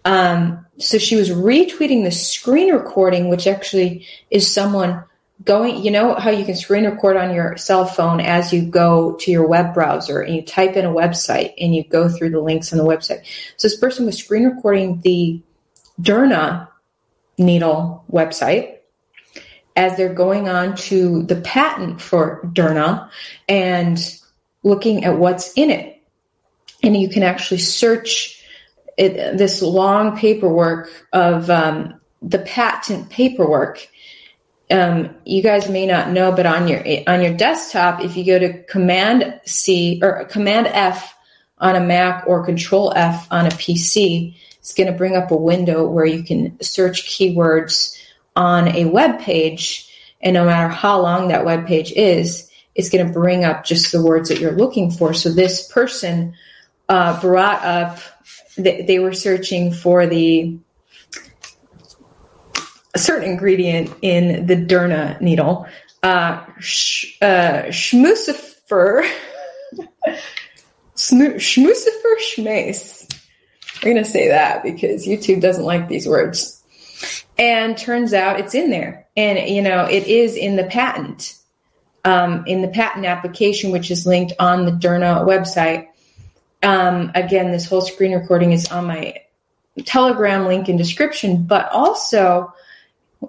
Um, 0.06 0.64
so 0.78 0.96
she 0.96 1.16
was 1.16 1.28
retweeting 1.28 2.04
the 2.04 2.10
screen 2.10 2.72
recording, 2.72 3.28
which 3.28 3.46
actually 3.46 4.06
is 4.30 4.52
someone 4.52 5.04
going, 5.44 5.82
you 5.82 5.90
know, 5.90 6.14
how 6.14 6.30
you 6.30 6.44
can 6.44 6.54
screen 6.54 6.84
record 6.84 7.16
on 7.16 7.34
your 7.34 7.56
cell 7.56 7.86
phone 7.86 8.20
as 8.20 8.52
you 8.52 8.62
go 8.62 9.14
to 9.16 9.30
your 9.30 9.46
web 9.46 9.72
browser 9.72 10.20
and 10.20 10.34
you 10.34 10.42
type 10.42 10.76
in 10.76 10.84
a 10.84 10.92
website 10.92 11.54
and 11.58 11.74
you 11.74 11.84
go 11.84 12.08
through 12.08 12.30
the 12.30 12.40
links 12.40 12.72
on 12.72 12.78
the 12.78 12.84
website. 12.84 13.24
So 13.56 13.68
this 13.68 13.78
person 13.78 14.06
was 14.06 14.18
screen 14.18 14.44
recording 14.44 15.00
the 15.00 15.40
Derna 16.00 16.68
needle 17.38 18.04
website 18.10 18.76
as 19.76 19.96
they're 19.96 20.12
going 20.12 20.48
on 20.48 20.76
to 20.76 21.22
the 21.22 21.36
patent 21.36 22.00
for 22.00 22.42
Derna 22.52 23.08
and 23.48 23.98
looking 24.62 25.04
at 25.04 25.16
what's 25.16 25.52
in 25.54 25.70
it. 25.70 26.02
And 26.82 26.96
you 26.96 27.08
can 27.08 27.22
actually 27.22 27.58
search 27.58 28.44
it, 28.98 29.38
this 29.38 29.62
long 29.62 30.18
paperwork 30.18 30.90
of 31.12 31.48
um, 31.48 32.00
the 32.20 32.40
patent 32.40 33.08
paperwork 33.08 33.88
um, 34.70 35.14
you 35.24 35.42
guys 35.42 35.68
may 35.68 35.86
not 35.86 36.10
know, 36.10 36.32
but 36.32 36.46
on 36.46 36.68
your 36.68 36.80
on 37.08 37.22
your 37.22 37.34
desktop, 37.34 38.02
if 38.02 38.16
you 38.16 38.24
go 38.24 38.38
to 38.38 38.62
Command 38.64 39.40
C 39.44 40.00
or 40.02 40.24
Command 40.26 40.66
F 40.68 41.14
on 41.58 41.76
a 41.76 41.80
Mac 41.80 42.24
or 42.26 42.44
Control 42.44 42.92
F 42.94 43.26
on 43.30 43.46
a 43.46 43.50
PC, 43.50 44.34
it's 44.58 44.74
going 44.74 44.90
to 44.90 44.96
bring 44.96 45.16
up 45.16 45.30
a 45.30 45.36
window 45.36 45.88
where 45.88 46.04
you 46.04 46.22
can 46.22 46.60
search 46.62 47.08
keywords 47.08 47.96
on 48.36 48.68
a 48.68 48.84
web 48.86 49.20
page, 49.20 49.88
and 50.20 50.34
no 50.34 50.44
matter 50.44 50.68
how 50.68 51.00
long 51.00 51.28
that 51.28 51.44
web 51.44 51.66
page 51.66 51.92
is, 51.92 52.50
it's 52.74 52.90
going 52.90 53.06
to 53.06 53.12
bring 53.12 53.44
up 53.44 53.64
just 53.64 53.92
the 53.92 54.02
words 54.02 54.28
that 54.28 54.38
you're 54.38 54.52
looking 54.52 54.90
for. 54.90 55.12
So 55.12 55.30
this 55.30 55.70
person 55.70 56.34
uh, 56.88 57.20
brought 57.20 57.62
up 57.64 58.00
they, 58.56 58.82
they 58.82 58.98
were 58.98 59.12
searching 59.12 59.72
for 59.72 60.06
the 60.06 60.58
a 62.94 62.98
certain 62.98 63.30
ingredient 63.30 63.94
in 64.02 64.46
the 64.46 64.56
Derna 64.56 65.20
needle. 65.20 65.66
Uh, 66.02 66.44
sh- 66.58 67.16
uh, 67.20 67.64
schmucifer 67.68 69.08
schmace. 70.96 73.06
We're 73.82 73.92
going 73.92 74.04
to 74.04 74.10
say 74.10 74.28
that 74.28 74.62
because 74.62 75.06
YouTube 75.06 75.40
doesn't 75.40 75.64
like 75.64 75.88
these 75.88 76.06
words. 76.06 76.56
And 77.38 77.78
turns 77.78 78.12
out 78.12 78.40
it's 78.40 78.54
in 78.54 78.70
there. 78.70 79.06
And, 79.16 79.48
you 79.48 79.62
know, 79.62 79.86
it 79.86 80.06
is 80.06 80.36
in 80.36 80.56
the 80.56 80.64
patent, 80.64 81.34
um, 82.04 82.44
in 82.46 82.60
the 82.60 82.68
patent 82.68 83.06
application, 83.06 83.70
which 83.70 83.90
is 83.90 84.06
linked 84.06 84.34
on 84.38 84.66
the 84.66 84.72
Derna 84.72 85.26
website. 85.26 85.88
Um, 86.62 87.10
again, 87.14 87.52
this 87.52 87.66
whole 87.66 87.80
screen 87.80 88.12
recording 88.12 88.52
is 88.52 88.70
on 88.70 88.86
my 88.86 89.14
Telegram 89.86 90.46
link 90.46 90.68
in 90.68 90.76
description, 90.76 91.44
but 91.44 91.70
also 91.72 92.52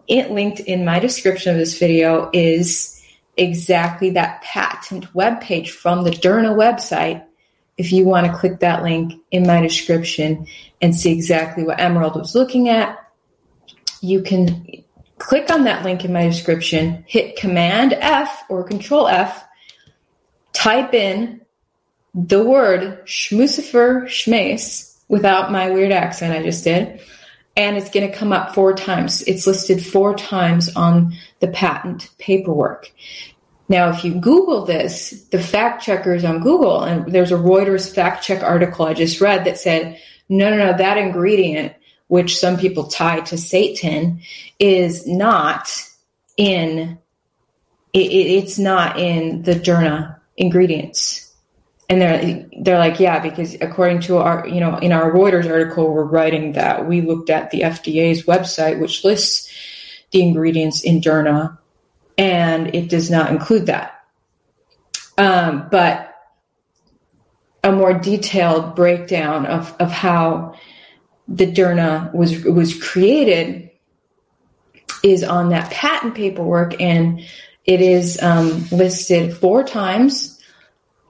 it 0.08 0.32
linked 0.32 0.60
in 0.60 0.86
my 0.86 1.00
description 1.00 1.52
of 1.52 1.58
this 1.58 1.78
video 1.78 2.30
is 2.34 3.02
exactly 3.38 4.12
that 4.12 4.42
patent 4.42 5.14
web 5.14 5.42
page 5.42 5.72
from 5.72 6.04
the 6.04 6.12
Derna 6.12 6.56
website. 6.56 7.24
If 7.78 7.92
you 7.92 8.06
want 8.06 8.28
to 8.28 8.34
click 8.34 8.60
that 8.60 8.84
link 8.84 9.14
in 9.32 9.48
my 9.48 9.62
description 9.62 10.48
and 10.82 10.96
see 10.96 11.12
exactly 11.12 11.64
what 11.64 11.80
Emerald 11.80 12.16
was 12.16 12.36
looking 12.36 12.70
at, 12.70 12.98
you 14.02 14.22
can 14.22 14.84
click 15.18 15.52
on 15.52 15.64
that 15.66 15.84
link 15.84 16.04
in 16.04 16.14
my 16.14 16.24
description, 16.24 17.04
hit 17.08 17.36
Command 17.38 17.94
F 17.94 18.44
or 18.50 18.64
Control 18.64 19.08
F, 19.08 19.44
type 20.54 20.94
in 20.94 21.42
the 22.14 22.44
word 22.44 23.06
schmucifer 23.06 24.04
schmace 24.06 24.98
without 25.08 25.52
my 25.52 25.70
weird 25.70 25.92
accent 25.92 26.34
I 26.34 26.44
just 26.44 26.64
did 26.64 27.00
and 27.56 27.78
it's 27.78 27.90
going 27.90 28.10
to 28.10 28.18
come 28.18 28.32
up 28.32 28.56
four 28.56 28.74
times. 28.74 29.22
It's 29.24 29.46
listed 29.46 29.86
four 29.86 30.16
times 30.16 30.74
on 30.76 31.14
the 31.40 31.48
patent 31.50 32.10
paperwork. 32.18 32.92
Now, 33.68 33.90
if 33.90 34.04
you 34.04 34.16
Google 34.16 34.66
this, 34.66 35.26
the 35.32 35.42
fact 35.42 35.84
checkers 35.84 36.26
on 36.26 36.42
Google, 36.42 36.84
and 36.84 37.12
there's 37.12 37.32
a 37.32 37.38
Reuters 37.38 37.94
fact 37.94 38.24
check 38.24 38.44
article 38.44 38.86
I 38.86 38.94
just 38.94 39.22
read 39.22 39.46
that 39.46 39.58
said, 39.58 40.00
no, 40.28 40.50
no, 40.50 40.58
no, 40.58 40.78
that 40.78 40.98
ingredient, 40.98 41.74
which 42.08 42.38
some 42.38 42.58
people 42.58 42.88
tie 42.88 43.22
to 43.22 43.38
Satan, 43.38 44.22
is 44.60 45.08
not 45.08 45.70
in, 46.38 46.98
it, 47.94 48.00
it's 48.00 48.60
not 48.60 49.00
in 49.00 49.44
the 49.44 49.54
Derna 49.56 50.20
ingredients 50.38 51.31
and 51.92 52.02
they're 52.02 52.50
they're 52.62 52.80
like 52.80 53.02
yeah 53.02 53.20
because 53.20 53.56
according 53.56 54.00
to 54.00 54.18
our 54.18 54.48
you 54.48 54.62
know 54.62 54.78
in 54.78 54.94
our 54.94 55.12
Reuters 55.12 55.50
article 55.50 55.94
we're 55.94 56.06
writing 56.06 56.54
that 56.54 56.88
we 56.88 57.02
looked 57.02 57.30
at 57.30 57.52
the 57.52 57.62
FDA's 57.62 58.24
website 58.24 58.80
which 58.80 59.04
lists 59.04 59.52
the 60.12 60.22
ingredients 60.22 60.84
in 60.86 61.02
Derna 61.02 61.58
and 62.18 62.74
it 62.74 62.90
does 62.90 63.12
not 63.12 63.30
include 63.30 63.66
that. 63.66 64.00
Um, 65.18 65.68
but 65.70 66.16
a 67.64 67.74
more 67.74 67.94
detailed 67.94 68.74
breakdown 68.74 69.46
of 69.46 69.76
of 69.82 69.92
how 69.92 70.56
the 71.28 71.46
Derna 71.46 72.14
was 72.14 72.42
was 72.46 72.82
created 72.82 73.70
is 75.04 75.26
on 75.26 75.50
that 75.50 75.70
patent 75.72 76.16
paperwork 76.16 76.80
and 76.80 77.20
it 77.66 77.82
is 77.82 78.22
um, 78.22 78.66
listed 78.72 79.36
four 79.36 79.64
times 79.66 80.41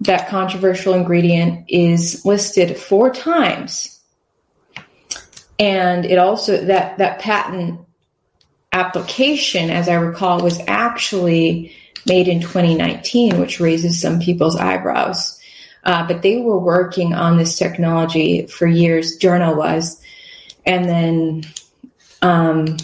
that 0.02 0.28
controversial 0.28 0.94
ingredient 0.96 1.64
is 1.68 2.26
listed 2.26 2.76
four 2.76 3.14
times. 3.14 4.00
And 5.60 6.06
it 6.06 6.18
also, 6.18 6.66
that, 6.66 6.98
that 6.98 7.20
patent 7.20 7.82
application, 8.74 9.70
as 9.70 9.88
I 9.88 9.94
recall, 9.94 10.42
was 10.42 10.60
actually 10.68 11.76
made 12.08 12.28
in 12.28 12.42
2019, 12.42 13.40
which 13.40 13.60
raises 13.60 14.02
some 14.02 14.20
people's 14.20 14.56
eyebrows. 14.56 15.40
Uh, 15.84 16.08
but 16.08 16.24
they 16.24 16.38
were 16.38 16.60
working 16.60 17.14
on 17.14 17.38
this 17.38 17.58
technology 17.58 18.48
for 18.48 18.66
years. 18.66 19.18
Journal 19.18 19.56
was, 19.56 20.02
and 20.66 20.86
then 20.86 21.44
um, 22.24 22.78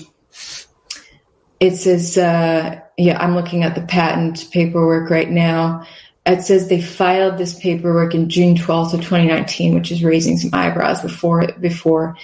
it 1.59 1.77
says, 1.77 2.15
uh, 2.15 2.79
yeah, 2.95 3.19
I'm 3.19 3.33
looking 3.33 3.63
at 3.63 3.73
the 3.73 3.81
patent 3.81 4.49
paperwork 4.51 5.09
right 5.09 5.29
now 5.29 5.85
it 6.27 6.41
says 6.41 6.67
they 6.67 6.81
filed 6.81 7.37
this 7.37 7.57
paperwork 7.57 8.13
in 8.13 8.29
June 8.29 8.55
12th 8.55 8.93
of 8.93 8.99
2019, 9.01 9.73
which 9.73 9.91
is 9.91 10.03
raising 10.03 10.37
some 10.37 10.51
eyebrows 10.53 11.01
before 11.01 11.47
before 11.59 12.17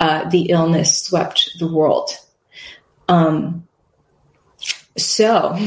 uh, 0.00 0.28
the 0.30 0.50
illness 0.50 1.04
swept 1.04 1.58
the 1.58 1.66
world. 1.66 2.10
Um, 3.08 3.66
so 4.96 5.58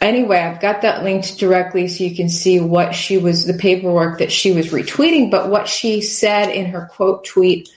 anyway, 0.00 0.38
I've 0.38 0.60
got 0.60 0.82
that 0.82 1.04
linked 1.04 1.38
directly 1.38 1.88
so 1.88 2.04
you 2.04 2.16
can 2.16 2.28
see 2.28 2.60
what 2.60 2.94
she 2.94 3.18
was, 3.18 3.46
the 3.46 3.54
paperwork 3.54 4.18
that 4.18 4.32
she 4.32 4.52
was 4.52 4.68
retweeting, 4.68 5.30
but 5.30 5.48
what 5.48 5.68
she 5.68 6.00
said 6.00 6.50
in 6.50 6.66
her 6.66 6.88
quote 6.92 7.24
tweet 7.24 7.68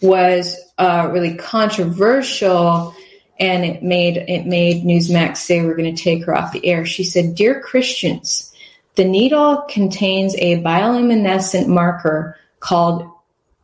was 0.00 0.56
uh, 0.78 1.08
really 1.12 1.34
controversial 1.34 2.94
and 3.38 3.64
it 3.64 3.82
made 3.82 4.16
it 4.16 4.46
made 4.46 4.84
Newsmax 4.84 5.38
say 5.38 5.64
we're 5.64 5.76
going 5.76 5.94
to 5.94 6.02
take 6.02 6.24
her 6.24 6.36
off 6.36 6.52
the 6.52 6.66
air. 6.66 6.84
She 6.84 7.04
said, 7.04 7.34
"Dear 7.34 7.60
Christians, 7.60 8.52
the 8.96 9.04
needle 9.04 9.64
contains 9.68 10.34
a 10.36 10.62
bioluminescent 10.62 11.66
marker 11.66 12.36
called 12.60 13.08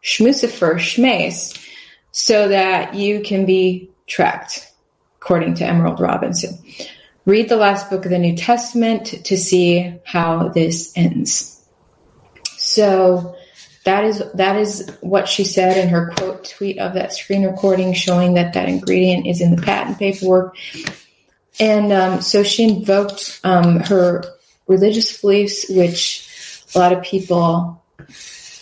schmucifer 0.03 0.75
schmace, 0.77 1.59
so 2.13 2.49
that 2.49 2.95
you 2.95 3.21
can 3.21 3.45
be 3.47 3.91
tracked." 4.07 4.71
According 5.21 5.55
to 5.55 5.65
Emerald 5.65 6.01
Robinson, 6.01 6.59
read 7.25 7.49
the 7.49 7.57
last 7.57 7.89
book 7.89 8.05
of 8.05 8.11
the 8.11 8.19
New 8.19 8.37
Testament 8.37 9.07
to 9.25 9.39
see 9.39 9.95
how 10.05 10.49
this 10.49 10.93
ends. 10.97 11.63
So 12.59 13.35
that 13.85 14.05
is 14.05 14.23
that 14.33 14.57
is 14.57 14.91
what 15.01 15.29
she 15.29 15.45
said 15.45 15.77
in 15.77 15.89
her 15.89 16.11
quote 16.17 16.45
tweet 16.45 16.79
of 16.79 16.95
that 16.95 17.13
screen 17.13 17.45
recording, 17.45 17.93
showing 17.93 18.35
that 18.35 18.55
that 18.55 18.69
ingredient 18.69 19.27
is 19.27 19.41
in 19.41 19.55
the 19.55 19.63
patent 19.63 19.99
paperwork. 19.99 20.57
And 21.61 21.93
um, 21.93 22.21
so 22.21 22.43
she 22.43 22.65
invoked 22.65 23.41
um, 23.45 23.81
her 23.81 24.25
religious 24.67 25.21
beliefs, 25.21 25.67
which 25.69 26.67
a 26.75 26.79
lot 26.79 26.93
of 26.93 27.05
people 27.05 27.83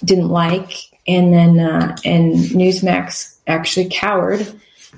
didn't 0.05 0.29
like, 0.29 0.73
and 1.07 1.33
then 1.33 1.61
uh, 1.61 1.97
and 2.05 2.35
Newsmax 2.35 3.37
actually 3.47 3.91
cowered 3.91 4.41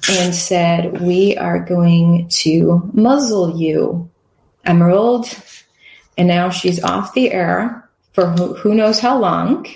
and 0.09 0.35
said, 0.35 1.03
"We 1.03 1.37
are 1.37 1.61
going 1.61 2.29
to 2.29 2.91
muzzle 2.95 3.59
you, 3.59 4.11
Emerald." 4.65 5.29
And 6.17 6.29
now 6.29 6.49
she's 6.49 6.83
off 6.83 7.13
the 7.13 7.33
air 7.33 7.89
for 8.13 8.27
who, 8.27 8.55
who 8.55 8.75
knows 8.75 9.01
how 9.01 9.19
long 9.19 9.67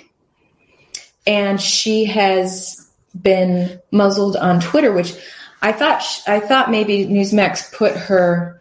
and 1.29 1.61
she 1.61 2.05
has 2.05 2.89
been 3.21 3.79
muzzled 3.91 4.35
on 4.35 4.59
Twitter, 4.59 4.91
which 4.91 5.13
I 5.61 5.71
thought 5.71 6.03
I 6.27 6.39
thought 6.39 6.71
maybe 6.71 7.05
Newsmax 7.05 7.71
put 7.71 7.95
her 7.95 8.59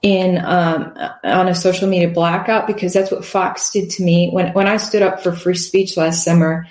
in 0.00 0.38
um, 0.44 0.96
on 1.24 1.48
a 1.48 1.54
social 1.56 1.88
media 1.88 2.08
blackout 2.08 2.68
because 2.68 2.92
that's 2.92 3.10
what 3.10 3.24
Fox 3.24 3.70
did 3.70 3.90
to 3.90 4.04
me 4.04 4.30
when 4.30 4.52
when 4.52 4.68
I 4.68 4.76
stood 4.76 5.02
up 5.02 5.20
for 5.20 5.32
free 5.32 5.56
speech 5.56 5.96
last 5.96 6.24
summer 6.24 6.68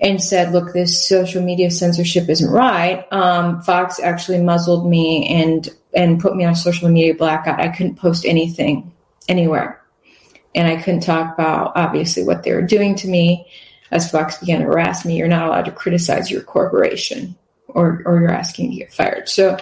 and 0.00 0.22
said, 0.22 0.52
"Look, 0.52 0.72
this 0.72 1.06
social 1.06 1.42
media 1.42 1.70
censorship 1.70 2.30
isn't 2.30 2.50
right." 2.50 3.06
Um, 3.12 3.60
Fox 3.60 4.00
actually 4.00 4.42
muzzled 4.42 4.88
me 4.88 5.26
and 5.28 5.68
and 5.92 6.18
put 6.18 6.36
me 6.36 6.46
on 6.46 6.54
social 6.54 6.88
media 6.88 7.14
blackout. 7.14 7.60
I 7.60 7.68
couldn't 7.68 7.96
post 7.96 8.24
anything 8.24 8.90
anywhere, 9.28 9.78
and 10.54 10.66
I 10.66 10.76
couldn't 10.76 11.00
talk 11.00 11.34
about 11.34 11.72
obviously 11.74 12.24
what 12.24 12.44
they 12.44 12.54
were 12.54 12.62
doing 12.62 12.94
to 12.94 13.08
me. 13.08 13.46
As 13.90 14.10
Fox 14.10 14.38
began 14.38 14.60
to 14.60 14.66
harass 14.66 15.04
me, 15.04 15.16
you're 15.16 15.28
not 15.28 15.48
allowed 15.48 15.64
to 15.64 15.72
criticize 15.72 16.30
your 16.30 16.42
corporation 16.42 17.36
or 17.68 18.02
or 18.04 18.20
you're 18.20 18.30
asking 18.30 18.70
to 18.70 18.76
get 18.76 18.92
fired. 18.92 19.28
So 19.28 19.58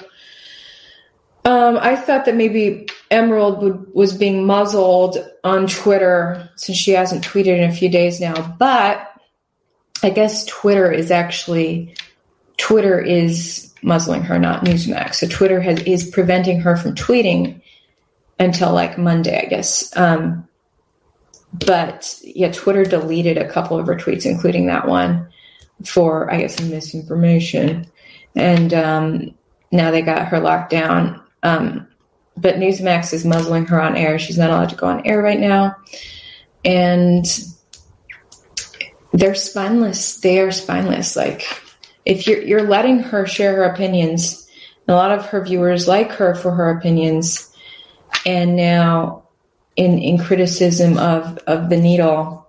um, 1.45 1.79
I 1.81 1.97
thought 1.97 2.27
that 2.27 2.35
maybe 2.35 2.89
Emerald 3.11 3.63
would, 3.63 3.95
was 3.95 4.13
being 4.13 4.47
muzzled 4.47 5.17
on 5.45 5.67
Twitter 5.67 6.51
since 6.57 6.77
she 6.77 6.91
hasn't 6.91 7.25
tweeted 7.25 7.59
in 7.59 7.71
a 7.71 7.75
few 7.75 7.89
days 7.89 8.21
now. 8.21 8.55
But 8.59 9.09
I 10.03 10.11
guess 10.11 10.45
Twitter 10.47 10.91
is 10.93 11.11
actually 11.11 11.95
Twitter 12.57 13.01
is 13.01 13.73
muzzling 13.83 14.23
her, 14.23 14.39
not 14.39 14.65
Newsmax. 14.65 15.17
So 15.17 15.29
Twitter 15.29 15.61
has, 15.61 15.81
is 15.83 16.11
preventing 16.11 16.61
her 16.61 16.77
from 16.77 16.95
tweeting 16.95 17.63
until 18.39 18.73
like 18.73 18.99
Monday, 18.99 19.41
I 19.41 19.49
guess. 19.49 19.97
Um, 19.97 20.48
but 21.53 22.19
yeah, 22.23 22.53
Twitter 22.53 22.85
deleted 22.85 23.39
a 23.39 23.49
couple 23.49 23.79
of 23.79 23.87
her 23.87 23.97
tweets, 23.97 24.27
including 24.27 24.67
that 24.67 24.87
one 24.87 25.29
for 25.85 26.33
I 26.33 26.41
guess 26.41 26.57
some 26.57 26.71
misinformation 26.71 27.87
and 28.39 28.73
um, 28.73 29.35
now 29.73 29.91
they 29.91 30.03
got 30.03 30.29
her 30.29 30.41
locked 30.41 30.71
down. 30.71 31.21
Um, 31.43 31.89
but 32.37 32.57
Newsmax 32.57 33.13
is 33.13 33.25
muzzling 33.25 33.67
her 33.67 33.81
on 33.81 33.97
air. 33.97 34.19
She's 34.19 34.39
not 34.39 34.51
allowed 34.51 34.71
to 34.71 34.77
go 34.77 34.87
on 34.87 35.07
air 35.07 35.21
right 35.21 35.41
now, 35.41 35.77
and 36.65 37.27
they're 39.13 39.35
spineless. 39.35 40.21
They 40.21 40.41
are 40.41 40.53
spineless. 40.53 41.17
Like 41.17 41.47
if 42.05 42.27
you're 42.27 42.43
you're 42.43 42.63
letting 42.63 43.01
her 43.01 43.27
share 43.27 43.57
her 43.57 43.65
opinions, 43.65 44.49
a 44.87 44.95
lot 44.95 45.11
of 45.11 45.27
her 45.27 45.45
viewers 45.45 45.89
like 45.89 46.13
her 46.13 46.35
for 46.35 46.53
her 46.53 46.71
opinions, 46.71 47.53
and 48.25 48.55
now 48.55 49.28
in 49.79 49.99
in 49.99 50.19
criticism 50.19 50.99
of 50.99 51.39
of 51.47 51.71
the 51.71 51.77
needle, 51.79 52.47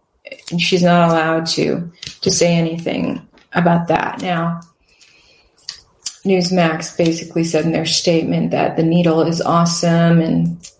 she's 0.57 0.83
not 0.83 1.09
allowed 1.09 1.45
to 1.45 1.89
to 2.21 2.29
say 2.29 2.55
anything 2.55 3.25
about 3.53 3.87
that 3.87 4.21
now 4.21 4.61
Newsmax 6.25 6.97
basically 6.97 7.43
said 7.43 7.65
in 7.65 7.71
their 7.71 7.85
statement 7.85 8.51
that 8.51 8.75
the 8.75 8.83
needle 8.83 9.21
is 9.21 9.41
awesome 9.41 10.19
and 10.19 10.71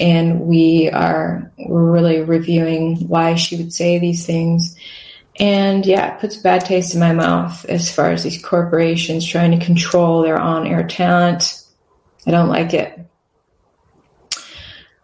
and 0.00 0.40
we 0.40 0.88
are 0.90 1.50
we're 1.58 1.90
really 1.90 2.22
reviewing 2.22 2.96
why 3.08 3.34
she 3.34 3.56
would 3.56 3.72
say 3.72 3.98
these 3.98 4.24
things. 4.24 4.76
And 5.38 5.84
yeah, 5.84 6.14
it 6.14 6.20
puts 6.20 6.36
bad 6.36 6.64
taste 6.64 6.94
in 6.94 7.00
my 7.00 7.12
mouth 7.12 7.64
as 7.66 7.94
far 7.94 8.10
as 8.10 8.24
these 8.24 8.42
corporations 8.42 9.26
trying 9.26 9.58
to 9.58 9.64
control 9.64 10.22
their 10.22 10.38
on 10.38 10.66
air 10.66 10.86
talent. 10.86 11.62
I 12.26 12.30
don't 12.30 12.48
like 12.48 12.72
it. 12.72 12.98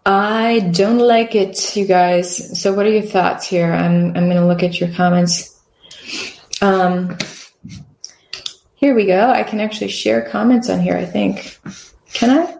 I 0.07 0.61
don't 0.73 0.99
like 0.99 1.35
it, 1.35 1.77
you 1.77 1.85
guys. 1.85 2.61
So 2.61 2.73
what 2.73 2.87
are 2.87 2.91
your 2.91 3.03
thoughts 3.03 3.45
here? 3.47 3.73
I'm 3.73 4.17
I'm 4.17 4.29
gonna 4.29 4.47
look 4.47 4.63
at 4.63 4.81
your 4.81 4.91
comments. 4.95 5.61
Um 6.63 7.19
here 8.77 8.95
we 8.95 9.05
go. 9.07 9.29
I 9.29 9.43
can 9.43 9.59
actually 9.59 9.89
share 9.89 10.31
comments 10.31 10.71
on 10.71 10.81
here, 10.81 10.97
I 10.97 11.05
think. 11.05 11.59
Can 12.13 12.31
I? 12.31 12.57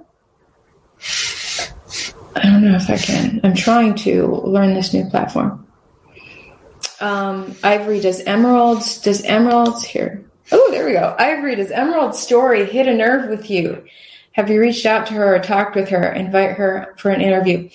I 2.35 2.43
don't 2.43 2.65
know 2.65 2.75
if 2.75 2.91
I 2.91 2.97
can. 2.97 3.41
I'm 3.45 3.55
trying 3.55 3.95
to 3.97 4.27
learn 4.27 4.75
this 4.75 4.93
new 4.93 5.09
platform. 5.09 5.67
Um, 7.01 7.55
Ivory, 7.63 8.01
does 8.01 8.23
Emerald's, 8.23 9.01
does 9.01 9.23
Emerald's, 9.23 9.85
here. 9.85 10.27
Oh, 10.53 10.69
there 10.71 10.87
we 10.87 10.93
go. 10.93 11.15
Ivory, 11.19 11.57
does 11.57 11.71
emerald 11.71 12.15
story 12.15 12.65
hit 12.65 12.87
a 12.87 12.95
nerve 12.95 13.29
with 13.29 13.51
you? 13.51 13.85
Have 14.37 14.51
you 14.51 14.61
reached 14.61 14.87
out 14.87 15.07
to 15.09 15.15
her 15.15 15.35
or 15.35 15.39
talked 15.41 15.75
with 15.75 15.89
her? 15.89 16.13
Invite 16.13 16.53
her 16.53 16.95
for 16.99 17.11
an 17.11 17.21
interview. 17.21 17.69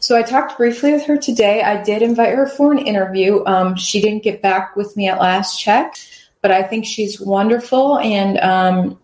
So 0.00 0.16
I 0.16 0.22
talked 0.22 0.58
briefly 0.58 0.92
with 0.92 1.04
her 1.04 1.16
today. 1.16 1.62
I 1.62 1.82
did 1.82 2.02
invite 2.02 2.34
her 2.34 2.46
for 2.46 2.72
an 2.72 2.78
interview. 2.78 3.44
Um, 3.46 3.74
she 3.76 4.00
didn't 4.00 4.22
get 4.22 4.42
back 4.42 4.76
with 4.76 4.96
me 4.96 5.08
at 5.08 5.20
last 5.20 5.58
check 5.58 5.96
but 6.40 6.52
I 6.52 6.62
think 6.62 6.86
she's 6.86 7.20
wonderful, 7.20 7.98
and 7.98 8.38
um, 8.38 8.98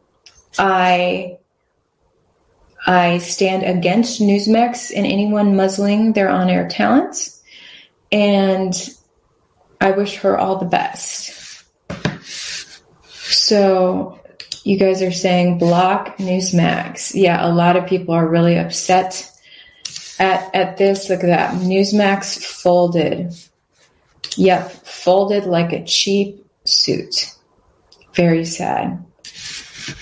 I 0.59 1.39
I 2.87 3.19
stand 3.19 3.63
against 3.65 4.21
Newsmax 4.21 4.93
and 4.95 5.07
anyone 5.07 5.57
muzzling 5.57 6.13
their 6.13 6.29
on-air 6.29 6.69
talents, 6.69 7.43
and 8.13 8.75
I 9.81 9.91
wish 9.93 10.17
her 10.17 10.39
all 10.39 10.59
the 10.59 10.67
best. 10.67 11.65
So 13.13 14.21
you 14.65 14.79
guys 14.79 15.03
are 15.03 15.13
saying 15.13 15.59
block 15.59 16.17
Newsmax. 16.17 17.15
Yeah, 17.15 17.47
a 17.47 17.53
lot 17.53 17.77
of 17.77 17.87
people 17.87 18.15
are 18.15 18.27
really 18.27 18.57
upset 18.57 19.31
at 20.19 20.53
at 20.55 20.79
this. 20.79 21.09
Look 21.09 21.23
at 21.23 21.27
that. 21.27 21.55
Newsmax 21.61 22.43
folded. 22.43 23.35
Yep, 24.37 24.71
folded 24.71 25.45
like 25.45 25.73
a 25.73 25.85
cheap 25.85 26.45
suit. 26.65 27.31
Very 28.15 28.45
sad. 28.45 29.05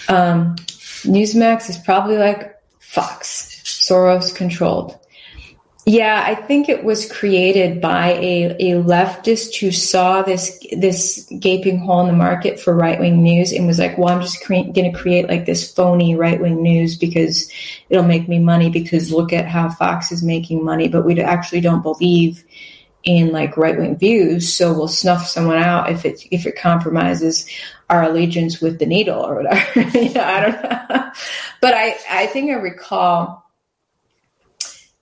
Um, 0.09 0.55
Newsmax 1.05 1.69
is 1.69 1.79
probably 1.79 2.17
like 2.17 2.57
Fox, 2.79 3.61
Soros 3.65 4.35
controlled. 4.35 4.97
Yeah, 5.85 6.23
I 6.25 6.37
think 6.37 6.69
it 6.69 6.85
was 6.85 7.11
created 7.11 7.81
by 7.81 8.13
a, 8.13 8.51
a 8.51 8.83
leftist 8.83 9.59
who 9.59 9.73
saw 9.73 10.23
this 10.23 10.65
this 10.71 11.29
gaping 11.41 11.81
hole 11.81 12.03
in 12.03 12.07
the 12.07 12.13
market 12.13 12.61
for 12.61 12.73
right 12.73 13.01
wing 13.01 13.21
news 13.21 13.53
and 13.53 13.67
was 13.67 13.81
like, 13.81 13.99
"Well, 13.99 14.15
I'm 14.15 14.23
just 14.23 14.45
cre- 14.45 14.71
going 14.73 14.93
to 14.93 14.97
create 14.97 15.29
like 15.29 15.45
this 15.45 15.73
phony 15.73 16.15
right 16.15 16.41
wing 16.41 16.63
news 16.63 16.97
because 16.97 17.51
it'll 17.89 18.05
make 18.05 18.29
me 18.29 18.39
money. 18.39 18.71
Because 18.71 19.11
look 19.13 19.33
at 19.33 19.49
how 19.49 19.71
Fox 19.71 20.13
is 20.13 20.23
making 20.23 20.65
money, 20.65 20.87
but 20.87 21.05
we 21.05 21.21
actually 21.21 21.61
don't 21.61 21.83
believe 21.83 22.45
in 23.03 23.33
like 23.33 23.57
right 23.57 23.77
wing 23.77 23.97
views, 23.97 24.53
so 24.55 24.73
we'll 24.73 24.87
snuff 24.87 25.27
someone 25.27 25.59
out 25.59 25.91
if 25.91 26.05
it 26.05 26.23
if 26.31 26.47
it 26.47 26.57
compromises 26.57 27.45
our 27.91 28.05
allegiance 28.05 28.61
with 28.61 28.79
the 28.79 28.87
needle 28.87 29.21
or 29.21 29.35
whatever. 29.35 29.81
you 29.99 30.15
know, 30.15 30.23
I 30.23 30.41
don't 30.43 30.63
know, 30.63 31.13
but 31.61 31.75
I 31.75 31.97
I 32.09 32.27
think 32.27 32.53
I 32.53 32.55
recall 32.55 33.42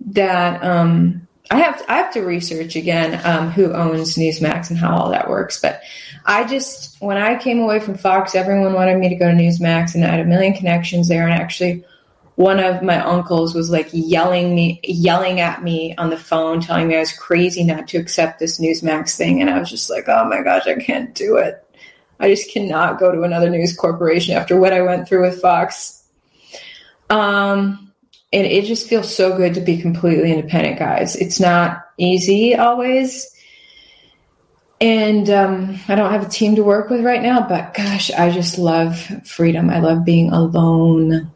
that 0.07 0.63
um, 0.65 1.27
I 1.51 1.59
have 1.59 1.79
to, 1.79 1.93
I 1.93 1.97
have 1.97 2.13
to 2.15 2.21
research 2.23 2.77
again 2.77 3.21
um, 3.25 3.51
who 3.51 3.73
owns 3.73 4.17
Newsmax 4.17 4.71
and 4.71 4.79
how 4.79 4.97
all 4.97 5.11
that 5.11 5.29
works. 5.29 5.61
But 5.61 5.83
I 6.25 6.47
just 6.47 7.01
when 7.01 7.17
I 7.17 7.37
came 7.37 7.61
away 7.61 7.81
from 7.81 7.97
Fox, 7.97 8.35
everyone 8.35 8.75
wanted 8.75 8.99
me 8.99 9.09
to 9.09 9.17
go 9.17 9.31
to 9.31 9.37
Newsmax, 9.37 9.95
and 9.95 10.05
I 10.05 10.09
had 10.09 10.21
a 10.21 10.25
million 10.25 10.55
connections 10.55 11.09
there, 11.09 11.27
and 11.27 11.33
actually 11.33 11.85
one 12.41 12.59
of 12.59 12.83
my 12.83 12.99
uncles 13.05 13.55
was 13.55 13.69
like 13.69 13.91
yelling 13.93 14.55
me 14.55 14.81
yelling 14.83 15.41
at 15.41 15.63
me 15.63 15.95
on 15.99 16.09
the 16.09 16.17
phone 16.17 16.59
telling 16.59 16.89
me 16.89 16.97
I 16.97 17.01
was 17.01 17.13
crazy 17.13 17.63
not 17.63 17.87
to 17.89 17.99
accept 17.99 18.39
this 18.39 18.59
Newsmax 18.59 19.15
thing 19.15 19.43
and 19.43 19.51
I 19.51 19.59
was 19.59 19.69
just 19.69 19.91
like 19.91 20.09
oh 20.09 20.25
my 20.25 20.41
gosh 20.41 20.67
I 20.67 20.77
can't 20.77 21.15
do 21.15 21.37
it 21.37 21.63
I 22.19 22.35
just 22.35 22.51
cannot 22.51 22.99
go 22.99 23.13
to 23.13 23.25
another 23.25 23.51
news 23.51 23.77
corporation 23.77 24.35
after 24.35 24.59
what 24.59 24.73
I 24.73 24.81
went 24.81 25.07
through 25.07 25.29
with 25.29 25.43
Fox 25.43 26.03
um 27.11 27.89
and 28.33 28.47
it 28.47 28.64
just 28.64 28.89
feels 28.89 29.14
so 29.14 29.37
good 29.37 29.55
to 29.55 29.61
be 29.61 29.81
completely 29.81 30.31
independent 30.33 30.78
guys. 30.78 31.16
It's 31.16 31.41
not 31.41 31.85
easy 31.99 32.55
always. 32.55 33.28
And 34.81 35.28
um, 35.28 35.78
I 35.89 35.95
don't 35.95 36.11
have 36.11 36.26
a 36.26 36.28
team 36.28 36.57
to 36.57 36.62
work 36.62 36.89
with 36.89 37.05
right 37.05 37.22
now, 37.22 37.47
but 37.47 37.74
gosh, 37.74 38.11
I 38.12 38.31
just 38.31 38.57
love 38.57 38.99
freedom. 39.26 39.68
I 39.68 39.81
love 39.81 40.05
being 40.05 40.31
alone. 40.31 41.31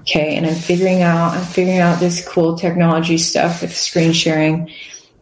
Okay 0.00 0.34
and 0.34 0.46
i'm 0.46 0.54
figuring 0.54 1.02
out 1.02 1.34
i'm 1.34 1.44
figuring 1.44 1.78
out 1.78 2.00
this 2.00 2.26
cool 2.26 2.56
technology 2.56 3.18
stuff 3.18 3.60
with 3.60 3.76
screen 3.76 4.14
sharing 4.14 4.70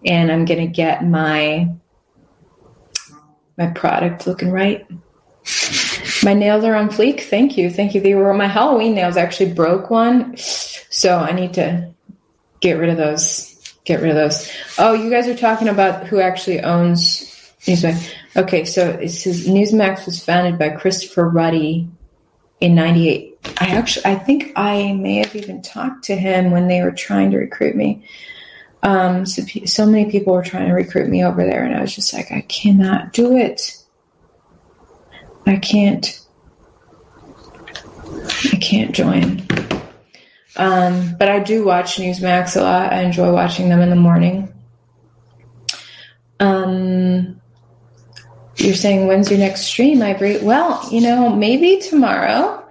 and 0.04 0.30
i'm 0.30 0.46
to 0.46 0.68
get 0.68 1.04
my 1.04 1.68
my 3.59 3.66
product 3.66 4.26
looking 4.26 4.50
right. 4.50 4.86
My 6.22 6.34
nails 6.34 6.64
are 6.64 6.74
on 6.74 6.88
fleek. 6.88 7.22
Thank 7.22 7.59
you. 7.59 7.70
Thank 7.70 7.94
you. 7.94 8.00
They 8.00 8.14
were 8.14 8.32
my 8.32 8.46
halloween 8.46 8.94
nails. 8.94 9.16
Actually 9.16 9.52
broke 9.52 9.90
one 9.90 10.36
so 10.99 11.18
i 11.18 11.32
need 11.32 11.55
to 11.55 11.88
get 12.61 12.74
rid 12.74 12.90
of 12.90 12.96
those 12.96 13.55
get 13.84 14.01
rid 14.01 14.11
of 14.11 14.16
those 14.16 14.51
oh 14.78 14.92
you 14.92 15.11
guys 15.11 15.28
are 15.28 15.36
talking 15.36 15.68
about 15.68 16.07
who 16.07 16.20
actually 16.20 16.61
owns 16.61 17.24
newsmax 17.62 18.12
okay 18.36 18.64
so 18.64 18.90
it 18.90 19.11
says 19.11 19.46
newsmax 19.46 20.07
was 20.07 20.22
founded 20.22 20.59
by 20.59 20.68
christopher 20.68 21.28
ruddy 21.28 21.88
in 22.61 22.74
98 22.74 23.28
I 23.61 23.66
actually, 23.66 24.07
I 24.07 24.14
think 24.16 24.53
I 24.57 24.92
may 24.92 25.16
have 25.16 25.34
even 25.34 25.62
talked 25.62 26.05
to 26.05 26.16
him 26.16 26.51
when 26.51 26.68
they 26.68 26.82
were 26.82 26.90
trying 26.90 27.30
to 27.30 27.38
recruit 27.38 27.76
me. 27.76 28.05
Um, 28.82 29.26
so, 29.26 29.42
so 29.64 29.86
many 29.86 30.11
people 30.11 30.32
were 30.32 30.42
trying 30.42 30.68
to 30.68 30.74
recruit 30.74 31.09
me 31.09 31.24
over 31.24 31.44
there, 31.44 31.64
and 31.64 31.74
I 31.74 31.80
was 31.80 31.94
just 31.94 32.12
like, 32.12 32.30
I 32.30 32.42
cannot 32.42 33.12
do 33.12 33.36
it. 33.36 33.76
I 35.46 35.57
can't. 35.57 36.20
I 38.53 38.57
can't 38.61 38.94
join. 38.94 39.46
Um, 40.59 41.14
but 41.18 41.28
I 41.28 41.38
do 41.38 41.64
watch 41.64 41.96
Newsmax 41.96 42.56
a 42.56 42.62
lot. 42.62 42.92
I 42.92 43.02
enjoy 43.02 43.32
watching 43.32 43.68
them 43.68 43.80
in 43.80 43.90
the 43.90 43.96
morning. 43.96 44.52
Um, 46.40 47.40
you're 48.56 48.74
saying 48.74 49.06
when's 49.06 49.30
your 49.30 49.38
next 49.38 49.62
stream, 49.62 50.02
Ivory? 50.02 50.38
Well, 50.38 50.86
you 50.90 51.00
know, 51.00 51.30
maybe 51.30 51.80
tomorrow. 51.80 52.68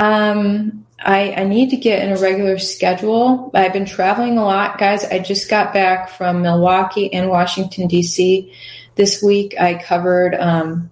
Um, 0.00 0.86
I, 1.00 1.32
I 1.32 1.44
need 1.44 1.70
to 1.70 1.76
get 1.76 2.02
in 2.02 2.16
a 2.16 2.20
regular 2.20 2.58
schedule. 2.58 3.50
I've 3.54 3.72
been 3.72 3.84
traveling 3.84 4.38
a 4.38 4.44
lot, 4.44 4.78
guys. 4.78 5.04
I 5.04 5.18
just 5.18 5.48
got 5.48 5.72
back 5.72 6.08
from 6.10 6.42
Milwaukee 6.42 7.12
and 7.12 7.28
Washington, 7.28 7.86
D.C. 7.86 8.52
This 8.96 9.22
week 9.22 9.54
I 9.60 9.74
covered 9.74 10.34
um, 10.34 10.90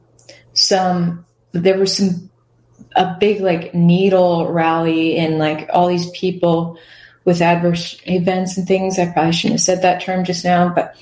some, 0.53 1.25
there 1.53 1.79
were 1.79 1.87
some, 1.87 2.31
a 2.97 3.17
big 3.21 3.41
like 3.41 3.75
needle 3.75 4.51
rally 4.51 5.19
and 5.19 5.39
like 5.39 5.69
all 5.73 5.87
these 5.87 6.11
people 6.11 6.79
with 7.25 7.43
adverse 7.43 8.01
events 8.07 8.57
and 8.57 8.67
things. 8.67 8.99
I 8.99 9.13
probably 9.13 9.33
shouldn't 9.33 9.61
have 9.61 9.65
said 9.65 9.83
that 9.83 10.01
term 10.01 10.25
just 10.25 10.45
now, 10.45 10.69
but 10.69 10.97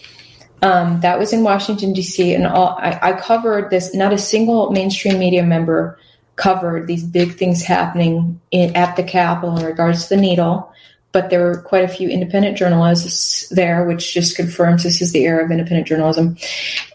um, 0.63 1.01
that 1.01 1.19
was 1.19 1.33
in 1.33 1.43
Washington, 1.43 1.93
D.C. 1.93 2.35
And 2.35 2.47
all, 2.47 2.79
I, 2.81 2.99
I 3.03 3.13
covered 3.13 3.71
this, 3.71 3.95
not 3.95 4.13
a 4.13 4.19
single 4.19 4.71
mainstream 4.71 5.19
media 5.19 5.43
member 5.43 5.99
covered 6.37 6.87
these 6.87 7.05
big 7.05 7.37
things 7.37 7.63
happening 7.63 8.41
in, 8.51 8.75
at 8.75 8.97
the 8.97 9.03
Capitol 9.03 9.59
in 9.59 9.65
regards 9.65 10.05
to 10.05 10.17
the 10.17 10.21
needle, 10.21 10.73
but 11.13 11.31
there 11.31 11.45
were 11.45 11.61
quite 11.61 11.85
a 11.85 11.89
few 11.89 12.09
independent 12.09 12.57
journalists 12.57 13.49
there, 13.51 13.85
which 13.85 14.13
just 14.13 14.37
confirms 14.37 14.83
this 14.83 15.01
is 15.01 15.13
the 15.13 15.25
era 15.25 15.45
of 15.45 15.51
independent 15.51 15.87
journalism. 15.87 16.37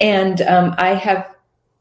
And 0.01 0.41
um, 0.41 0.75
I 0.77 0.95
have 0.95 1.29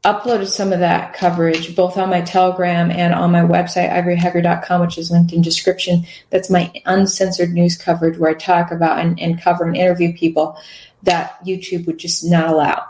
uploaded 0.03 0.47
some 0.47 0.71
of 0.71 0.79
that 0.79 1.13
coverage 1.13 1.75
both 1.75 1.97
on 1.97 2.09
my 2.09 2.21
Telegram 2.21 2.89
and 2.89 3.13
on 3.13 3.31
my 3.31 3.41
website, 3.41 3.91
ivoryhecker.com, 3.91 4.81
which 4.81 4.97
is 4.97 5.11
linked 5.11 5.33
in 5.33 5.41
description. 5.41 6.05
That's 6.29 6.49
my 6.49 6.71
uncensored 6.85 7.51
news 7.51 7.77
coverage 7.77 8.17
where 8.17 8.31
I 8.31 8.35
talk 8.35 8.71
about 8.71 8.99
and, 8.99 9.19
and 9.19 9.41
cover 9.41 9.65
and 9.65 9.75
interview 9.75 10.13
people 10.13 10.57
that 11.03 11.43
YouTube 11.45 11.85
would 11.85 11.97
just 11.97 12.23
not 12.23 12.49
allow. 12.49 12.85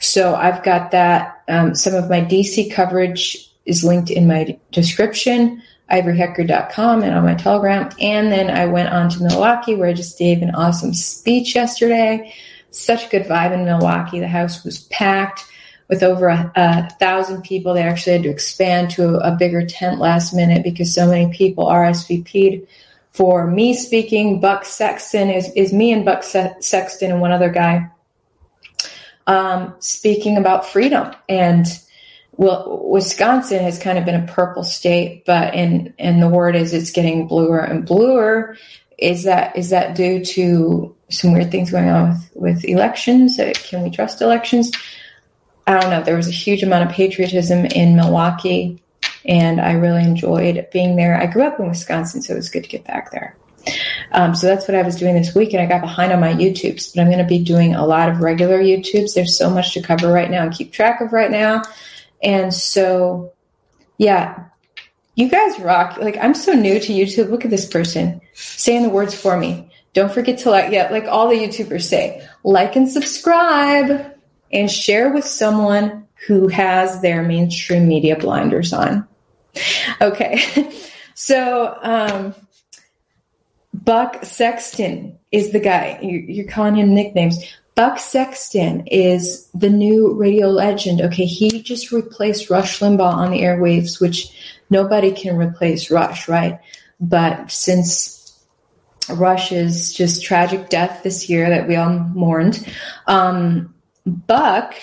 So 0.00 0.34
I've 0.34 0.64
got 0.64 0.90
that. 0.90 1.42
Um, 1.48 1.74
some 1.74 1.94
of 1.94 2.10
my 2.10 2.20
DC 2.20 2.72
coverage 2.72 3.48
is 3.64 3.84
linked 3.84 4.10
in 4.10 4.26
my 4.26 4.58
description, 4.72 5.62
ivoryhecker.com, 5.92 7.04
and 7.04 7.14
on 7.14 7.24
my 7.24 7.34
Telegram. 7.34 7.88
And 8.00 8.32
then 8.32 8.50
I 8.50 8.66
went 8.66 8.88
on 8.88 9.08
to 9.10 9.22
Milwaukee 9.22 9.76
where 9.76 9.88
I 9.88 9.92
just 9.92 10.18
gave 10.18 10.42
an 10.42 10.54
awesome 10.56 10.92
speech 10.92 11.54
yesterday. 11.54 12.34
Such 12.72 13.06
a 13.06 13.10
good 13.10 13.26
vibe 13.26 13.52
in 13.52 13.64
Milwaukee. 13.64 14.18
The 14.18 14.26
house 14.26 14.64
was 14.64 14.80
packed 14.84 15.44
with 15.92 16.02
over 16.02 16.28
a, 16.28 16.50
a 16.56 16.90
thousand 16.98 17.42
people. 17.42 17.74
They 17.74 17.82
actually 17.82 18.14
had 18.14 18.22
to 18.22 18.30
expand 18.30 18.90
to 18.92 19.18
a, 19.18 19.36
bigger 19.36 19.66
tent 19.66 20.00
last 20.00 20.32
minute 20.32 20.64
because 20.64 20.94
so 20.94 21.06
many 21.06 21.30
people 21.30 21.66
RSVP'd 21.66 22.66
for 23.10 23.46
me 23.46 23.74
speaking. 23.74 24.40
Buck 24.40 24.64
Sexton 24.64 25.28
is, 25.28 25.52
is 25.54 25.70
me 25.70 25.92
and 25.92 26.02
Buck 26.02 26.22
Sexton 26.22 27.10
and 27.10 27.20
one 27.20 27.30
other 27.30 27.50
guy 27.50 27.90
um, 29.26 29.74
speaking 29.80 30.38
about 30.38 30.66
freedom 30.66 31.14
and 31.28 31.66
well, 32.34 32.80
Wisconsin 32.88 33.62
has 33.62 33.78
kind 33.78 33.98
of 33.98 34.06
been 34.06 34.24
a 34.24 34.26
purple 34.26 34.64
state, 34.64 35.26
but 35.26 35.52
and 35.52 35.92
and 35.98 36.22
the 36.22 36.28
word 36.30 36.56
is 36.56 36.72
it's 36.72 36.90
getting 36.90 37.28
bluer 37.28 37.60
and 37.60 37.84
bluer. 37.84 38.56
Is 38.96 39.24
that 39.24 39.54
is 39.54 39.68
that 39.68 39.94
due 39.94 40.24
to 40.24 40.96
some 41.10 41.34
weird 41.34 41.50
things 41.50 41.70
going 41.70 41.90
on 41.90 42.08
with 42.08 42.30
with 42.34 42.64
elections? 42.64 43.38
Uh, 43.38 43.52
can 43.54 43.82
we 43.82 43.90
trust 43.90 44.22
elections? 44.22 44.72
I 45.66 45.78
don't 45.78 45.90
know. 45.90 46.02
There 46.02 46.16
was 46.16 46.28
a 46.28 46.32
huge 46.32 46.62
amount 46.62 46.88
of 46.88 46.94
patriotism 46.94 47.66
in 47.66 47.96
Milwaukee, 47.96 48.82
and 49.24 49.60
I 49.60 49.72
really 49.72 50.02
enjoyed 50.02 50.66
being 50.72 50.96
there. 50.96 51.20
I 51.20 51.26
grew 51.26 51.42
up 51.42 51.60
in 51.60 51.68
Wisconsin, 51.68 52.22
so 52.22 52.32
it 52.32 52.36
was 52.36 52.50
good 52.50 52.64
to 52.64 52.70
get 52.70 52.84
back 52.84 53.10
there. 53.10 53.36
Um, 54.10 54.34
so 54.34 54.48
that's 54.48 54.66
what 54.66 54.74
I 54.74 54.82
was 54.82 54.96
doing 54.96 55.14
this 55.14 55.34
week, 55.34 55.52
and 55.52 55.62
I 55.62 55.66
got 55.66 55.80
behind 55.80 56.12
on 56.12 56.20
my 56.20 56.32
YouTubes. 56.32 56.94
But 56.94 57.02
I'm 57.02 57.06
going 57.08 57.18
to 57.18 57.24
be 57.24 57.42
doing 57.42 57.74
a 57.74 57.86
lot 57.86 58.08
of 58.08 58.20
regular 58.20 58.60
YouTubes. 58.60 59.14
There's 59.14 59.38
so 59.38 59.48
much 59.48 59.74
to 59.74 59.82
cover 59.82 60.12
right 60.12 60.30
now 60.30 60.42
and 60.42 60.52
keep 60.52 60.72
track 60.72 61.00
of 61.00 61.12
right 61.12 61.30
now. 61.30 61.62
And 62.22 62.52
so, 62.52 63.32
yeah, 63.98 64.46
you 65.14 65.28
guys 65.28 65.58
rock. 65.60 65.96
Like, 65.98 66.16
I'm 66.20 66.34
so 66.34 66.52
new 66.52 66.80
to 66.80 66.92
YouTube. 66.92 67.30
Look 67.30 67.44
at 67.44 67.50
this 67.50 67.66
person 67.66 68.20
saying 68.34 68.82
the 68.82 68.90
words 68.90 69.14
for 69.14 69.36
me. 69.36 69.70
Don't 69.94 70.12
forget 70.12 70.38
to 70.38 70.50
like, 70.50 70.72
yeah, 70.72 70.88
like 70.90 71.04
all 71.04 71.28
the 71.28 71.36
YouTubers 71.36 71.82
say, 71.82 72.26
like 72.44 72.76
and 72.76 72.88
subscribe 72.88 74.11
and 74.52 74.70
share 74.70 75.12
with 75.12 75.24
someone 75.24 76.06
who 76.26 76.48
has 76.48 77.00
their 77.02 77.22
mainstream 77.22 77.88
media 77.88 78.16
blinders 78.16 78.72
on. 78.72 79.06
Okay. 80.00 80.70
so, 81.14 81.76
um, 81.82 82.34
Buck 83.74 84.24
Sexton 84.24 85.18
is 85.30 85.50
the 85.50 85.60
guy. 85.60 85.98
You're 86.02 86.46
calling 86.46 86.76
him 86.76 86.94
nicknames. 86.94 87.38
Buck 87.74 87.98
Sexton 87.98 88.86
is 88.86 89.48
the 89.54 89.70
new 89.70 90.12
radio 90.12 90.48
legend. 90.48 91.00
Okay, 91.00 91.24
he 91.24 91.62
just 91.62 91.90
replaced 91.90 92.50
Rush 92.50 92.80
Limbaugh 92.80 93.14
on 93.14 93.30
the 93.30 93.40
airwaves, 93.40 94.00
which 94.00 94.60
nobody 94.68 95.10
can 95.10 95.36
replace 95.36 95.90
Rush, 95.90 96.28
right? 96.28 96.60
But 97.00 97.50
since 97.50 98.38
Rush's 99.08 99.92
just 99.92 100.22
tragic 100.22 100.68
death 100.68 101.02
this 101.02 101.30
year 101.30 101.48
that 101.48 101.66
we 101.66 101.76
all 101.76 101.98
mourned, 101.98 102.66
um, 103.06 103.74
Buck 104.06 104.74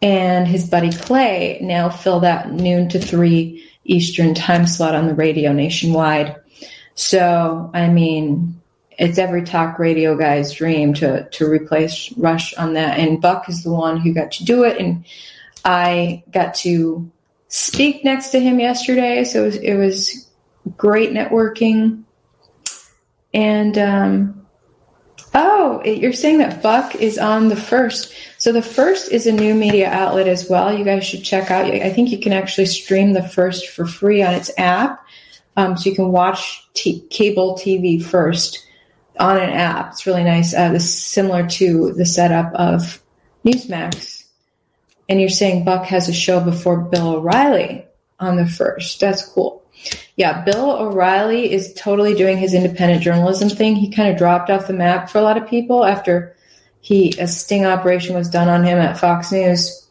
and 0.00 0.48
his 0.48 0.68
buddy 0.68 0.92
Clay 0.92 1.58
now 1.62 1.88
fill 1.88 2.20
that 2.20 2.50
noon 2.50 2.88
to 2.90 2.98
three 2.98 3.68
Eastern 3.84 4.34
time 4.34 4.66
slot 4.66 4.94
on 4.94 5.06
the 5.06 5.14
radio 5.14 5.52
nationwide. 5.52 6.36
So, 6.94 7.70
I 7.72 7.88
mean, 7.88 8.60
it's 8.98 9.18
every 9.18 9.42
talk 9.42 9.78
radio 9.78 10.16
guy's 10.16 10.52
dream 10.52 10.94
to 10.94 11.28
to 11.30 11.48
replace 11.48 12.12
Rush 12.16 12.54
on 12.54 12.74
that. 12.74 12.98
And 12.98 13.20
Buck 13.20 13.48
is 13.48 13.62
the 13.62 13.72
one 13.72 13.98
who 13.98 14.12
got 14.12 14.32
to 14.32 14.44
do 14.44 14.64
it, 14.64 14.78
and 14.78 15.04
I 15.64 16.22
got 16.30 16.54
to 16.56 17.10
speak 17.48 18.04
next 18.04 18.30
to 18.30 18.40
him 18.40 18.60
yesterday. 18.60 19.24
So 19.24 19.42
it 19.42 19.46
was, 19.46 19.56
it 19.56 19.74
was 19.74 20.30
great 20.76 21.10
networking. 21.10 22.04
And 23.34 23.78
um, 23.78 24.41
oh, 25.34 25.82
you're 25.84 26.12
saying 26.12 26.38
that 26.38 26.62
Buck 26.62 26.94
is 26.96 27.18
on 27.18 27.48
the 27.48 27.56
first. 27.56 28.14
So 28.38 28.52
the 28.52 28.62
first 28.62 29.12
is 29.12 29.26
a 29.26 29.32
new 29.32 29.54
media 29.54 29.90
outlet 29.90 30.28
as 30.28 30.48
well. 30.48 30.76
You 30.76 30.84
guys 30.84 31.04
should 31.04 31.24
check 31.24 31.50
out. 31.50 31.66
I 31.66 31.90
think 31.90 32.10
you 32.10 32.18
can 32.18 32.32
actually 32.32 32.66
stream 32.66 33.12
the 33.12 33.26
first 33.26 33.68
for 33.68 33.86
free 33.86 34.22
on 34.22 34.34
its 34.34 34.50
app. 34.58 35.04
Um, 35.56 35.76
so 35.76 35.90
you 35.90 35.96
can 35.96 36.12
watch 36.12 36.66
t- 36.74 37.06
cable 37.10 37.54
TV 37.54 38.02
first 38.02 38.66
on 39.18 39.36
an 39.36 39.50
app. 39.50 39.92
It's 39.92 40.06
really 40.06 40.24
nice. 40.24 40.54
Uh, 40.54 40.72
this 40.72 40.92
similar 40.92 41.46
to 41.46 41.92
the 41.92 42.06
setup 42.06 42.52
of 42.54 43.02
Newsmax. 43.44 44.24
And 45.08 45.20
you're 45.20 45.28
saying 45.28 45.64
Buck 45.64 45.84
has 45.86 46.08
a 46.08 46.12
show 46.12 46.40
before 46.40 46.80
Bill 46.80 47.16
O'Reilly 47.16 47.84
on 48.18 48.36
the 48.36 48.46
first. 48.46 49.00
That's 49.00 49.26
cool. 49.26 49.61
Yeah, 50.16 50.42
Bill 50.44 50.70
O'Reilly 50.70 51.52
is 51.52 51.72
totally 51.74 52.14
doing 52.14 52.38
his 52.38 52.54
independent 52.54 53.02
journalism 53.02 53.48
thing. 53.48 53.76
He 53.76 53.90
kind 53.90 54.10
of 54.10 54.18
dropped 54.18 54.50
off 54.50 54.66
the 54.66 54.72
map 54.72 55.10
for 55.10 55.18
a 55.18 55.22
lot 55.22 55.36
of 55.36 55.48
people 55.48 55.84
after 55.84 56.36
he 56.80 57.14
a 57.18 57.26
sting 57.26 57.64
operation 57.64 58.14
was 58.14 58.28
done 58.28 58.48
on 58.48 58.64
him 58.64 58.78
at 58.78 58.98
Fox 58.98 59.32
News. 59.32 59.88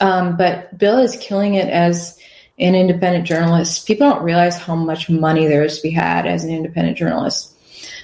Um, 0.00 0.36
but 0.36 0.76
Bill 0.78 0.98
is 0.98 1.16
killing 1.16 1.54
it 1.54 1.68
as 1.68 2.18
an 2.58 2.74
independent 2.74 3.26
journalist. 3.26 3.86
People 3.86 4.08
don't 4.08 4.22
realize 4.22 4.56
how 4.56 4.74
much 4.74 5.10
money 5.10 5.46
there 5.46 5.64
is 5.64 5.76
to 5.76 5.82
be 5.82 5.90
had 5.90 6.26
as 6.26 6.44
an 6.44 6.50
independent 6.50 6.96
journalist. 6.96 7.50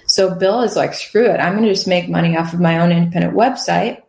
So 0.07 0.35
Bill 0.35 0.63
is 0.63 0.77
like, 0.77 0.93
screw 0.95 1.27
it. 1.27 1.39
I'm 1.39 1.53
going 1.53 1.65
to 1.65 1.73
just 1.73 1.87
make 1.87 2.09
money 2.09 2.37
off 2.37 2.53
of 2.53 2.61
my 2.61 2.81
own 2.81 2.91
independent 2.91 3.35
website. 3.35 4.03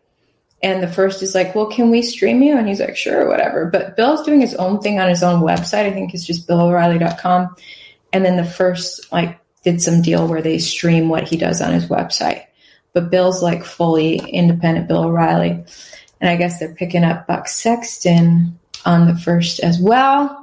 And 0.63 0.83
the 0.83 0.87
first 0.87 1.23
is 1.23 1.33
like, 1.33 1.55
well, 1.55 1.67
can 1.67 1.89
we 1.89 2.01
stream 2.03 2.43
you? 2.43 2.55
And 2.55 2.67
he's 2.67 2.79
like, 2.79 2.95
sure, 2.95 3.27
whatever. 3.27 3.65
But 3.65 3.95
Bill's 3.97 4.23
doing 4.23 4.41
his 4.41 4.53
own 4.55 4.79
thing 4.79 4.99
on 4.99 5.09
his 5.09 5.23
own 5.23 5.41
website. 5.41 5.85
I 5.85 5.91
think 5.91 6.13
it's 6.13 6.25
just 6.25 6.47
BillO'Reilly.com. 6.47 7.55
And 8.13 8.23
then 8.23 8.37
the 8.37 8.45
first, 8.45 9.11
like, 9.11 9.39
did 9.63 9.81
some 9.81 10.01
deal 10.01 10.27
where 10.27 10.41
they 10.41 10.59
stream 10.59 11.09
what 11.09 11.27
he 11.27 11.37
does 11.37 11.61
on 11.61 11.73
his 11.73 11.87
website. 11.87 12.45
But 12.93 13.09
Bill's 13.09 13.41
like 13.41 13.63
fully 13.63 14.17
independent 14.17 14.87
Bill 14.87 15.05
O'Reilly. 15.05 15.63
And 16.19 16.29
I 16.29 16.35
guess 16.35 16.59
they're 16.59 16.75
picking 16.75 17.03
up 17.03 17.27
Buck 17.27 17.47
Sexton 17.47 18.59
on 18.85 19.07
the 19.07 19.17
first 19.17 19.59
as 19.59 19.79
well. 19.79 20.37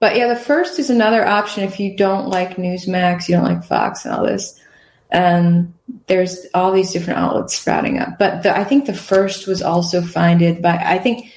But 0.00 0.16
yeah, 0.16 0.28
the 0.28 0.36
first 0.36 0.78
is 0.78 0.90
another 0.90 1.26
option 1.26 1.64
if 1.64 1.80
you 1.80 1.96
don't 1.96 2.28
like 2.28 2.56
Newsmax, 2.56 3.28
you 3.28 3.36
don't 3.36 3.44
like 3.44 3.64
Fox 3.64 4.04
and 4.04 4.14
all 4.14 4.24
this. 4.24 4.60
Um, 5.12 5.73
there's 6.06 6.46
all 6.54 6.72
these 6.72 6.92
different 6.92 7.18
outlets 7.18 7.56
sprouting 7.56 7.98
up. 7.98 8.18
But 8.18 8.42
the, 8.42 8.56
I 8.56 8.64
think 8.64 8.86
the 8.86 8.94
first 8.94 9.46
was 9.46 9.62
also 9.62 10.02
founded 10.02 10.62
by, 10.62 10.76
I 10.76 10.98
think 10.98 11.34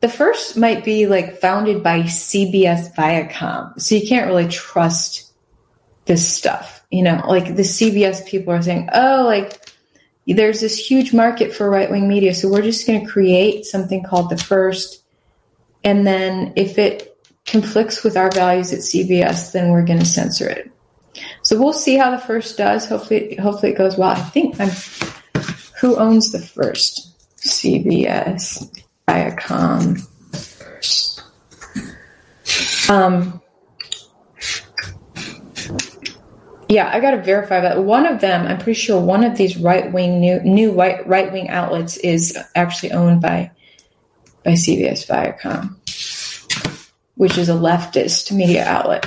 the 0.00 0.08
first 0.08 0.56
might 0.56 0.84
be 0.84 1.06
like 1.06 1.40
founded 1.40 1.82
by 1.82 2.02
CBS 2.02 2.94
Viacom. 2.94 3.80
So 3.80 3.94
you 3.94 4.06
can't 4.06 4.26
really 4.26 4.48
trust 4.48 5.32
this 6.06 6.26
stuff. 6.26 6.84
You 6.90 7.02
know, 7.02 7.22
like 7.28 7.54
the 7.54 7.62
CBS 7.62 8.26
people 8.26 8.52
are 8.52 8.62
saying, 8.62 8.88
oh, 8.92 9.22
like 9.24 9.70
there's 10.26 10.60
this 10.60 10.76
huge 10.76 11.12
market 11.12 11.52
for 11.52 11.70
right 11.70 11.90
wing 11.90 12.08
media. 12.08 12.34
So 12.34 12.48
we're 12.48 12.62
just 12.62 12.86
going 12.86 13.04
to 13.04 13.10
create 13.10 13.64
something 13.64 14.02
called 14.02 14.30
the 14.30 14.36
first 14.36 15.00
and 15.84 16.06
then 16.06 16.52
if 16.56 16.78
it 16.78 17.16
conflicts 17.46 18.04
with 18.04 18.16
our 18.16 18.30
values 18.30 18.72
at 18.72 18.80
CBS, 18.80 19.52
then 19.52 19.70
we're 19.70 19.84
going 19.84 19.98
to 19.98 20.04
censor 20.04 20.48
it. 20.48 20.70
So 21.42 21.58
we'll 21.58 21.72
see 21.72 21.96
how 21.96 22.10
the 22.10 22.18
first 22.18 22.56
does. 22.56 22.88
Hopefully, 22.88 23.36
hopefully 23.36 23.72
it 23.72 23.78
goes 23.78 23.96
well. 23.96 24.10
I 24.10 24.20
think 24.20 24.60
I'm. 24.60 24.70
Who 25.80 25.96
owns 25.96 26.30
the 26.32 26.38
first? 26.38 27.10
CBS, 27.38 28.82
Viacom. 29.08 30.06
Um, 32.90 33.40
yeah, 36.68 36.90
I 36.92 37.00
got 37.00 37.12
to 37.12 37.22
verify 37.22 37.60
that. 37.60 37.82
One 37.82 38.06
of 38.06 38.20
them, 38.20 38.46
I'm 38.46 38.58
pretty 38.58 38.78
sure, 38.78 39.00
one 39.00 39.24
of 39.24 39.36
these 39.36 39.56
right 39.56 39.90
wing 39.90 40.20
new 40.20 40.40
new 40.40 40.72
right 40.72 41.06
right 41.06 41.32
wing 41.32 41.48
outlets 41.48 41.96
is 41.98 42.36
actually 42.54 42.92
owned 42.92 43.22
by 43.22 43.50
by 44.44 44.52
CBS 44.52 45.06
Viacom, 45.06 45.76
which 47.14 47.38
is 47.38 47.48
a 47.48 47.54
leftist 47.54 48.32
media 48.32 48.64
outlet 48.66 49.06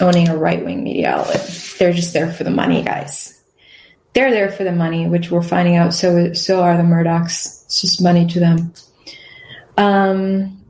owning 0.00 0.28
a 0.28 0.36
right 0.36 0.64
wing 0.64 0.82
media 0.82 1.10
outlet. 1.10 1.74
They're 1.78 1.92
just 1.92 2.12
there 2.12 2.32
for 2.32 2.44
the 2.44 2.50
money, 2.50 2.82
guys. 2.82 3.42
They're 4.12 4.30
there 4.30 4.50
for 4.50 4.64
the 4.64 4.72
money, 4.72 5.08
which 5.08 5.30
we're 5.30 5.42
finding 5.42 5.76
out. 5.76 5.94
So 5.94 6.32
so 6.32 6.62
are 6.62 6.76
the 6.76 6.82
Murdochs. 6.82 7.64
It's 7.64 7.80
just 7.80 8.02
money 8.02 8.26
to 8.26 8.40
them. 8.40 8.72
Um, 9.76 10.64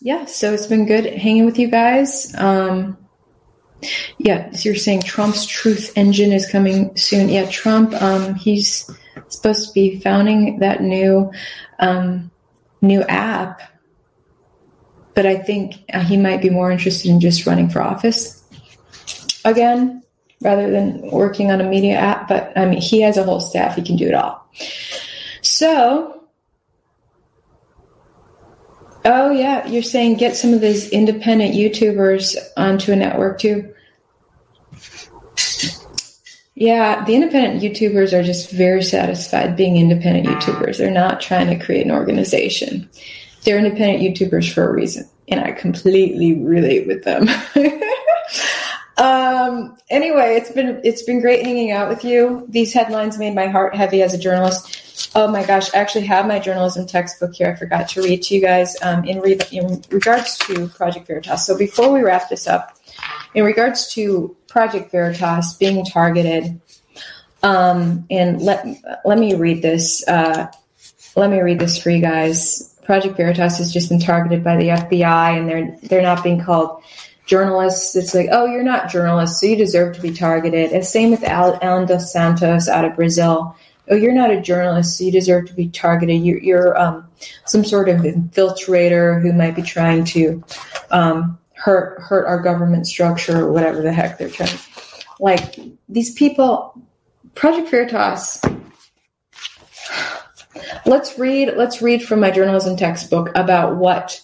yeah. 0.00 0.24
So 0.24 0.52
it's 0.52 0.66
been 0.66 0.86
good 0.86 1.06
hanging 1.06 1.46
with 1.46 1.58
you 1.58 1.68
guys. 1.68 2.34
Um, 2.36 2.98
yeah, 4.18 4.50
so 4.52 4.68
you're 4.68 4.76
saying 4.76 5.02
Trump's 5.02 5.46
Truth 5.46 5.92
Engine 5.96 6.32
is 6.32 6.50
coming 6.50 6.96
soon. 6.96 7.28
Yeah, 7.28 7.48
Trump. 7.48 7.94
Um, 7.94 8.34
he's 8.34 8.90
supposed 9.28 9.68
to 9.68 9.74
be 9.74 10.00
founding 10.00 10.58
that 10.58 10.82
new 10.82 11.30
um, 11.78 12.30
new 12.80 13.02
app 13.02 13.60
but 15.18 15.26
I 15.26 15.34
think 15.36 15.74
uh, 15.92 15.98
he 15.98 16.16
might 16.16 16.40
be 16.40 16.48
more 16.48 16.70
interested 16.70 17.10
in 17.10 17.18
just 17.18 17.44
running 17.44 17.68
for 17.68 17.82
office 17.82 18.40
again 19.44 20.00
rather 20.42 20.70
than 20.70 21.10
working 21.10 21.50
on 21.50 21.60
a 21.60 21.64
media 21.64 21.96
app. 21.96 22.28
But 22.28 22.56
I 22.56 22.66
mean, 22.66 22.80
he 22.80 23.00
has 23.00 23.16
a 23.16 23.24
whole 23.24 23.40
staff; 23.40 23.74
he 23.74 23.82
can 23.82 23.96
do 23.96 24.06
it 24.06 24.14
all. 24.14 24.48
So, 25.42 26.22
oh 29.04 29.32
yeah, 29.32 29.66
you're 29.66 29.82
saying 29.82 30.18
get 30.18 30.36
some 30.36 30.54
of 30.54 30.60
these 30.60 30.88
independent 30.90 31.52
YouTubers 31.52 32.36
onto 32.56 32.92
a 32.92 32.96
network 32.96 33.40
too. 33.40 33.74
Yeah, 36.54 37.04
the 37.04 37.16
independent 37.16 37.60
YouTubers 37.60 38.12
are 38.12 38.22
just 38.22 38.52
very 38.52 38.84
satisfied 38.84 39.56
being 39.56 39.78
independent 39.78 40.28
YouTubers. 40.28 40.78
They're 40.78 40.92
not 40.92 41.20
trying 41.20 41.48
to 41.48 41.64
create 41.64 41.84
an 41.84 41.90
organization 41.90 42.88
they're 43.44 43.58
independent 43.58 44.02
YouTubers 44.02 44.52
for 44.52 44.68
a 44.68 44.72
reason, 44.72 45.08
and 45.28 45.40
I 45.40 45.52
completely 45.52 46.34
relate 46.34 46.86
with 46.86 47.04
them. 47.04 47.28
um, 48.96 49.76
anyway, 49.90 50.36
it's 50.36 50.50
been 50.50 50.80
it's 50.84 51.02
been 51.02 51.20
great 51.20 51.44
hanging 51.44 51.70
out 51.70 51.88
with 51.88 52.04
you. 52.04 52.46
These 52.48 52.72
headlines 52.72 53.18
made 53.18 53.34
my 53.34 53.48
heart 53.48 53.74
heavy 53.74 54.02
as 54.02 54.14
a 54.14 54.18
journalist. 54.18 55.10
Oh 55.14 55.28
my 55.28 55.44
gosh, 55.44 55.72
I 55.74 55.78
actually 55.78 56.06
have 56.06 56.26
my 56.26 56.38
journalism 56.38 56.86
textbook 56.86 57.34
here. 57.34 57.52
I 57.52 57.56
forgot 57.56 57.88
to 57.90 58.02
read 58.02 58.22
to 58.24 58.34
you 58.34 58.40
guys 58.40 58.76
um, 58.82 59.04
in, 59.04 59.20
re- 59.20 59.38
in 59.50 59.82
regards 59.90 60.36
to 60.38 60.68
Project 60.68 61.06
Veritas. 61.06 61.46
So 61.46 61.56
before 61.56 61.90
we 61.90 62.02
wrap 62.02 62.28
this 62.28 62.46
up, 62.46 62.76
in 63.34 63.44
regards 63.44 63.92
to 63.94 64.36
Project 64.48 64.90
Veritas 64.90 65.54
being 65.54 65.84
targeted, 65.84 66.60
um, 67.42 68.06
and 68.10 68.42
let 68.42 68.66
let 69.04 69.18
me 69.18 69.34
read 69.34 69.62
this. 69.62 70.06
Uh, 70.06 70.50
let 71.16 71.30
me 71.30 71.40
read 71.40 71.58
this 71.58 71.80
for 71.80 71.90
you 71.90 72.00
guys. 72.00 72.67
Project 72.88 73.18
Veritas 73.18 73.58
has 73.58 73.70
just 73.70 73.90
been 73.90 74.00
targeted 74.00 74.42
by 74.42 74.56
the 74.56 74.68
FBI, 74.68 75.38
and 75.38 75.46
they're 75.46 75.76
they're 75.82 76.00
not 76.00 76.24
being 76.24 76.42
called 76.42 76.82
journalists. 77.26 77.94
It's 77.94 78.14
like, 78.14 78.30
oh, 78.32 78.46
you're 78.46 78.62
not 78.62 78.88
journalists, 78.88 79.42
so 79.42 79.46
you 79.46 79.56
deserve 79.56 79.94
to 79.96 80.00
be 80.00 80.10
targeted. 80.10 80.72
And 80.72 80.82
same 80.82 81.10
with 81.10 81.22
Allan 81.22 81.86
dos 81.86 82.10
Santos 82.10 82.66
out 82.66 82.86
of 82.86 82.96
Brazil. 82.96 83.54
Oh, 83.90 83.94
you're 83.94 84.14
not 84.14 84.30
a 84.30 84.40
journalist, 84.40 84.96
so 84.96 85.04
you 85.04 85.12
deserve 85.12 85.48
to 85.48 85.52
be 85.52 85.68
targeted. 85.68 86.22
You're, 86.22 86.38
you're 86.38 86.80
um, 86.80 87.06
some 87.44 87.62
sort 87.62 87.90
of 87.90 87.98
infiltrator 87.98 89.20
who 89.20 89.34
might 89.34 89.54
be 89.54 89.60
trying 89.60 90.06
to 90.06 90.42
um, 90.90 91.38
hurt 91.56 92.00
hurt 92.00 92.24
our 92.24 92.40
government 92.40 92.86
structure 92.86 93.44
or 93.44 93.52
whatever 93.52 93.82
the 93.82 93.92
heck 93.92 94.16
they're 94.16 94.30
trying. 94.30 94.58
Like 95.20 95.58
these 95.90 96.14
people, 96.14 96.80
Project 97.34 97.68
Veritas 97.68 98.40
let's 100.86 101.18
read 101.18 101.54
let's 101.56 101.82
read 101.82 102.02
from 102.02 102.20
my 102.20 102.30
journalism 102.30 102.76
textbook 102.76 103.30
about 103.34 103.76
what 103.76 104.20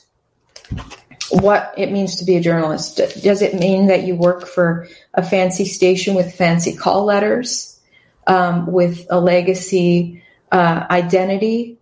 what 1.30 1.74
it 1.76 1.91
means 1.91 2.16
to 2.16 2.24
be 2.24 2.37
a 2.37 2.41
journalist. 2.41 2.97
Does 3.22 3.43
it 3.43 3.55
mean 3.55 3.87
that 3.87 4.05
you 4.05 4.14
work 4.14 4.47
for 4.47 4.87
a 5.14 5.22
fancy 5.22 5.64
station 5.64 6.14
with 6.14 6.35
fancy 6.35 6.74
call 6.76 7.05
letters, 7.05 7.80
um, 8.26 8.66
with 8.66 9.07
a 9.11 9.20
legacy 9.20 10.22
uh, 10.53 10.87
identity, 10.91 11.78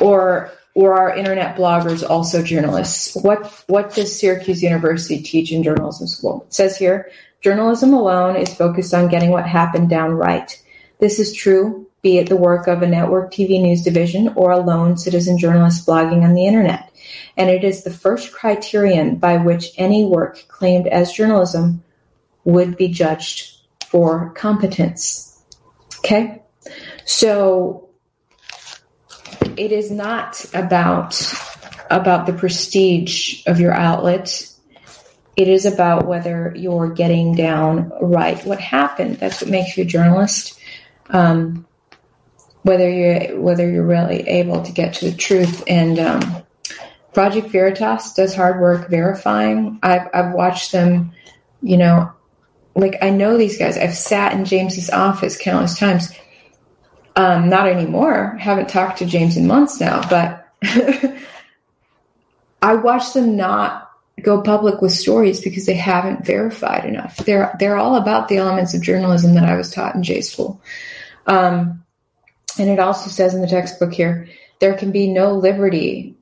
or 0.00 0.50
or 0.74 0.94
are 0.94 1.16
internet 1.16 1.56
bloggers 1.56 2.08
also 2.08 2.42
journalists? 2.42 3.16
What 3.16 3.64
what 3.66 3.94
does 3.94 4.18
Syracuse 4.18 4.62
University 4.62 5.22
teach 5.22 5.52
in 5.52 5.62
journalism 5.62 6.06
school? 6.06 6.44
It 6.46 6.54
says 6.54 6.76
here, 6.76 7.10
journalism 7.40 7.92
alone 7.92 8.36
is 8.36 8.54
focused 8.54 8.94
on 8.94 9.08
getting 9.08 9.30
what 9.30 9.46
happened 9.46 9.90
down 9.90 10.12
right. 10.12 10.62
This 11.00 11.18
is 11.18 11.32
true 11.34 11.89
be 12.02 12.18
it 12.18 12.28
the 12.28 12.36
work 12.36 12.66
of 12.66 12.82
a 12.82 12.86
network 12.86 13.32
TV 13.32 13.60
news 13.60 13.82
division 13.82 14.28
or 14.36 14.50
a 14.50 14.58
lone 14.58 14.96
citizen 14.96 15.38
journalist 15.38 15.86
blogging 15.86 16.22
on 16.22 16.34
the 16.34 16.46
internet. 16.46 16.90
And 17.36 17.50
it 17.50 17.64
is 17.64 17.82
the 17.82 17.90
first 17.90 18.32
criterion 18.32 19.16
by 19.16 19.36
which 19.36 19.72
any 19.76 20.04
work 20.04 20.44
claimed 20.48 20.86
as 20.86 21.12
journalism 21.12 21.82
would 22.44 22.76
be 22.76 22.88
judged 22.88 23.58
for 23.86 24.30
competence. 24.30 25.42
Okay? 25.98 26.42
So 27.04 27.90
it 29.56 29.72
is 29.72 29.90
not 29.90 30.44
about 30.54 31.20
about 31.90 32.24
the 32.24 32.32
prestige 32.32 33.42
of 33.46 33.58
your 33.58 33.72
outlet. 33.72 34.46
It 35.36 35.48
is 35.48 35.66
about 35.66 36.06
whether 36.06 36.52
you're 36.56 36.90
getting 36.90 37.34
down 37.34 37.90
right 38.00 38.42
what 38.46 38.60
happened. 38.60 39.16
That's 39.16 39.40
what 39.40 39.50
makes 39.50 39.76
you 39.76 39.82
a 39.82 39.86
journalist. 39.86 40.58
Um, 41.08 41.66
whether 42.62 42.90
you're 42.90 43.40
whether 43.40 43.70
you're 43.70 43.86
really 43.86 44.20
able 44.28 44.62
to 44.62 44.72
get 44.72 44.94
to 44.94 45.10
the 45.10 45.16
truth. 45.16 45.62
And 45.66 45.98
um, 45.98 46.42
Project 47.12 47.48
Veritas 47.48 48.14
does 48.14 48.34
hard 48.34 48.60
work 48.60 48.88
verifying. 48.88 49.78
I've 49.82 50.08
I've 50.12 50.32
watched 50.32 50.72
them, 50.72 51.12
you 51.62 51.76
know, 51.76 52.12
like 52.74 52.96
I 53.02 53.10
know 53.10 53.36
these 53.36 53.58
guys. 53.58 53.76
I've 53.76 53.96
sat 53.96 54.32
in 54.32 54.44
James's 54.44 54.90
office 54.90 55.36
countless 55.36 55.78
times. 55.78 56.12
Um, 57.16 57.48
not 57.48 57.66
anymore. 57.66 58.36
Haven't 58.38 58.68
talked 58.68 58.98
to 58.98 59.06
James 59.06 59.36
in 59.36 59.46
months 59.46 59.80
now, 59.80 60.08
but 60.08 60.46
I 62.62 62.74
watch 62.74 63.12
them 63.14 63.36
not 63.36 63.90
go 64.22 64.42
public 64.42 64.80
with 64.80 64.92
stories 64.92 65.40
because 65.40 65.66
they 65.66 65.74
haven't 65.74 66.26
verified 66.26 66.84
enough. 66.84 67.16
They're 67.18 67.54
they're 67.58 67.76
all 67.76 67.96
about 67.96 68.28
the 68.28 68.36
elements 68.36 68.74
of 68.74 68.82
journalism 68.82 69.34
that 69.34 69.44
I 69.44 69.56
was 69.56 69.70
taught 69.70 69.94
in 69.94 70.02
J 70.02 70.20
school. 70.20 70.60
Um, 71.26 71.84
and 72.58 72.70
it 72.70 72.78
also 72.78 73.10
says 73.10 73.34
in 73.34 73.40
the 73.40 73.46
textbook 73.46 73.92
here 73.92 74.28
there 74.60 74.74
can 74.74 74.92
be 74.92 75.08
no 75.08 75.32
liberty 75.34 76.16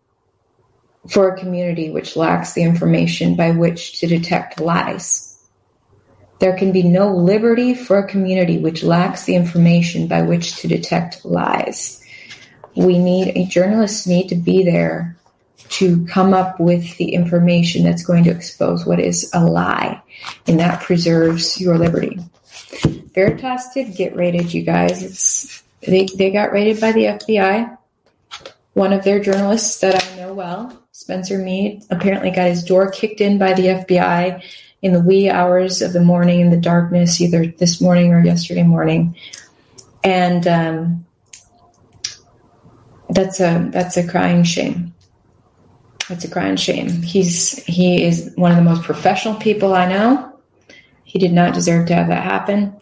for 1.09 1.29
a 1.29 1.39
community 1.39 1.91
which 1.91 2.17
lacks 2.17 2.53
the 2.53 2.63
information 2.63 3.35
by 3.35 3.51
which 3.51 4.01
to 4.01 4.07
detect 4.07 4.61
lies. 4.61 5.25
There 6.39 6.57
can 6.57 6.71
be 6.71 6.83
no 6.83 7.13
liberty 7.13 7.75
for 7.75 7.99
a 7.99 8.07
community 8.07 8.59
which 8.59 8.85
lacks 8.85 9.25
the 9.25 9.35
information 9.35 10.07
by 10.07 10.23
which 10.23 10.57
to 10.57 10.69
detect 10.69 11.25
lies. 11.25 12.05
We 12.77 12.99
need, 12.99 13.37
a 13.37 13.47
journalists 13.47 14.07
need 14.07 14.29
to 14.29 14.37
be 14.37 14.63
there 14.63 15.17
to 15.71 16.07
come 16.07 16.33
up 16.33 16.61
with 16.61 16.97
the 16.97 17.13
information 17.13 17.83
that's 17.83 18.05
going 18.05 18.25
to 18.25 18.31
expose 18.31 18.87
what 18.87 19.01
is 19.01 19.31
a 19.35 19.45
lie, 19.45 20.01
and 20.47 20.61
that 20.61 20.83
preserves 20.83 21.61
your 21.61 21.77
liberty. 21.77 22.19
Veritas 23.15 23.69
did 23.75 23.97
get 23.97 24.15
rated, 24.15 24.55
you 24.55 24.63
guys. 24.63 25.03
It's 25.03 25.58
they, 25.81 26.07
they 26.17 26.31
got 26.31 26.53
raided 26.53 26.81
by 26.81 26.93
the 26.93 27.05
FBI. 27.05 27.77
One 28.75 28.93
of 28.93 29.05
their 29.05 29.21
journalists 29.21 29.81
that 29.81 30.05
I 30.05 30.17
know 30.17 30.35
well, 30.35 30.83
Spencer 30.93 31.39
Meads, 31.39 31.87
apparently 31.91 32.31
got 32.31 32.49
his 32.49 32.63
door 32.63 32.91
kicked 32.91 33.21
in 33.21 33.39
by 33.39 33.55
the 33.55 33.63
FBI 33.63 34.43
in 34.83 34.93
the 34.93 35.01
wee 35.01 35.29
hours 35.29 35.83
of 35.83 35.93
the 35.93 36.01
morning 36.01 36.41
in 36.41 36.51
the 36.51 36.57
darkness, 36.57 37.21
either 37.21 37.47
this 37.47 37.81
morning 37.81 38.13
or 38.13 38.21
yesterday 38.21 38.63
morning. 38.63 39.17
And 40.05 40.47
um, 40.47 41.07
that's 43.11 43.41
a 43.41 43.69
that's 43.73 43.97
a 43.97 44.07
crying 44.07 44.45
shame. 44.45 44.95
That's 46.09 46.25
a 46.25 46.31
crying 46.31 46.57
shame. 46.57 47.03
He's 47.03 47.63
he 47.65 48.05
is 48.05 48.33
one 48.37 48.51
of 48.51 48.57
the 48.57 48.63
most 48.63 48.83
professional 48.83 49.35
people 49.35 49.75
I 49.75 49.89
know. 49.89 50.39
He 51.05 51.19
did 51.19 51.33
not 51.33 51.55
deserve 51.55 51.87
to 51.89 51.95
have 51.95 52.09
that 52.09 52.23
happen. 52.23 52.77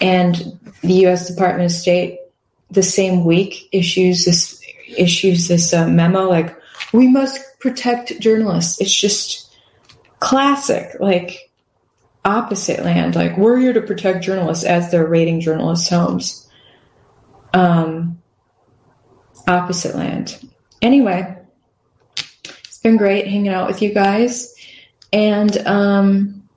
And 0.00 0.58
the 0.82 0.94
U.S. 1.04 1.28
Department 1.28 1.66
of 1.66 1.72
State 1.72 2.18
the 2.72 2.82
same 2.82 3.24
week 3.24 3.68
issues 3.72 4.24
this 4.24 4.60
issues 4.96 5.48
this 5.48 5.72
uh, 5.72 5.86
memo 5.86 6.28
like 6.28 6.56
we 6.92 7.08
must 7.08 7.40
protect 7.58 8.20
journalists. 8.20 8.80
It's 8.80 8.94
just 8.94 9.50
classic, 10.20 10.96
like 11.00 11.50
opposite 12.24 12.84
land. 12.84 13.14
Like 13.14 13.36
we're 13.36 13.58
here 13.58 13.72
to 13.72 13.80
protect 13.80 14.24
journalists 14.24 14.64
as 14.64 14.90
they're 14.90 15.06
raiding 15.06 15.40
journalists' 15.40 15.88
homes. 15.88 16.48
Um, 17.54 18.22
opposite 19.46 19.94
land. 19.94 20.38
Anyway, 20.80 21.36
it's 22.16 22.78
been 22.82 22.96
great 22.96 23.26
hanging 23.26 23.48
out 23.52 23.68
with 23.68 23.82
you 23.82 23.92
guys, 23.92 24.54
and 25.12 25.56
um, 25.66 26.48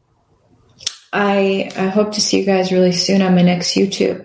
I 1.13 1.71
I 1.77 1.87
hope 1.87 2.13
to 2.13 2.21
see 2.21 2.39
you 2.39 2.45
guys 2.45 2.71
really 2.71 2.91
soon 2.91 3.21
on 3.21 3.35
my 3.35 3.41
next 3.41 3.75
YouTube. 3.75 4.24